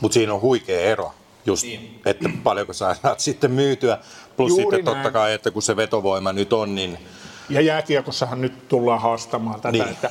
Mutta 0.00 0.14
siinä 0.14 0.34
on 0.34 0.40
huikea 0.40 0.80
ero, 0.80 1.12
just, 1.46 1.62
niin. 1.62 2.00
että 2.06 2.30
paljonko 2.44 2.72
sä 2.72 2.96
saat 3.02 3.20
sitten 3.20 3.50
myytyä. 3.50 3.98
Plus 4.36 4.50
Juuri 4.50 4.76
sitten 4.76 4.84
näin. 4.84 4.96
totta 4.96 5.18
kai, 5.18 5.32
että 5.32 5.50
kun 5.50 5.62
se 5.62 5.76
vetovoima 5.76 6.32
nyt 6.32 6.52
on, 6.52 6.74
niin... 6.74 6.98
Ja 7.48 7.60
jääkiekossahan 7.60 8.40
nyt 8.40 8.68
tullaan 8.68 9.00
haastamaan 9.00 9.60
tätä, 9.60 9.72
niin. 9.72 9.88
että 9.88 10.10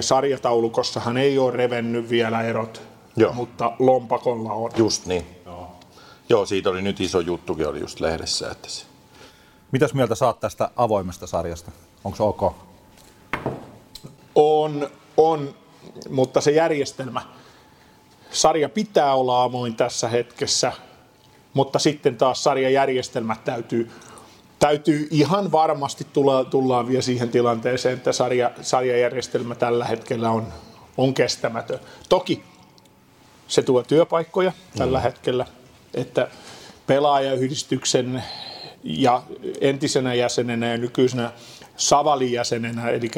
sarjataulukossahan 0.00 1.16
ei 1.16 1.38
ole 1.38 1.52
revennyt 1.52 2.10
vielä 2.10 2.42
erot, 2.42 2.82
Joo. 3.16 3.32
mutta 3.32 3.72
lompakolla 3.78 4.52
on. 4.52 4.70
Just 4.76 5.06
niin. 5.06 5.26
Joo. 5.46 5.72
Joo, 6.28 6.46
siitä 6.46 6.70
oli 6.70 6.82
nyt 6.82 7.00
iso 7.00 7.20
juttukin 7.20 7.68
oli 7.68 7.80
just 7.80 8.00
lehdessä, 8.00 8.50
että 8.50 8.68
se 8.70 8.86
Mitäs 9.72 9.94
mieltä 9.94 10.14
saat 10.14 10.40
tästä 10.40 10.70
avoimesta 10.76 11.26
sarjasta? 11.26 11.70
Onko 12.04 12.16
se 12.16 12.22
ok? 12.22 12.54
On, 14.34 14.90
on, 15.16 15.54
mutta 16.10 16.40
se 16.40 16.50
järjestelmä, 16.50 17.22
sarja 18.30 18.68
pitää 18.68 19.14
olla 19.14 19.42
avoin 19.42 19.76
tässä 19.76 20.08
hetkessä, 20.08 20.72
mutta 21.54 21.78
sitten 21.78 22.16
taas 22.16 22.44
sarjajärjestelmät 22.44 23.44
täytyy, 23.44 23.90
täytyy 24.58 25.08
ihan 25.10 25.52
varmasti 25.52 26.06
tulla, 26.12 26.44
tullaan 26.44 26.88
vielä 26.88 27.02
siihen 27.02 27.28
tilanteeseen, 27.28 27.96
että 27.96 28.12
sarja, 28.12 28.50
sarjajärjestelmä 28.62 29.54
tällä 29.54 29.84
hetkellä 29.84 30.30
on, 30.30 30.46
on 30.96 31.14
kestämätön. 31.14 31.78
Toki 32.08 32.44
se 33.48 33.62
tuo 33.62 33.82
työpaikkoja 33.82 34.52
tällä 34.78 34.98
mm. 34.98 35.02
hetkellä, 35.02 35.46
että 35.94 36.28
pelaajayhdistyksen 36.86 38.24
ja 38.86 39.22
entisenä 39.60 40.14
jäsenenä 40.14 40.70
ja 40.70 40.78
nykyisenä 40.78 41.32
Savalin 41.76 42.32
jäsenenä, 42.32 42.90
eli 42.90 43.10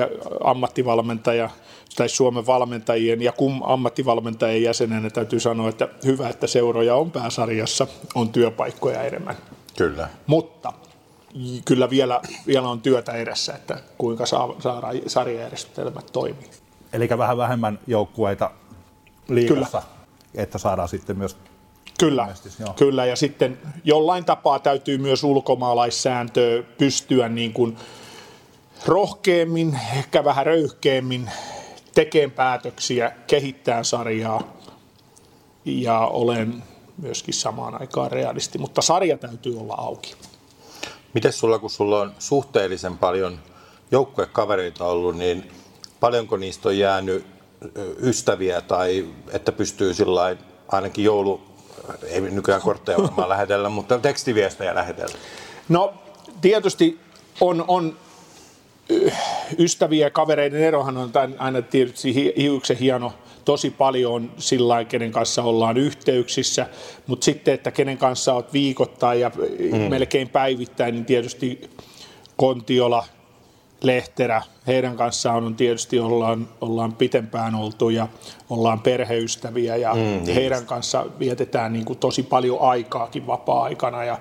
ammattivalmentaja 0.45 1.51
tai 1.97 2.09
Suomen 2.09 2.47
valmentajien 2.47 3.23
ja 3.23 3.33
kum 3.33 3.63
ammattivalmentajien 3.65 4.63
jäsenenä 4.63 5.11
täytyy 5.11 5.41
sanoa, 5.41 5.69
että 5.69 5.89
hyvä, 6.05 6.29
että 6.29 6.47
seuroja 6.47 6.95
on 6.95 7.11
pääsarjassa, 7.11 7.87
on 8.15 8.29
työpaikkoja 8.29 9.03
enemmän. 9.03 9.37
Kyllä. 9.77 10.09
Mutta 10.27 10.73
kyllä 11.65 11.91
vielä, 11.91 12.21
vielä 12.47 12.69
on 12.69 12.81
työtä 12.81 13.13
edessä, 13.13 13.55
että 13.55 13.81
kuinka 13.99 14.27
saadaan 14.27 14.97
sarjajärjestelmät 15.07 16.07
toimii. 16.13 16.51
Eli 16.93 17.09
vähän 17.19 17.37
vähemmän 17.37 17.79
joukkueita 17.87 18.51
liigassa, 19.29 19.81
kyllä. 19.81 19.95
että 20.35 20.59
saadaan 20.59 20.89
sitten 20.89 21.19
myös 21.19 21.37
Kyllä, 21.99 22.29
kyllä, 22.77 23.07
ja 23.07 23.17
sitten 23.17 23.59
jollain 23.85 24.25
tapaa 24.25 24.59
täytyy 24.59 24.99
myös 24.99 25.25
ulkomaalaissääntöä 25.25 26.63
pystyä 26.63 27.29
niin 27.29 27.53
kuin 27.53 27.77
rohkeammin, 28.87 29.79
ehkä 29.97 30.25
vähän 30.25 30.47
röyhkeämmin 30.47 31.31
tekemään 31.95 32.31
päätöksiä, 32.31 33.13
kehittää 33.27 33.83
sarjaa. 33.83 34.43
Ja 35.65 35.99
olen 35.99 36.63
myöskin 36.99 37.35
samaan 37.35 37.81
aikaan 37.81 38.11
realisti, 38.11 38.59
mutta 38.59 38.83
sarja 38.83 39.19
täytyy 39.19 39.61
olla 39.61 39.75
auki. 39.75 40.15
Miten 41.15 41.33
sulla, 41.33 41.59
kun 41.59 41.71
sulla 41.71 42.01
on 42.01 42.15
suhteellisen 42.19 42.99
paljon 42.99 43.39
joukkuekavereita 43.91 44.85
ollut, 44.85 45.17
niin 45.17 45.51
paljonko 46.01 46.37
niistä 46.37 46.69
on 46.69 46.79
jäänyt 46.79 47.27
ystäviä 48.03 48.61
tai 48.61 49.09
että 49.33 49.53
pystyy 49.53 49.95
sillä 49.95 50.37
ainakin 50.69 51.05
joulu, 51.05 51.41
ei 52.03 52.21
nykyään 52.21 52.63
kortteja 52.63 52.99
varmaan 52.99 53.29
lähetellä, 53.29 53.69
mutta 53.69 53.99
tekstiviestejä 53.99 54.75
lähetellä? 54.75 55.19
No 55.69 55.95
tietysti 56.41 57.01
on, 57.41 57.65
on 57.69 57.97
ystäviä 59.59 60.07
ja 60.07 60.11
kavereiden 60.11 60.61
erohan 60.61 60.97
on 60.97 61.11
aina 61.39 61.63
tietysti 61.63 62.35
hiuksen 62.37 62.77
hieno, 62.77 63.13
tosi 63.45 63.71
paljon 63.71 64.13
on 64.13 64.31
sillä 64.39 64.85
kenen 64.85 65.13
kanssa 65.13 65.43
ollaan 65.43 65.77
yhteyksissä, 65.77 66.67
mutta 67.07 67.25
sitten, 67.25 67.55
että 67.55 67.71
kenen 67.71 67.99
kanssa 67.99 68.35
olet 68.35 68.53
viikoittain 68.53 69.21
ja 69.21 69.31
mm. 69.73 69.79
melkein 69.79 70.29
päivittäin, 70.29 70.95
niin 70.95 71.05
tietysti 71.05 71.71
Kontiola, 72.37 73.05
Lehterä, 73.83 74.43
heidän 74.67 74.97
kanssaan 74.97 75.45
on 75.45 75.55
tietysti 75.55 76.01
ollaan, 76.01 76.49
ollaan 76.61 76.93
pitempään 76.93 77.55
oltu 77.55 77.91
ja 77.91 78.09
ollaan 78.51 78.81
perheystäviä 78.81 79.77
ja 79.77 79.95
mm, 79.95 80.01
niin 80.01 80.35
heidän 80.35 80.67
kanssa 80.67 81.07
vietetään 81.19 81.73
niin 81.73 81.85
kuin 81.85 81.99
tosi 81.99 82.23
paljon 82.23 82.61
aikaakin 82.61 83.27
vapaa-aikana 83.27 84.05
ja 84.05 84.19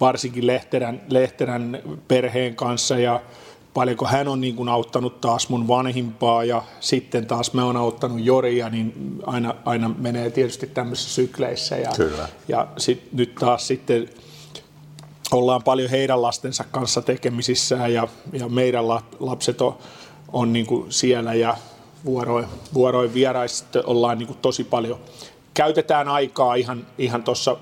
varsinkin 0.00 0.46
Lehterän, 0.46 1.00
Lehterän 1.08 1.82
perheen 2.08 2.56
kanssa 2.56 2.98
ja 2.98 3.20
paljonko 3.74 4.06
hän 4.06 4.28
on 4.28 4.40
niin 4.40 4.56
kuin 4.56 4.68
auttanut 4.68 5.20
taas 5.20 5.48
mun 5.48 5.68
vanhimpaa 5.68 6.44
ja 6.44 6.62
sitten 6.80 7.26
taas 7.26 7.52
mä 7.52 7.64
oon 7.64 7.76
auttanut 7.76 8.20
Joria, 8.20 8.68
niin 8.68 9.18
aina, 9.26 9.54
aina 9.64 9.90
menee 9.98 10.30
tietysti 10.30 10.66
tämmöisissä 10.66 11.14
sykleissä. 11.14 11.76
Ja, 11.76 11.90
Kyllä. 11.96 12.28
ja 12.48 12.66
sit, 12.76 13.12
nyt 13.12 13.34
taas 13.34 13.66
sitten 13.66 14.08
ollaan 15.32 15.62
paljon 15.62 15.90
heidän 15.90 16.22
lastensa 16.22 16.64
kanssa 16.70 17.02
tekemisissä 17.02 17.88
ja, 17.88 18.08
ja 18.32 18.48
meidän 18.48 18.88
lapset 19.20 19.60
on, 19.60 19.78
on 20.32 20.52
niin 20.52 20.66
kuin 20.66 20.92
siellä 20.92 21.34
ja 21.34 21.56
vuoroin, 22.04 22.46
vuoroin 22.74 23.14
vieraissa 23.14 23.64
ollaan 23.84 24.18
niin 24.18 24.26
kuin 24.26 24.38
tosi 24.42 24.64
paljon. 24.64 24.98
Käytetään 25.54 26.08
aikaa 26.08 26.54
ihan, 26.54 26.86
ihan 26.98 27.22
tuossa 27.22 27.56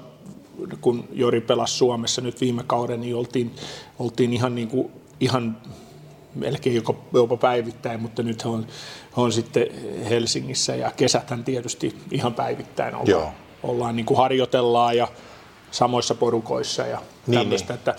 kun 0.81 1.09
Jori 1.13 1.41
pelasi 1.41 1.75
Suomessa 1.75 2.21
nyt 2.21 2.41
viime 2.41 2.63
kauden, 2.67 3.01
niin 3.01 3.17
oltiin, 3.17 3.55
oltiin 3.99 4.33
ihan, 4.33 4.55
niin 4.55 4.69
kuin, 4.69 4.91
ihan 5.21 5.57
melkein 6.35 6.77
jopa, 6.77 6.95
jopa 7.13 7.37
päivittäin, 7.37 8.01
mutta 8.01 8.23
nyt 8.23 8.43
on, 8.45 8.67
on 9.17 9.33
sitten 9.33 9.67
Helsingissä 10.11 10.77
ja 10.77 10.91
kesäthän 10.97 11.45
tietysti 11.45 11.97
ihan 12.11 12.35
päivittäin 12.35 12.95
ollaan, 12.95 13.11
Joo. 13.11 13.33
ollaan 13.63 13.97
niin 13.97 14.07
kuin 14.07 14.19
harjoitellaan 14.19 14.97
ja 14.97 15.09
samoissa 15.71 16.15
porukoissa 16.15 16.83
ja 16.87 16.99
niin, 17.27 17.39
tämmöistä, 17.41 17.73
niin. 17.73 17.79
että 17.79 17.95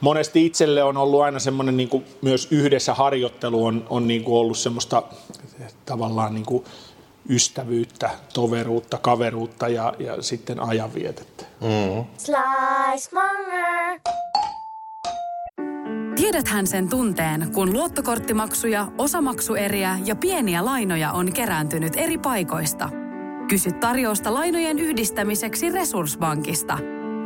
monesti 0.00 0.46
itselle 0.46 0.82
on 0.82 0.96
ollut 0.96 1.22
aina 1.22 1.38
semmoinen 1.38 1.76
niin 1.76 1.88
kuin 1.88 2.04
myös 2.22 2.48
yhdessä 2.50 2.94
harjoittelu 2.94 3.64
on, 3.64 3.86
on 3.90 4.06
niin 4.06 4.24
kuin 4.24 4.36
ollut 4.36 4.58
semmoista 4.58 5.02
tavallaan 5.86 6.34
niin 6.34 6.46
kuin 6.46 6.64
ystävyyttä, 7.28 8.10
toveruutta, 8.34 8.98
kaveruutta 8.98 9.68
ja, 9.68 9.94
ja 9.98 10.22
sitten 10.22 10.60
ajanvietettä. 10.60 11.44
Mm. 11.60 12.04
Slice 12.18 13.10
Tiedäthän 16.16 16.66
sen 16.66 16.88
tunteen, 16.88 17.50
kun 17.54 17.72
luottokorttimaksuja, 17.72 18.86
osamaksueriä 18.98 19.98
ja 20.04 20.16
pieniä 20.16 20.64
lainoja 20.64 21.12
on 21.12 21.32
kerääntynyt 21.32 21.92
eri 21.96 22.18
paikoista. 22.18 23.03
Kysy 23.48 23.72
tarjousta 23.72 24.34
lainojen 24.34 24.78
yhdistämiseksi 24.78 25.70
Resurssbankista. 25.70 26.78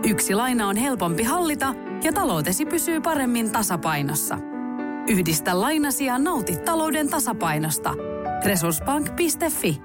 Yksi 0.09 0.35
laina 0.35 0.69
on 0.69 0.77
helpompi 0.77 1.23
hallita 1.23 1.75
ja 2.03 2.13
taloutesi 2.13 2.67
pysyy 2.67 3.01
paremmin 3.01 3.53
tasapainossa. 3.53 4.39
Yhdistä 5.09 5.61
lainasi 5.61 6.05
ja 6.05 6.19
nauti 6.19 6.57
talouden 6.57 7.09
tasapainosta. 7.11 7.95
Resurssbank.fi 8.45 9.81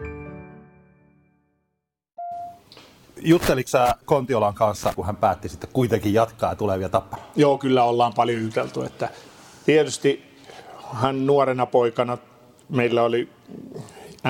Jutteliko 3.22 3.70
sä 3.70 3.96
Kontiolan 4.06 4.54
kanssa, 4.54 4.94
kun 4.96 5.06
hän 5.06 5.16
päätti 5.16 5.50
sitten 5.50 5.70
kuitenkin 5.74 6.14
jatkaa 6.14 6.56
tulevia 6.56 6.90
tappara? 6.90 7.24
Joo, 7.36 7.58
kyllä 7.58 7.84
ollaan 7.84 8.14
paljon 8.14 8.44
juteltu. 8.44 8.84
Että 8.84 9.10
tietysti 9.66 10.24
hän 10.94 11.26
nuorena 11.26 11.66
poikana, 11.66 12.18
meillä 12.70 13.04
oli 13.04 13.30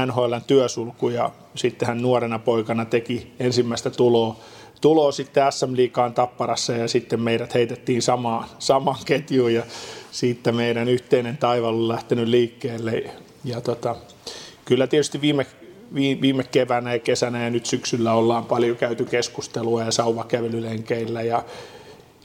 NHLn 0.06 0.42
työsulku 0.48 1.10
ja 1.10 1.32
sitten 1.56 1.88
hän 1.88 2.02
nuorena 2.02 2.40
poikana 2.40 2.86
teki 2.86 3.34
ensimmäistä 3.40 3.90
tuloa, 3.90 4.40
tuloa 4.82 5.12
sitten 5.12 5.52
SM 5.52 5.76
Liikaan 5.76 6.14
Tapparassa 6.14 6.74
ja 6.74 6.88
sitten 6.88 7.22
meidät 7.22 7.54
heitettiin 7.54 8.02
samaan, 8.02 8.46
samaan 8.60 9.00
ketjuun 9.06 9.54
ja 9.54 9.64
siitä 10.12 10.52
meidän 10.52 10.88
yhteinen 10.88 11.38
taival 11.38 11.74
on 11.74 11.88
lähtenyt 11.88 12.28
liikkeelle. 12.28 13.04
Ja 13.46 13.62
tota, 13.62 13.96
kyllä 14.66 14.88
tietysti 14.88 15.22
viime 15.22 15.46
viime 15.96 16.44
keväänä 16.44 16.94
ja 16.94 17.00
kesänä 17.00 17.44
ja 17.44 17.50
nyt 17.50 17.66
syksyllä 17.66 18.14
ollaan 18.14 18.46
paljon 18.46 18.78
käyty 18.78 19.06
keskustelua 19.06 19.84
ja 19.84 19.92
sauvakävelylenkeillä 19.92 21.22
ja 21.22 21.44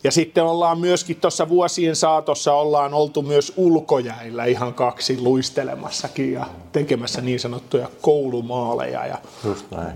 ja 0.05 0.13
sitten 0.13 0.45
ollaan 0.45 0.81
myöskin 0.81 1.17
tuossa 1.17 1.49
vuosien 1.49 1.97
saatossa 1.97 2.53
ollaan 2.53 2.95
oltu 2.95 3.23
myös 3.23 3.53
ulkojäillä 3.57 4.45
ihan 4.45 4.75
kaksi 4.75 5.21
luistelemassakin 5.21 6.33
ja 6.33 6.47
tekemässä 6.73 7.21
niin 7.21 7.41
sanottuja 7.41 7.89
koulumaaleja 8.01 9.07
ja, 9.07 9.19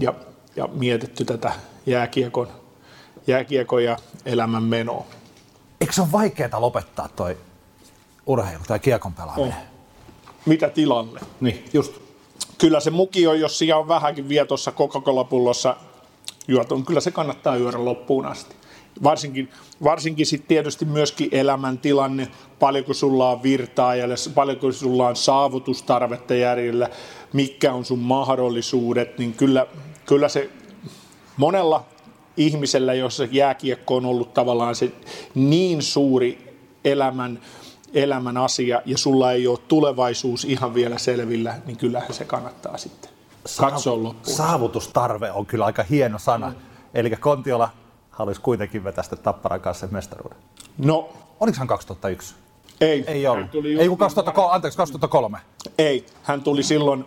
ja, 0.01 0.15
ja 0.57 0.69
mietitty 0.73 1.25
tätä 1.25 1.53
jääkiekon, 1.87 2.49
jääkiekon 3.27 3.85
ja 3.85 3.97
elämän 4.27 4.63
menoa. 4.63 5.07
Eikö 5.81 5.93
se 5.93 6.03
ole 6.03 6.13
vaikeaa 6.13 6.61
lopettaa 6.61 7.09
toi 7.09 7.37
urheilu 8.27 8.63
tai 8.67 8.79
kiekon 8.79 9.15
pelaaminen? 9.15 9.53
On. 9.53 9.65
Mitä 10.47 10.69
tilalle? 10.69 11.21
Niin, 11.41 11.65
just 11.73 11.93
kyllä 12.59 12.81
se 12.81 12.91
muki 12.91 13.27
on, 13.27 13.41
jos 13.41 13.59
siellä 13.59 13.81
on 13.81 13.89
vähänkin 13.89 14.29
vielä 14.29 14.47
tuossa 14.47 14.73
Coca-Cola-pullossa 14.73 15.77
juotu, 16.49 16.75
niin 16.75 16.85
kyllä 16.85 17.01
se 17.01 17.11
kannattaa 17.11 17.57
juoda 17.57 17.85
loppuun 17.85 18.27
asti. 18.27 18.57
Varsinkin, 19.03 19.49
varsinkin 19.85 20.27
sitten 20.27 20.49
tietysti 20.49 20.85
myöskin 20.85 21.29
elämäntilanne, 21.33 22.29
paljonko 22.59 22.95
sulla 22.95 23.31
on 23.31 23.43
virtaa 23.43 23.95
ja 23.95 24.07
paljonko 24.35 24.73
sulla 24.73 25.09
on 25.09 25.17
saavutustarvetta 25.17 26.35
järjellä, 26.35 26.89
mitkä 27.33 27.73
on 27.73 27.85
sun 27.85 27.99
mahdollisuudet, 27.99 29.19
niin 29.19 29.35
kyllä, 29.35 29.67
kyllä 30.07 30.29
se 30.29 30.51
monella 31.37 31.85
ihmisellä, 32.37 32.95
jossa 32.95 33.25
jääkiekko 33.31 33.97
on 33.97 34.07
ollut 34.07 34.35
tavallaan 34.35 34.75
se 34.75 34.93
niin 35.35 35.83
suuri 35.83 36.57
elämän 36.85 37.41
elämän 37.95 38.37
asia 38.37 38.83
ja 38.85 38.99
sulla 38.99 39.33
ei 39.33 39.47
ole 39.47 39.59
tulevaisuus 39.69 40.45
ihan 40.45 40.75
vielä 40.75 40.99
selvillä, 40.99 41.55
niin 41.67 41.77
kyllähän 41.77 42.15
se 42.15 42.25
kannattaa 42.25 42.79
sitten 42.79 43.11
katsoa 43.61 44.03
loppuun. 44.03 44.37
Saavutustarve 44.37 45.31
on 45.31 45.47
kyllä 45.47 45.65
aika 45.65 45.83
hieno 45.83 46.19
sana. 46.19 46.49
Mm. 46.49 46.55
Eli 46.95 47.11
Kontiola 47.11 47.69
haluaisi 48.13 48.41
kuitenkin 48.41 48.85
vetää 48.85 49.05
sitä 49.05 49.17
Tapparan 49.17 49.61
kanssa 49.61 49.89
mestaruuden. 49.91 50.39
No. 50.79 51.13
Oliko 51.41 51.59
hän 51.59 51.69
2001? 51.69 52.35
Ei. 52.81 53.05
Ei 53.07 53.27
ollut. 53.27 53.47
Ei 53.79 53.89
kun 53.89 53.99
2003, 53.99 54.55
anteeksi, 54.55 54.77
2003. 54.77 55.39
Ei, 55.79 56.07
hän 56.23 56.43
tuli 56.43 56.63
silloin 56.63 57.05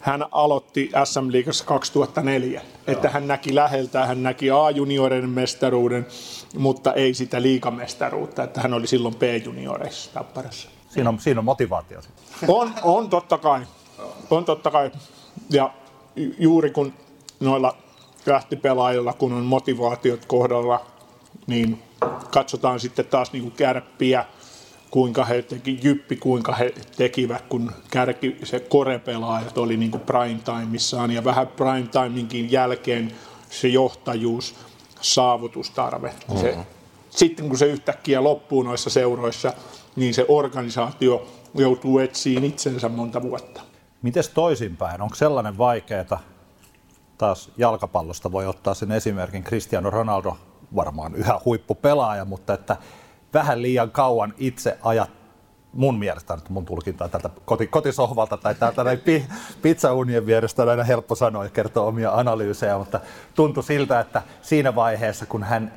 hän 0.00 0.24
aloitti 0.32 0.90
SM 1.04 1.32
Liigassa 1.32 1.64
2004, 1.64 2.60
Joo. 2.60 2.66
että 2.86 3.08
hän 3.08 3.28
näki 3.28 3.54
läheltä, 3.54 4.06
hän 4.06 4.22
näki 4.22 4.50
A-junioreiden 4.50 5.30
mestaruuden, 5.30 6.06
mutta 6.58 6.92
ei 6.92 7.14
sitä 7.14 7.42
liikamestaruutta, 7.42 8.42
että 8.42 8.60
hän 8.60 8.74
oli 8.74 8.86
silloin 8.86 9.14
B-junioreissa 9.14 10.10
Tapparassa. 10.14 10.68
Siinä 10.90 11.08
on, 11.08 11.20
siinä 11.20 11.40
on 11.40 11.44
motivaatio. 11.44 12.00
On, 12.48 12.72
on 12.82 13.10
totta 13.10 13.38
kai. 13.38 13.60
On 14.30 14.44
totta 14.44 14.70
kai. 14.70 14.90
Ja 15.50 15.70
juuri 16.38 16.70
kun 16.70 16.92
noilla 17.40 17.76
lähtipelaajilla, 18.28 19.12
kun 19.12 19.32
on 19.32 19.44
motivaatiot 19.44 20.24
kohdalla, 20.24 20.86
niin 21.46 21.82
katsotaan 22.30 22.80
sitten 22.80 23.06
taas 23.06 23.32
niin 23.32 23.42
kuin 23.42 23.54
kärppiä, 23.54 24.24
kuinka 24.90 25.24
he 25.24 25.42
teki, 25.42 25.80
Jyppi, 25.82 26.16
kuinka 26.16 26.52
he 26.52 26.74
tekivät, 26.96 27.44
kun 27.48 27.72
kärki 27.90 28.36
se 28.44 28.60
korepelaajat 28.60 29.58
oli 29.58 29.76
niin 29.76 29.90
kuin 29.90 30.00
prime 30.00 30.40
timeissaan 30.44 31.10
ja 31.10 31.24
vähän 31.24 31.46
prime 31.46 31.88
timinkin 31.92 32.52
jälkeen 32.52 33.12
se 33.50 33.68
johtajuus, 33.68 34.54
saavutustarve. 35.00 36.08
Mm-hmm. 36.08 36.40
Se, 36.40 36.56
sitten 37.10 37.48
kun 37.48 37.58
se 37.58 37.66
yhtäkkiä 37.66 38.24
loppuu 38.24 38.62
noissa 38.62 38.90
seuroissa, 38.90 39.52
niin 39.96 40.14
se 40.14 40.24
organisaatio 40.28 41.26
joutuu 41.54 41.98
etsiin 41.98 42.44
itsensä 42.44 42.88
monta 42.88 43.22
vuotta. 43.22 43.60
Mites 44.02 44.28
toisinpäin? 44.28 45.02
Onko 45.02 45.14
sellainen 45.14 45.58
vaikeaa? 45.58 46.20
Taas 47.18 47.50
jalkapallosta 47.56 48.32
voi 48.32 48.46
ottaa 48.46 48.74
sen 48.74 48.92
esimerkin. 48.92 49.44
Cristiano 49.44 49.90
Ronaldo 49.90 50.36
varmaan 50.76 51.14
yhä 51.14 51.40
huippupelaaja, 51.44 52.24
mutta 52.24 52.54
että 52.54 52.76
vähän 53.34 53.62
liian 53.62 53.90
kauan 53.90 54.34
itse 54.38 54.78
ajat 54.82 55.10
mun 55.72 55.98
mielestä, 55.98 56.34
että 56.34 56.52
mun 56.52 56.64
tulkinta 56.64 57.08
tältä 57.08 57.30
koti, 57.44 57.66
kotisohvalta 57.66 58.36
tai 58.36 58.54
täältä 58.54 58.84
näin 58.84 58.98
pi, 58.98 59.26
pizzaunien 59.62 60.26
vierestä 60.26 60.62
on 60.62 60.68
aina 60.68 60.84
helppo 60.84 61.14
sanoa 61.14 61.44
ja 61.44 61.50
kertoa 61.50 61.86
omia 61.86 62.12
analyysejä, 62.12 62.78
mutta 62.78 63.00
tuntui 63.34 63.62
siltä, 63.62 64.00
että 64.00 64.22
siinä 64.42 64.74
vaiheessa, 64.74 65.26
kun 65.26 65.42
hän 65.42 65.72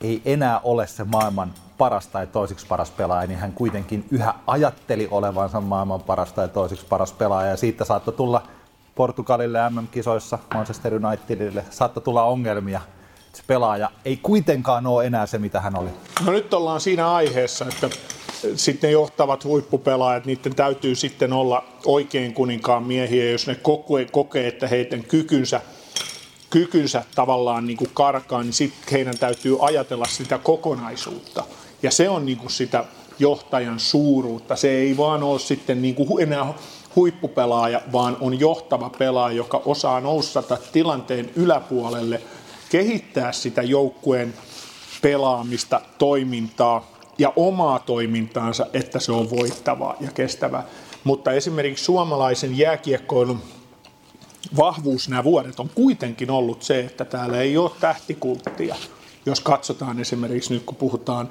ei 0.00 0.22
enää 0.24 0.60
ole 0.64 0.86
se 0.86 1.04
maailman 1.04 1.54
paras 1.78 2.06
tai 2.06 2.26
toisiksi 2.26 2.66
paras 2.66 2.90
pelaaja, 2.90 3.26
niin 3.26 3.38
hän 3.38 3.52
kuitenkin 3.52 4.06
yhä 4.10 4.34
ajatteli 4.46 5.08
olevansa 5.10 5.60
maailman 5.60 6.02
paras 6.02 6.32
tai 6.32 6.48
toisiksi 6.48 6.86
paras 6.86 7.12
pelaaja 7.12 7.50
ja 7.50 7.56
siitä 7.56 7.84
saattoi 7.84 8.14
tulla 8.14 8.42
Portugalille 8.96 9.70
MM-kisoissa, 9.70 10.38
Manchester 10.54 10.94
Unitedille, 10.94 11.64
saattoi 11.70 12.02
tulla 12.02 12.22
ongelmia. 12.22 12.80
Se 13.32 13.42
pelaaja 13.46 13.90
ei 14.04 14.16
kuitenkaan 14.22 14.86
ole 14.86 15.06
enää 15.06 15.26
se, 15.26 15.38
mitä 15.38 15.60
hän 15.60 15.78
oli. 15.78 15.90
No 16.24 16.32
nyt 16.32 16.54
ollaan 16.54 16.80
siinä 16.80 17.14
aiheessa, 17.14 17.64
että 17.64 17.90
sitten 18.54 18.92
johtavat 18.92 19.44
huippupelaajat, 19.44 20.26
niiden 20.26 20.54
täytyy 20.54 20.94
sitten 20.94 21.32
olla 21.32 21.64
oikein 21.86 22.34
kuninkaan 22.34 22.82
miehiä, 22.82 23.30
jos 23.30 23.46
ne 23.46 23.54
kokee, 23.54 24.04
kokee 24.04 24.48
että 24.48 24.68
heidän 24.68 25.04
kykynsä, 25.04 25.60
kykynsä 26.50 27.04
tavallaan 27.14 27.66
niin 27.66 27.76
kuin 27.76 27.90
karkaa, 27.94 28.42
niin 28.42 28.52
sitten 28.52 28.92
heidän 28.92 29.18
täytyy 29.18 29.56
ajatella 29.60 30.06
sitä 30.06 30.38
kokonaisuutta. 30.38 31.44
Ja 31.82 31.90
se 31.90 32.08
on 32.08 32.26
niin 32.26 32.38
kuin 32.38 32.50
sitä 32.50 32.84
johtajan 33.18 33.80
suuruutta. 33.80 34.56
Se 34.56 34.70
ei 34.70 34.96
vaan 34.96 35.22
ole 35.22 35.38
sitten 35.38 35.82
niin 35.82 35.94
kuin 35.94 36.22
enää 36.22 36.54
huippupelaaja, 36.96 37.80
vaan 37.92 38.16
on 38.20 38.40
johtava 38.40 38.90
pelaaja, 38.98 39.36
joka 39.36 39.62
osaa 39.64 40.00
noussata 40.00 40.58
tilanteen 40.72 41.30
yläpuolelle, 41.36 42.22
kehittää 42.70 43.32
sitä 43.32 43.62
joukkueen 43.62 44.34
pelaamista, 45.02 45.80
toimintaa 45.98 46.86
ja 47.18 47.32
omaa 47.36 47.78
toimintaansa, 47.78 48.66
että 48.72 49.00
se 49.00 49.12
on 49.12 49.30
voittavaa 49.30 49.96
ja 50.00 50.10
kestävää. 50.10 50.64
Mutta 51.04 51.32
esimerkiksi 51.32 51.84
suomalaisen 51.84 52.58
jääkiekkoilun 52.58 53.42
vahvuus 54.56 55.08
nämä 55.08 55.24
vuodet 55.24 55.60
on 55.60 55.70
kuitenkin 55.74 56.30
ollut 56.30 56.62
se, 56.62 56.80
että 56.80 57.04
täällä 57.04 57.40
ei 57.40 57.56
ole 57.56 57.70
tähtikulttia. 57.80 58.76
Jos 59.26 59.40
katsotaan 59.40 60.00
esimerkiksi 60.00 60.54
nyt, 60.54 60.62
kun 60.62 60.76
puhutaan 60.76 61.28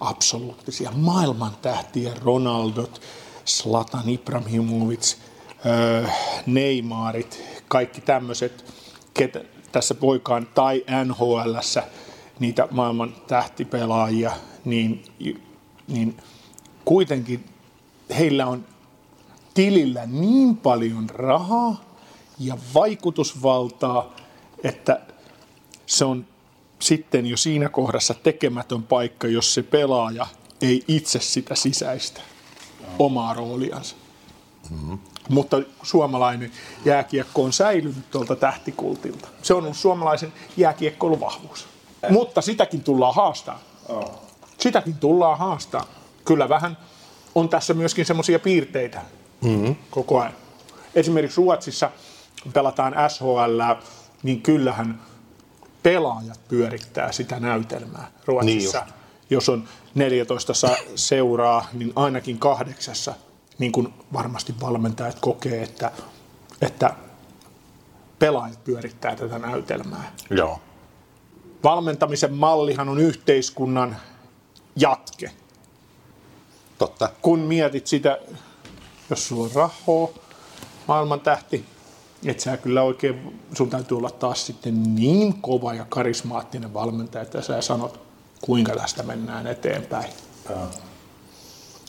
absoluuttisia 0.00 0.90
maailman 0.94 1.52
tähtiä, 1.62 2.12
Ronaldot, 2.24 3.00
Slatan 3.44 4.08
Ibrahimovic, 4.08 5.16
öö, 5.66 6.06
Neymarit, 6.46 7.44
kaikki 7.68 8.00
tämmöiset, 8.00 8.64
ketä 9.14 9.44
tässä 9.72 9.94
poikaan, 9.94 10.46
tai 10.54 10.84
NHLssä 11.04 11.82
niitä 12.40 12.68
maailman 12.70 13.14
tähtipelaajia, 13.26 14.32
niin, 14.64 15.04
niin 15.88 16.16
kuitenkin 16.84 17.44
heillä 18.18 18.46
on 18.46 18.64
tilillä 19.54 20.06
niin 20.06 20.56
paljon 20.56 21.10
rahaa 21.10 21.84
ja 22.38 22.58
vaikutusvaltaa, 22.74 24.16
että 24.64 25.00
se 25.86 26.04
on 26.04 26.26
sitten 26.78 27.26
jo 27.26 27.36
siinä 27.36 27.68
kohdassa 27.68 28.14
tekemätön 28.14 28.82
paikka, 28.82 29.28
jos 29.28 29.54
se 29.54 29.62
pelaaja 29.62 30.26
ei 30.62 30.84
itse 30.88 31.20
sitä 31.20 31.54
sisäistä 31.54 32.20
omaa 32.98 33.34
rooliansa. 33.34 33.96
Mm-hmm. 34.70 34.98
Mutta 35.28 35.56
suomalainen 35.82 36.52
jääkiekko 36.84 37.44
on 37.44 37.52
säilynyt 37.52 38.10
tuolta 38.10 38.36
tähtikultilta. 38.36 39.28
Se 39.42 39.54
on 39.54 39.64
ollut 39.64 39.76
suomalaisen 39.76 40.32
jääkiekkoilun 40.56 41.20
vahvuus. 41.20 41.66
Mutta 42.10 42.40
sitäkin 42.40 42.82
tullaan 42.82 43.14
haastaa. 43.14 43.60
Sitäkin 44.58 44.94
tullaan 44.94 45.38
haastaa. 45.38 45.86
Kyllä 46.24 46.48
vähän 46.48 46.76
on 47.34 47.48
tässä 47.48 47.74
myöskin 47.74 48.06
semmoisia 48.06 48.38
piirteitä 48.38 49.02
mm-hmm. 49.42 49.76
koko 49.90 50.20
ajan. 50.20 50.32
Esimerkiksi 50.94 51.40
Ruotsissa 51.40 51.90
pelataan 52.52 52.94
SHL, 53.08 53.62
niin 54.22 54.42
kyllähän 54.42 55.00
pelaajat 55.82 56.40
pyörittää 56.48 57.12
sitä 57.12 57.40
näytelmää 57.40 58.10
Ruotsissa. 58.26 58.80
Niin 58.80 59.01
jos 59.30 59.48
on 59.48 59.68
14 59.94 60.52
seuraa, 60.94 61.66
niin 61.72 61.92
ainakin 61.96 62.38
kahdeksassa, 62.38 63.14
niin 63.58 63.72
kuin 63.72 63.94
varmasti 64.12 64.54
valmentajat 64.60 65.18
kokee, 65.20 65.62
että, 65.62 65.92
että 66.60 66.94
pelaajat 68.18 68.64
pyörittää 68.64 69.16
tätä 69.16 69.38
näytelmää. 69.38 70.12
Joo. 70.30 70.60
Valmentamisen 71.64 72.34
mallihan 72.34 72.88
on 72.88 72.98
yhteiskunnan 72.98 73.96
jatke. 74.76 75.30
Totta. 76.78 77.08
Kun 77.22 77.38
mietit 77.38 77.86
sitä, 77.86 78.18
jos 79.10 79.28
sulla 79.28 79.44
on 79.44 79.50
rahoa, 79.54 80.10
maailman 80.88 81.20
tähti, 81.20 81.64
et 82.24 82.40
sä 82.40 82.56
kyllä 82.56 82.82
oikein, 82.82 83.40
sun 83.54 83.70
täytyy 83.70 83.96
olla 83.96 84.10
taas 84.10 84.46
sitten 84.46 84.94
niin 84.94 85.34
kova 85.40 85.74
ja 85.74 85.86
karismaattinen 85.88 86.74
valmentaja, 86.74 87.22
että 87.22 87.42
sä 87.42 87.60
sanot, 87.60 88.00
kuinka 88.42 88.76
tästä 88.76 89.02
mennään 89.02 89.46
eteenpäin. 89.46 90.10
Ja. 90.50 90.56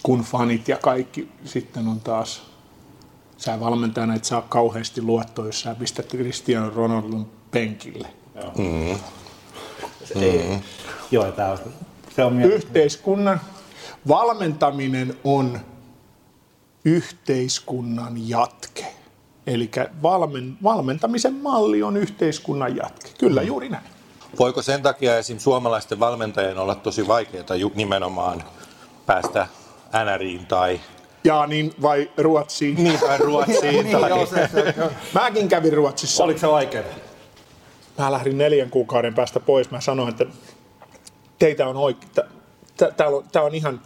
Kun 0.04 0.22
fanit 0.22 0.68
ja 0.68 0.78
kaikki 0.78 1.30
sitten 1.46 1.88
on 1.88 2.00
taas, 2.00 2.44
sä 3.38 3.60
valmentajana 3.60 4.16
et 4.16 4.26
saa 4.26 4.42
kauheasti 4.42 5.02
luottoa, 5.02 5.46
jos 5.46 5.62
sä 5.62 5.76
pistät 5.76 6.08
Cristiano 6.08 6.70
Ronaldon 6.70 7.28
penkille. 7.52 8.08
Mm-hmm. 8.58 9.00
Mm-hmm. 10.16 10.62
Joo, 11.12 11.32
tämä 11.32 11.52
on, 11.52 11.58
se 12.16 12.24
on 12.24 12.42
Yhteiskunnan 12.42 13.40
valmentaminen 14.08 15.18
on 15.24 15.60
yhteiskunnan 16.86 18.30
jatke. 18.30 18.86
Eli 19.48 19.72
valmen, 20.02 20.58
valmentamisen 20.64 21.34
malli 21.34 21.84
on 21.84 21.98
yhteiskunnan 21.98 22.76
jatke. 22.76 23.10
Kyllä, 23.18 23.42
mm. 23.42 23.48
juuri 23.48 23.70
näin. 23.70 23.84
Voiko 24.40 24.62
sen 24.62 24.82
takia 24.82 25.18
esim. 25.18 25.40
suomalaisten 25.40 26.00
valmentajien 26.00 26.58
olla 26.58 26.76
tosi 26.76 27.08
vaikeaa 27.08 27.46
nimenomaan 27.76 28.44
päästä 29.06 29.48
NRiin 30.06 30.46
tai 30.46 30.80
ja 31.24 31.48
niin 31.48 31.74
vai 31.82 32.12
Ruotsiin? 32.18 32.84
Niin 32.84 33.00
tai 33.00 33.18
Ruotsiin. 33.18 33.84
niin, 33.86 34.00
tai... 34.00 34.10
Joo, 34.10 34.26
se, 34.26 34.50
se, 34.54 34.74
Mäkin 35.14 35.50
kävin 35.50 35.74
Ruotsissa. 35.74 36.24
Oliko 36.24 36.40
se 36.40 36.48
vaikeaa? 36.48 36.86
Mä 37.98 38.12
lähdin 38.12 38.38
neljän 38.38 38.70
kuukauden 38.70 39.14
päästä 39.14 39.40
pois. 39.40 39.72
Mä 39.72 39.82
sanoin, 39.82 40.10
että 40.10 40.26
teitä 41.40 41.68
on 41.68 41.78
oikein. 41.78 42.12
Tämä 42.98 43.10
on, 43.10 43.46
on 43.46 43.56
ihan, 43.56 43.82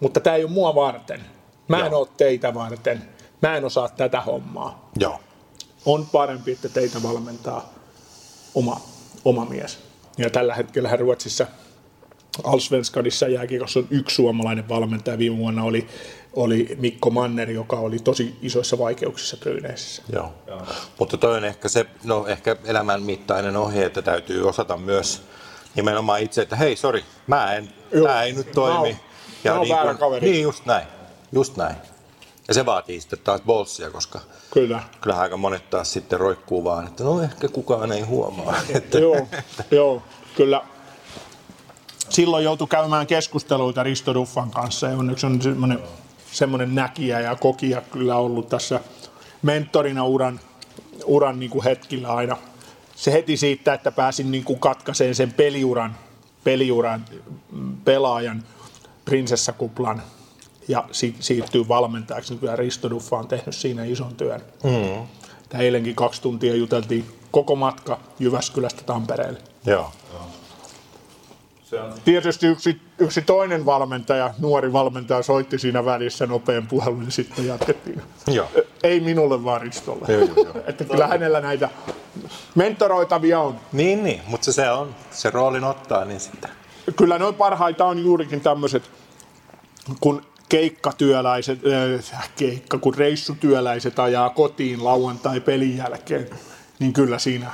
mutta 0.00 0.20
tämä 0.20 0.36
ei 0.36 0.44
ole 0.44 0.52
mua 0.52 0.74
varten. 0.74 1.20
Mä 1.68 1.78
Joo. 1.78 1.86
en 1.86 1.94
ole 1.94 2.08
teitä 2.16 2.54
varten 2.54 3.16
mä 3.42 3.56
en 3.56 3.64
osaa 3.64 3.88
tätä 3.88 4.20
hommaa. 4.20 4.90
Joo. 4.98 5.20
On 5.86 6.06
parempi, 6.06 6.52
että 6.52 6.68
teitä 6.68 7.02
valmentaa 7.02 7.72
oma, 8.54 8.80
oma 9.24 9.44
mies. 9.44 9.78
Ja 10.18 10.30
tällä 10.30 10.54
hetkellä 10.54 10.96
Ruotsissa 10.96 11.46
Allsvenskadissa 12.44 13.28
jääkiekossa 13.28 13.80
on 13.80 13.86
yksi 13.90 14.16
suomalainen 14.16 14.68
valmentaja. 14.68 15.18
Viime 15.18 15.36
vuonna 15.38 15.64
oli, 15.64 15.86
oli 16.32 16.76
Mikko 16.78 17.10
Manner, 17.10 17.50
joka 17.50 17.76
oli 17.76 17.98
tosi 17.98 18.36
isoissa 18.42 18.78
vaikeuksissa 18.78 19.36
Bryneissä. 19.36 20.02
Joo. 20.12 20.34
Joo. 20.46 20.62
Mutta 20.98 21.16
toi 21.16 21.36
on 21.36 21.44
ehkä 21.44 21.68
se, 21.68 21.86
no 22.04 22.26
ehkä 22.26 22.56
elämän 22.64 23.02
mittainen 23.02 23.56
ohje, 23.56 23.86
että 23.86 24.02
täytyy 24.02 24.48
osata 24.48 24.76
myös 24.76 25.22
nimenomaan 25.74 26.20
itse, 26.20 26.42
että 26.42 26.56
hei, 26.56 26.76
sori, 26.76 27.04
mä 27.26 27.54
en, 27.54 27.68
Joo. 27.92 28.06
tämä 28.06 28.22
ei 28.22 28.32
nyt 28.32 28.52
toimi. 28.52 28.92
Mä 28.92 28.98
ja 29.44 29.54
mä 29.54 29.60
niin, 29.60 29.76
kun, 29.86 29.98
kaveri. 29.98 30.30
niin, 30.30 30.42
just 30.42 30.66
näin. 30.66 30.86
Just 31.32 31.56
näin. 31.56 31.76
Ja 32.48 32.54
se 32.54 32.66
vaatii 32.66 33.00
sitten 33.00 33.18
taas 33.18 33.40
bolssia, 33.40 33.90
koska 33.90 34.20
Kyllä. 34.50 34.82
kyllähän 35.00 35.22
aika 35.22 35.36
monet 35.36 35.70
taas 35.70 35.92
sitten 35.92 36.20
roikkuu 36.20 36.64
vaan, 36.64 36.86
että 36.86 37.04
no 37.04 37.22
ehkä 37.22 37.48
kukaan 37.48 37.92
ei 37.92 38.00
huomaa. 38.00 38.54
Että, 38.74 38.98
joo, 38.98 39.28
joo, 39.70 40.02
kyllä. 40.36 40.62
Silloin 42.08 42.44
joutui 42.44 42.68
käymään 42.68 43.06
keskusteluita 43.06 43.82
Risto 43.82 44.14
Duffan 44.14 44.50
kanssa 44.50 44.86
ja 44.86 44.96
onneksi 44.96 45.26
on 45.26 45.42
semmoinen, 45.42 45.78
semmoinen 46.32 46.74
näkijä 46.74 47.20
ja 47.20 47.36
kokija 47.36 47.80
kyllä 47.80 48.16
ollut 48.16 48.48
tässä 48.48 48.80
mentorina 49.42 50.04
uran, 50.04 50.40
uran 51.04 51.40
niin 51.40 51.50
kuin 51.50 51.64
hetkillä 51.64 52.08
aina. 52.08 52.36
Se 52.96 53.12
heti 53.12 53.36
siitä, 53.36 53.74
että 53.74 53.92
pääsin 53.92 54.30
niin 54.30 54.44
kuin 54.44 54.58
katkaiseen 54.58 55.14
sen 55.14 55.32
peliuran, 55.32 55.96
peliuran 56.44 57.04
pelaajan 57.84 58.42
prinsessakuplan 59.04 60.02
ja 60.68 60.84
si- 60.92 61.16
siirtyy 61.20 61.68
valmentajaksi. 61.68 62.32
Niin 62.32 62.40
kyllä 62.40 62.56
Risto 62.56 62.90
Duffa 62.90 63.16
on 63.16 63.28
tehnyt 63.28 63.54
siinä 63.54 63.84
ison 63.84 64.14
työn. 64.14 64.40
Mm. 64.64 65.06
Tämä 65.48 65.62
eilenkin 65.62 65.94
kaksi 65.94 66.22
tuntia 66.22 66.54
juteltiin 66.54 67.06
koko 67.30 67.56
matka 67.56 67.98
Jyväskylästä 68.18 68.82
Tampereelle. 68.82 69.40
Joo. 69.66 69.92
Se 71.64 71.80
on... 71.80 71.92
Tietysti 72.04 72.46
yksi, 72.46 72.80
yksi 72.98 73.22
toinen 73.22 73.66
valmentaja, 73.66 74.34
nuori 74.38 74.72
valmentaja, 74.72 75.22
soitti 75.22 75.58
siinä 75.58 75.84
välissä 75.84 76.26
nopean 76.26 76.66
puhelun 76.66 77.04
ja 77.04 77.10
sitten 77.10 77.46
jatkettiin. 77.46 78.02
Joo. 78.26 78.48
Ei 78.82 79.00
minulle 79.00 79.44
vaan 79.44 79.60
Ristolle. 79.60 80.06
Joo, 80.08 80.20
joo, 80.20 80.34
joo. 80.36 80.64
että 80.68 80.84
kyllä 80.84 81.06
hänellä 81.06 81.40
näitä 81.40 81.68
mentoroitavia 82.54 83.40
on. 83.40 83.60
Niin, 83.72 84.04
niin, 84.04 84.20
mutta 84.26 84.52
se 84.52 84.70
on, 84.70 84.94
se 85.10 85.30
roolin 85.30 85.64
ottaa, 85.64 86.04
niin 86.04 86.20
sitten. 86.20 86.50
Kyllä 86.96 87.18
noin 87.18 87.34
parhaita 87.34 87.84
on 87.84 87.98
juurikin 87.98 88.40
tämmöiset, 88.40 88.90
kun 90.00 90.22
keikkatyöläiset, 90.48 91.58
äh, 92.12 92.30
keikka, 92.36 92.78
kun 92.78 92.94
reissutyöläiset 92.94 93.98
ajaa 93.98 94.30
kotiin 94.30 94.84
lauantai 94.84 95.40
pelin 95.40 95.76
jälkeen, 95.76 96.28
niin 96.78 96.92
kyllä 96.92 97.18
siinä 97.18 97.50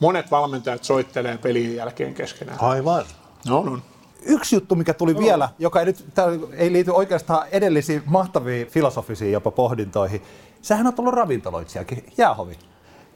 monet 0.00 0.30
valmentajat 0.30 0.84
soittelee 0.84 1.38
pelin 1.38 1.76
jälkeen 1.76 2.14
keskenään. 2.14 2.58
Aivan. 2.60 3.04
No, 3.48 3.62
no. 3.62 3.78
Yksi 4.22 4.56
juttu, 4.56 4.74
mikä 4.74 4.94
tuli 4.94 5.14
no. 5.14 5.20
vielä, 5.20 5.48
joka 5.58 5.80
ei, 5.80 5.86
nyt, 5.86 6.04
ei 6.52 6.72
liity 6.72 6.90
oikeastaan 6.90 7.46
edellisiin 7.52 8.02
mahtaviin 8.06 8.66
filosofisiin 8.66 9.32
jopa 9.32 9.50
pohdintoihin, 9.50 10.22
Sähän 10.62 10.86
on 10.86 10.92
ollut 10.98 11.14
ravintoloitsijakin, 11.14 12.04
jäähovi. 12.18 12.58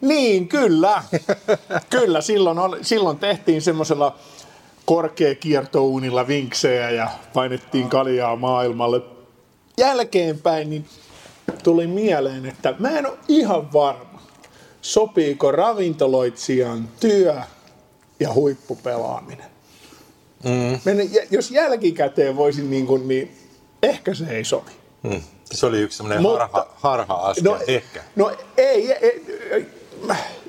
Niin, 0.01 0.49
kyllä. 0.49 1.03
kyllä, 1.91 2.21
silloin, 2.21 2.59
oli, 2.59 2.85
silloin 2.85 3.19
tehtiin 3.19 3.63
semmoisella 3.63 4.17
korkeakiertouunilla 4.87 6.27
vinksejä 6.27 6.91
ja 6.91 7.09
painettiin 7.35 7.89
kaljaa 7.89 8.37
maailmalle. 8.37 9.01
Jälkeenpäin 9.79 10.71
niin 10.71 10.87
tuli 11.63 11.87
mieleen, 11.87 12.47
että 12.47 12.75
mä 12.79 12.89
en 12.89 13.07
ole 13.07 13.19
ihan 13.29 13.73
varma, 13.73 14.23
sopiiko 14.83 15.53
ravintoloitsijan 15.53 16.89
työ 17.01 17.37
ja 18.21 18.33
huippupelaaminen. 18.33 19.47
Mm. 20.45 20.81
jos 21.31 21.51
jälkikäteen 21.51 22.37
voisin, 22.37 22.71
niin, 22.71 22.87
kuin, 22.87 23.09
niin 23.09 23.37
ehkä 23.83 24.15
se 24.15 24.25
ei 24.31 24.45
sovi. 24.45 24.71
Mm. 25.03 25.23
Se 25.45 25.67
oli 25.67 25.81
yksi 25.81 25.97
semmoinen 25.97 26.25
harha, 26.25 26.67
harha-askel, 26.77 27.53
no, 27.53 27.59
ehkä. 27.67 28.03
No 28.17 28.37
ei, 28.57 28.93
ei, 28.93 29.25
ei, 29.51 29.67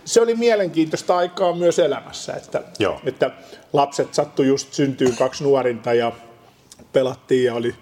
se 0.06 0.22
oli 0.22 0.36
mielenkiintoista 0.36 1.18
aikaa 1.18 1.56
myös 1.56 1.80
elämässä, 1.80 2.34
että, 2.34 2.64
Joo. 2.80 3.00
että 3.06 3.32
lapset 3.74 4.14
sattu 4.14 4.44
just 4.44 4.74
syntyy 4.74 5.12
kaksi 5.18 5.44
nuorinta 5.44 5.94
ja 5.94 6.12
pelattiin 6.94 7.46
ja 7.46 7.54
oli 7.54 7.76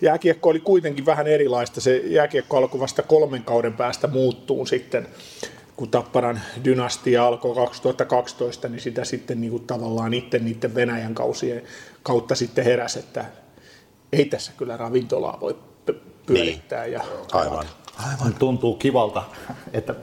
jääkiekko 0.00 0.50
oli 0.50 0.60
kuitenkin 0.60 1.06
vähän 1.06 1.26
erilaista. 1.26 1.80
Se 1.80 1.96
jääkiekko 1.96 2.56
alkoi 2.56 2.80
vasta 2.80 3.02
kolmen 3.02 3.42
kauden 3.42 3.72
päästä 3.72 4.06
muuttuu 4.06 4.66
sitten, 4.66 5.08
kun 5.76 5.90
Tapparan 5.90 6.40
dynastia 6.64 7.26
alkoi 7.26 7.54
2012, 7.54 8.68
niin 8.68 8.80
sitä 8.80 9.04
sitten 9.04 9.40
niin 9.40 9.50
kuin 9.50 9.66
tavallaan 9.66 10.14
itse 10.14 10.38
niiden 10.38 10.74
Venäjän 10.74 11.14
kausien 11.14 11.62
kautta 12.02 12.34
sitten 12.34 12.64
heräsi, 12.64 12.98
että 12.98 13.24
ei 14.12 14.24
tässä 14.24 14.52
kyllä 14.56 14.76
ravintolaa 14.76 15.38
voi 15.40 15.56
pyörittää. 16.26 16.82
Niin. 16.82 16.92
Ja 16.92 17.04
Aivan. 17.32 17.66
Aivan. 17.96 18.34
Tuntuu 18.34 18.76
kivalta, 18.76 19.22
että 19.72 19.94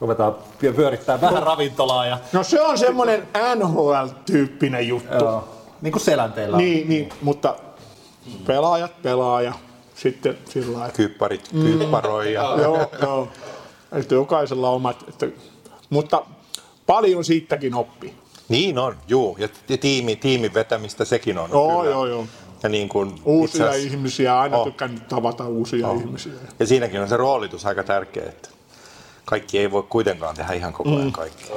ruvetaan 0.00 0.34
pyörittämään 0.60 1.20
vähän 1.20 1.42
ravintolaa. 1.42 2.06
Ja... 2.06 2.18
No 2.32 2.42
se 2.42 2.60
on 2.60 2.78
semmoinen 2.78 3.28
NHL-tyyppinen 3.56 4.88
juttu. 4.88 5.14
Joo. 5.24 5.48
Niin 5.82 5.92
kuin 5.92 6.02
selänteillä 6.02 6.56
Niin, 6.56 6.88
niin, 6.88 7.08
mutta 7.22 7.56
pelaajat 8.46 9.02
pelaa 9.02 9.42
ja 9.42 9.52
sitten 9.94 10.38
sillä 10.48 10.78
lailla. 10.78 10.92
Kypparit 10.94 11.48
kypparoi 11.48 12.32
ja... 12.32 12.42
joo, 12.62 12.90
joo. 13.02 13.28
Että 13.92 14.14
jokaisella 14.14 14.70
omat. 14.70 15.04
Että, 15.08 15.26
mutta 15.90 16.22
paljon 16.86 17.24
siitäkin 17.24 17.74
oppi. 17.74 18.14
Niin 18.48 18.78
on, 18.78 18.96
juu. 19.08 19.36
Ja 19.40 19.48
tiimi, 19.80 20.16
tiimin 20.16 20.54
vetämistä 20.54 21.04
sekin 21.04 21.38
on. 21.38 21.50
Joo, 21.50 21.78
kyllä. 21.80 21.90
joo, 21.94 22.06
joo. 22.06 22.26
Ja 22.62 22.68
niin 22.68 22.88
kuin 22.88 23.20
Uusia 23.24 23.64
itse 23.64 23.68
asiassa- 23.68 23.90
ihmisiä, 23.96 24.40
aina 24.40 24.56
Oh. 24.56 24.64
tykkään 24.66 25.00
tavata 25.08 25.48
uusia 25.48 25.88
Oh. 25.88 26.00
ihmisiä. 26.00 26.32
Ja 26.58 26.66
siinäkin 26.66 27.00
on 27.00 27.08
se 27.08 27.16
roolitus 27.16 27.66
aika 27.66 27.82
tärkeä, 27.82 28.24
että 28.28 28.48
kaikki 29.24 29.58
ei 29.58 29.70
voi 29.70 29.82
kuitenkaan 29.82 30.34
tehdä 30.34 30.52
ihan 30.52 30.72
koko 30.72 30.96
ajan 30.96 31.12
kaikkea. 31.12 31.56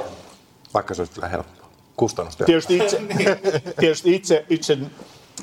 Vaikka 0.74 0.94
se 0.94 1.02
olisi 1.02 1.12
kyllä 1.14 1.28
helppoa. 1.28 1.68
Kustannusta. 1.96 2.44
Tietysti 2.44 2.76
itse, 2.76 3.00
tietysti 3.80 4.14
itse, 4.14 4.44
itse 4.50 4.78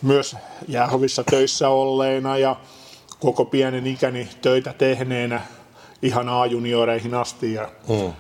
myös 0.02 0.36
jäähovissa 0.68 1.24
töissä 1.24 1.70
olleena 1.70 2.38
ja 2.38 2.56
koko 3.20 3.46
pienen 3.46 3.88
ikäni 3.88 4.30
töitä 4.42 4.74
tehneenä 4.74 5.42
ihan 6.02 6.30
A-junioreihin 6.30 7.14
asti 7.14 7.54
ja, 7.54 7.70
Mm. 7.88 8.14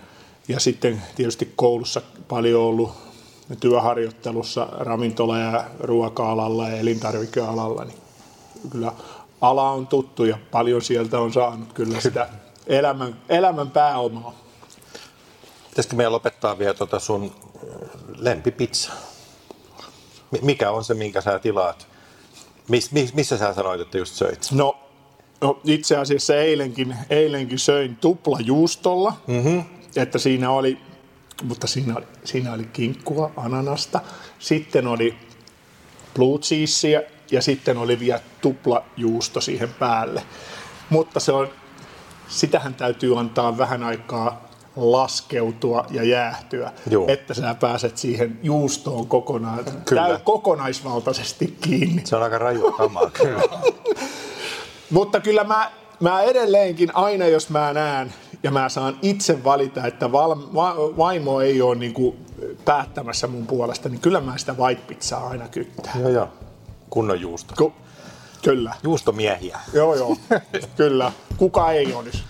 ja 0.47 0.59
sitten 0.59 1.01
tietysti 1.15 1.53
koulussa 1.55 2.01
paljon 2.27 2.61
ollut 2.61 2.91
työharjoittelussa 3.59 4.67
ravintola- 4.71 5.37
ja 5.39 5.63
ruoka-alalla 5.79 6.69
ja 6.69 6.77
elintarvikealalla, 6.77 7.85
niin 7.85 7.97
kyllä 8.69 8.91
ala 9.41 9.69
on 9.71 9.87
tuttu 9.87 10.25
ja 10.25 10.37
paljon 10.51 10.81
sieltä 10.81 11.19
on 11.19 11.33
saanut 11.33 11.73
kyllä 11.73 12.01
sitä 12.01 12.29
elämän, 12.67 13.21
elämän 13.29 13.71
pääomaa. 13.71 14.33
Pitäisikö 15.69 15.95
meidän 15.95 16.13
lopettaa 16.13 16.59
vielä 16.59 16.73
tuota 16.73 16.99
sun 16.99 17.23
äh, 17.23 17.89
lempipizza? 18.17 18.91
Mi- 20.31 20.39
Mikä 20.41 20.71
on 20.71 20.83
se, 20.83 20.93
minkä 20.93 21.21
sä 21.21 21.39
tilaat? 21.39 21.87
Mis, 22.69 22.91
mis, 22.91 23.13
missä 23.13 23.37
sä 23.37 23.53
sanoit, 23.53 23.81
että 23.81 23.97
just 23.97 24.15
söit? 24.15 24.47
No, 24.51 24.77
no 25.41 25.59
itse 25.63 25.97
asiassa 25.97 26.35
eilenkin, 26.35 26.95
eilenkin 27.09 27.59
söin 27.59 27.95
tuplajuustolla, 27.95 29.13
mm-hmm. 29.27 29.63
että 29.95 30.19
siinä 30.19 30.51
oli, 30.51 30.77
mutta 31.43 31.67
siinä 31.67 31.95
oli, 31.95 32.05
siinä 32.23 32.53
oli 32.53 32.65
kinkkua, 32.73 33.31
ananasta, 33.37 34.01
sitten 34.39 34.87
oli 34.87 35.17
blue 36.13 36.39
cheesea 36.39 37.01
ja 37.31 37.41
sitten 37.41 37.77
oli 37.77 37.99
vielä 37.99 38.21
tuplajuusto 38.41 39.41
siihen 39.41 39.73
päälle. 39.73 40.23
Mutta 40.89 41.19
se 41.19 41.31
on, 41.31 41.49
sitähän 42.27 42.73
täytyy 42.75 43.19
antaa 43.19 43.57
vähän 43.57 43.83
aikaa 43.83 44.45
laskeutua 44.75 45.85
ja 45.91 46.03
jäähtyä, 46.03 46.71
Joo. 46.89 47.05
että 47.07 47.33
sä 47.33 47.55
pääset 47.59 47.97
siihen 47.97 48.39
juustoon 48.43 49.07
kokonaan, 49.07 49.65
Kyllä. 49.85 50.07
täy- 50.07 50.19
kokonaisvaltaisesti 50.23 51.57
kiinni. 51.61 52.01
Se 52.05 52.15
on 52.15 52.23
aika 52.23 52.37
rajua 52.37 52.71
kamaa, 52.71 53.09
kyllä. 53.21 53.41
Mutta 54.89 55.19
kyllä 55.19 55.43
mä, 55.43 55.71
mä 55.99 56.21
edelleenkin 56.21 56.95
aina, 56.95 57.27
jos 57.27 57.49
mä 57.49 57.73
näen 57.73 58.13
ja 58.43 58.51
mä 58.51 58.69
saan 58.69 58.97
itse 59.01 59.43
valita, 59.43 59.85
että 59.87 60.11
val, 60.11 60.35
va, 60.55 60.75
vaimo 60.97 61.41
ei 61.41 61.61
ole 61.61 61.75
niinku 61.75 62.15
päättämässä 62.65 63.27
mun 63.27 63.47
puolesta, 63.47 63.89
niin 63.89 64.01
kyllä 64.01 64.21
mä 64.21 64.37
sitä 64.37 64.53
white 64.53 64.81
pizzaa 64.87 65.27
aina 65.27 65.47
kyttää. 65.47 65.93
joo, 65.99 66.09
joo. 66.09 66.27
Kunnon 66.89 67.21
juusto. 67.21 67.53
Ku, 67.57 67.73
kyllä. 68.43 68.73
Juustomiehiä. 68.83 69.59
Joo, 69.73 69.95
joo. 69.95 70.17
kyllä. 70.77 71.11
Kuka 71.37 71.71
ei 71.71 71.93
olisi? 71.93 72.23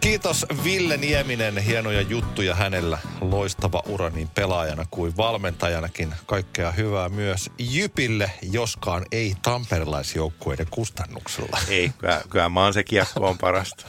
Kiitos 0.00 0.46
Ville 0.64 0.96
Nieminen, 0.96 1.58
hienoja 1.58 2.00
juttuja 2.00 2.54
hänellä. 2.54 2.98
Loistava 3.20 3.82
ura 3.86 4.10
niin 4.10 4.28
pelaajana 4.28 4.86
kuin 4.90 5.16
valmentajanakin. 5.16 6.14
Kaikkea 6.26 6.72
hyvää 6.72 7.08
myös 7.08 7.50
Jypille, 7.58 8.30
joskaan 8.42 9.06
ei 9.12 9.34
tamperelaisjoukkueiden 9.42 10.66
kustannuksella. 10.70 11.58
Ei, 11.68 11.92
kyllä, 11.98 12.22
kyllä 12.30 12.48
maan 12.48 12.74
se 12.74 12.84
kiekko 12.84 13.28
on 13.28 13.38
parasta. 13.38 13.86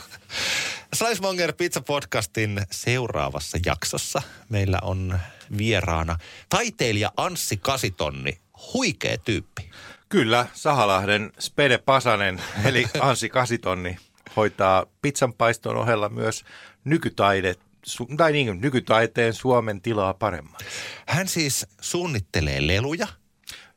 Slicemonger 0.96 1.54
Pizza 1.54 1.82
Podcastin 1.82 2.62
seuraavassa 2.72 3.58
jaksossa 3.66 4.22
meillä 4.50 4.80
on 4.82 5.20
vieraana 5.58 6.18
taiteilija 6.50 7.12
Anssi 7.18 7.58
Kasitonni. 7.58 8.38
Huikea 8.74 9.18
tyyppi. 9.18 9.70
Kyllä, 10.10 10.48
Sahalahden 10.54 11.32
Spede 11.40 11.78
Pasanen, 11.78 12.42
eli 12.66 12.86
Ansi 13.00 13.30
Kasitonni, 13.30 13.98
hoitaa 14.36 14.86
pizzanpaiston 15.02 15.76
ohella 15.76 16.10
myös 16.10 16.46
nykytaide, 16.84 17.56
su- 17.88 18.16
tai 18.18 18.32
niin, 18.32 18.62
nykytaiteen 18.62 19.34
Suomen 19.34 19.82
tilaa 19.82 20.14
paremmaksi. 20.14 20.66
Hän 21.08 21.28
siis 21.28 21.68
suunnittelee 21.82 22.68
leluja, 22.68 23.08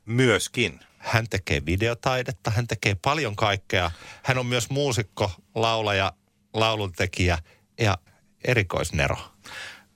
Myöskin. 0.05 0.79
hän 0.97 1.25
tekee 1.29 1.61
videotaidetta, 1.65 2.51
hän 2.51 2.67
tekee 2.67 2.95
paljon 3.01 3.35
kaikkea. 3.35 3.91
Hän 4.23 4.37
on 4.37 4.45
myös 4.45 4.69
muusikko, 4.69 5.31
laulaja, 5.55 6.13
lauluntekijä 6.53 7.37
ja 7.79 7.97
erikoisnero. 8.43 9.17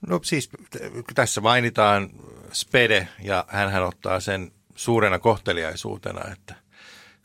No 0.07 0.19
siis 0.23 0.49
t- 0.49 0.77
tässä 1.15 1.41
mainitaan 1.41 2.09
Spede 2.53 3.07
ja 3.21 3.45
hän 3.47 3.83
ottaa 3.83 4.19
sen 4.19 4.51
suurena 4.75 5.19
kohteliaisuutena, 5.19 6.21
että 6.31 6.55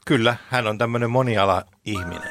kyllä, 0.06 0.36
hän 0.48 0.66
on 0.66 0.78
tämmöinen 0.78 1.10
moniala-ihminen. 1.10 2.30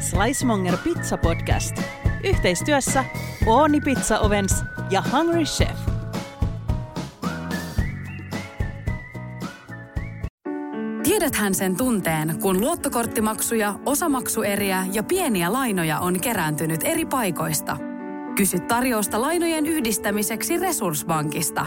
Slicemonger 0.00 0.76
Pizza 0.84 1.16
Podcast. 1.16 1.82
Yhteistyössä 2.24 3.04
Ooni 3.46 3.80
Pizza 3.80 4.18
Ovens 4.18 4.64
ja 4.90 5.02
Hungry 5.12 5.44
Chef. 5.44 5.78
Tiedäthän 11.02 11.54
sen 11.54 11.76
tunteen, 11.76 12.38
kun 12.42 12.60
luottokorttimaksuja, 12.60 13.74
osamaksueriä 13.86 14.86
ja 14.92 15.02
pieniä 15.02 15.52
lainoja 15.52 15.98
on 15.98 16.20
kerääntynyt 16.20 16.80
eri 16.84 17.06
paikoista. 17.06 17.76
Kysy 18.36 18.60
tarjousta 18.60 19.20
lainojen 19.20 19.66
yhdistämiseksi 19.66 20.58
Resurssbankista. 20.58 21.66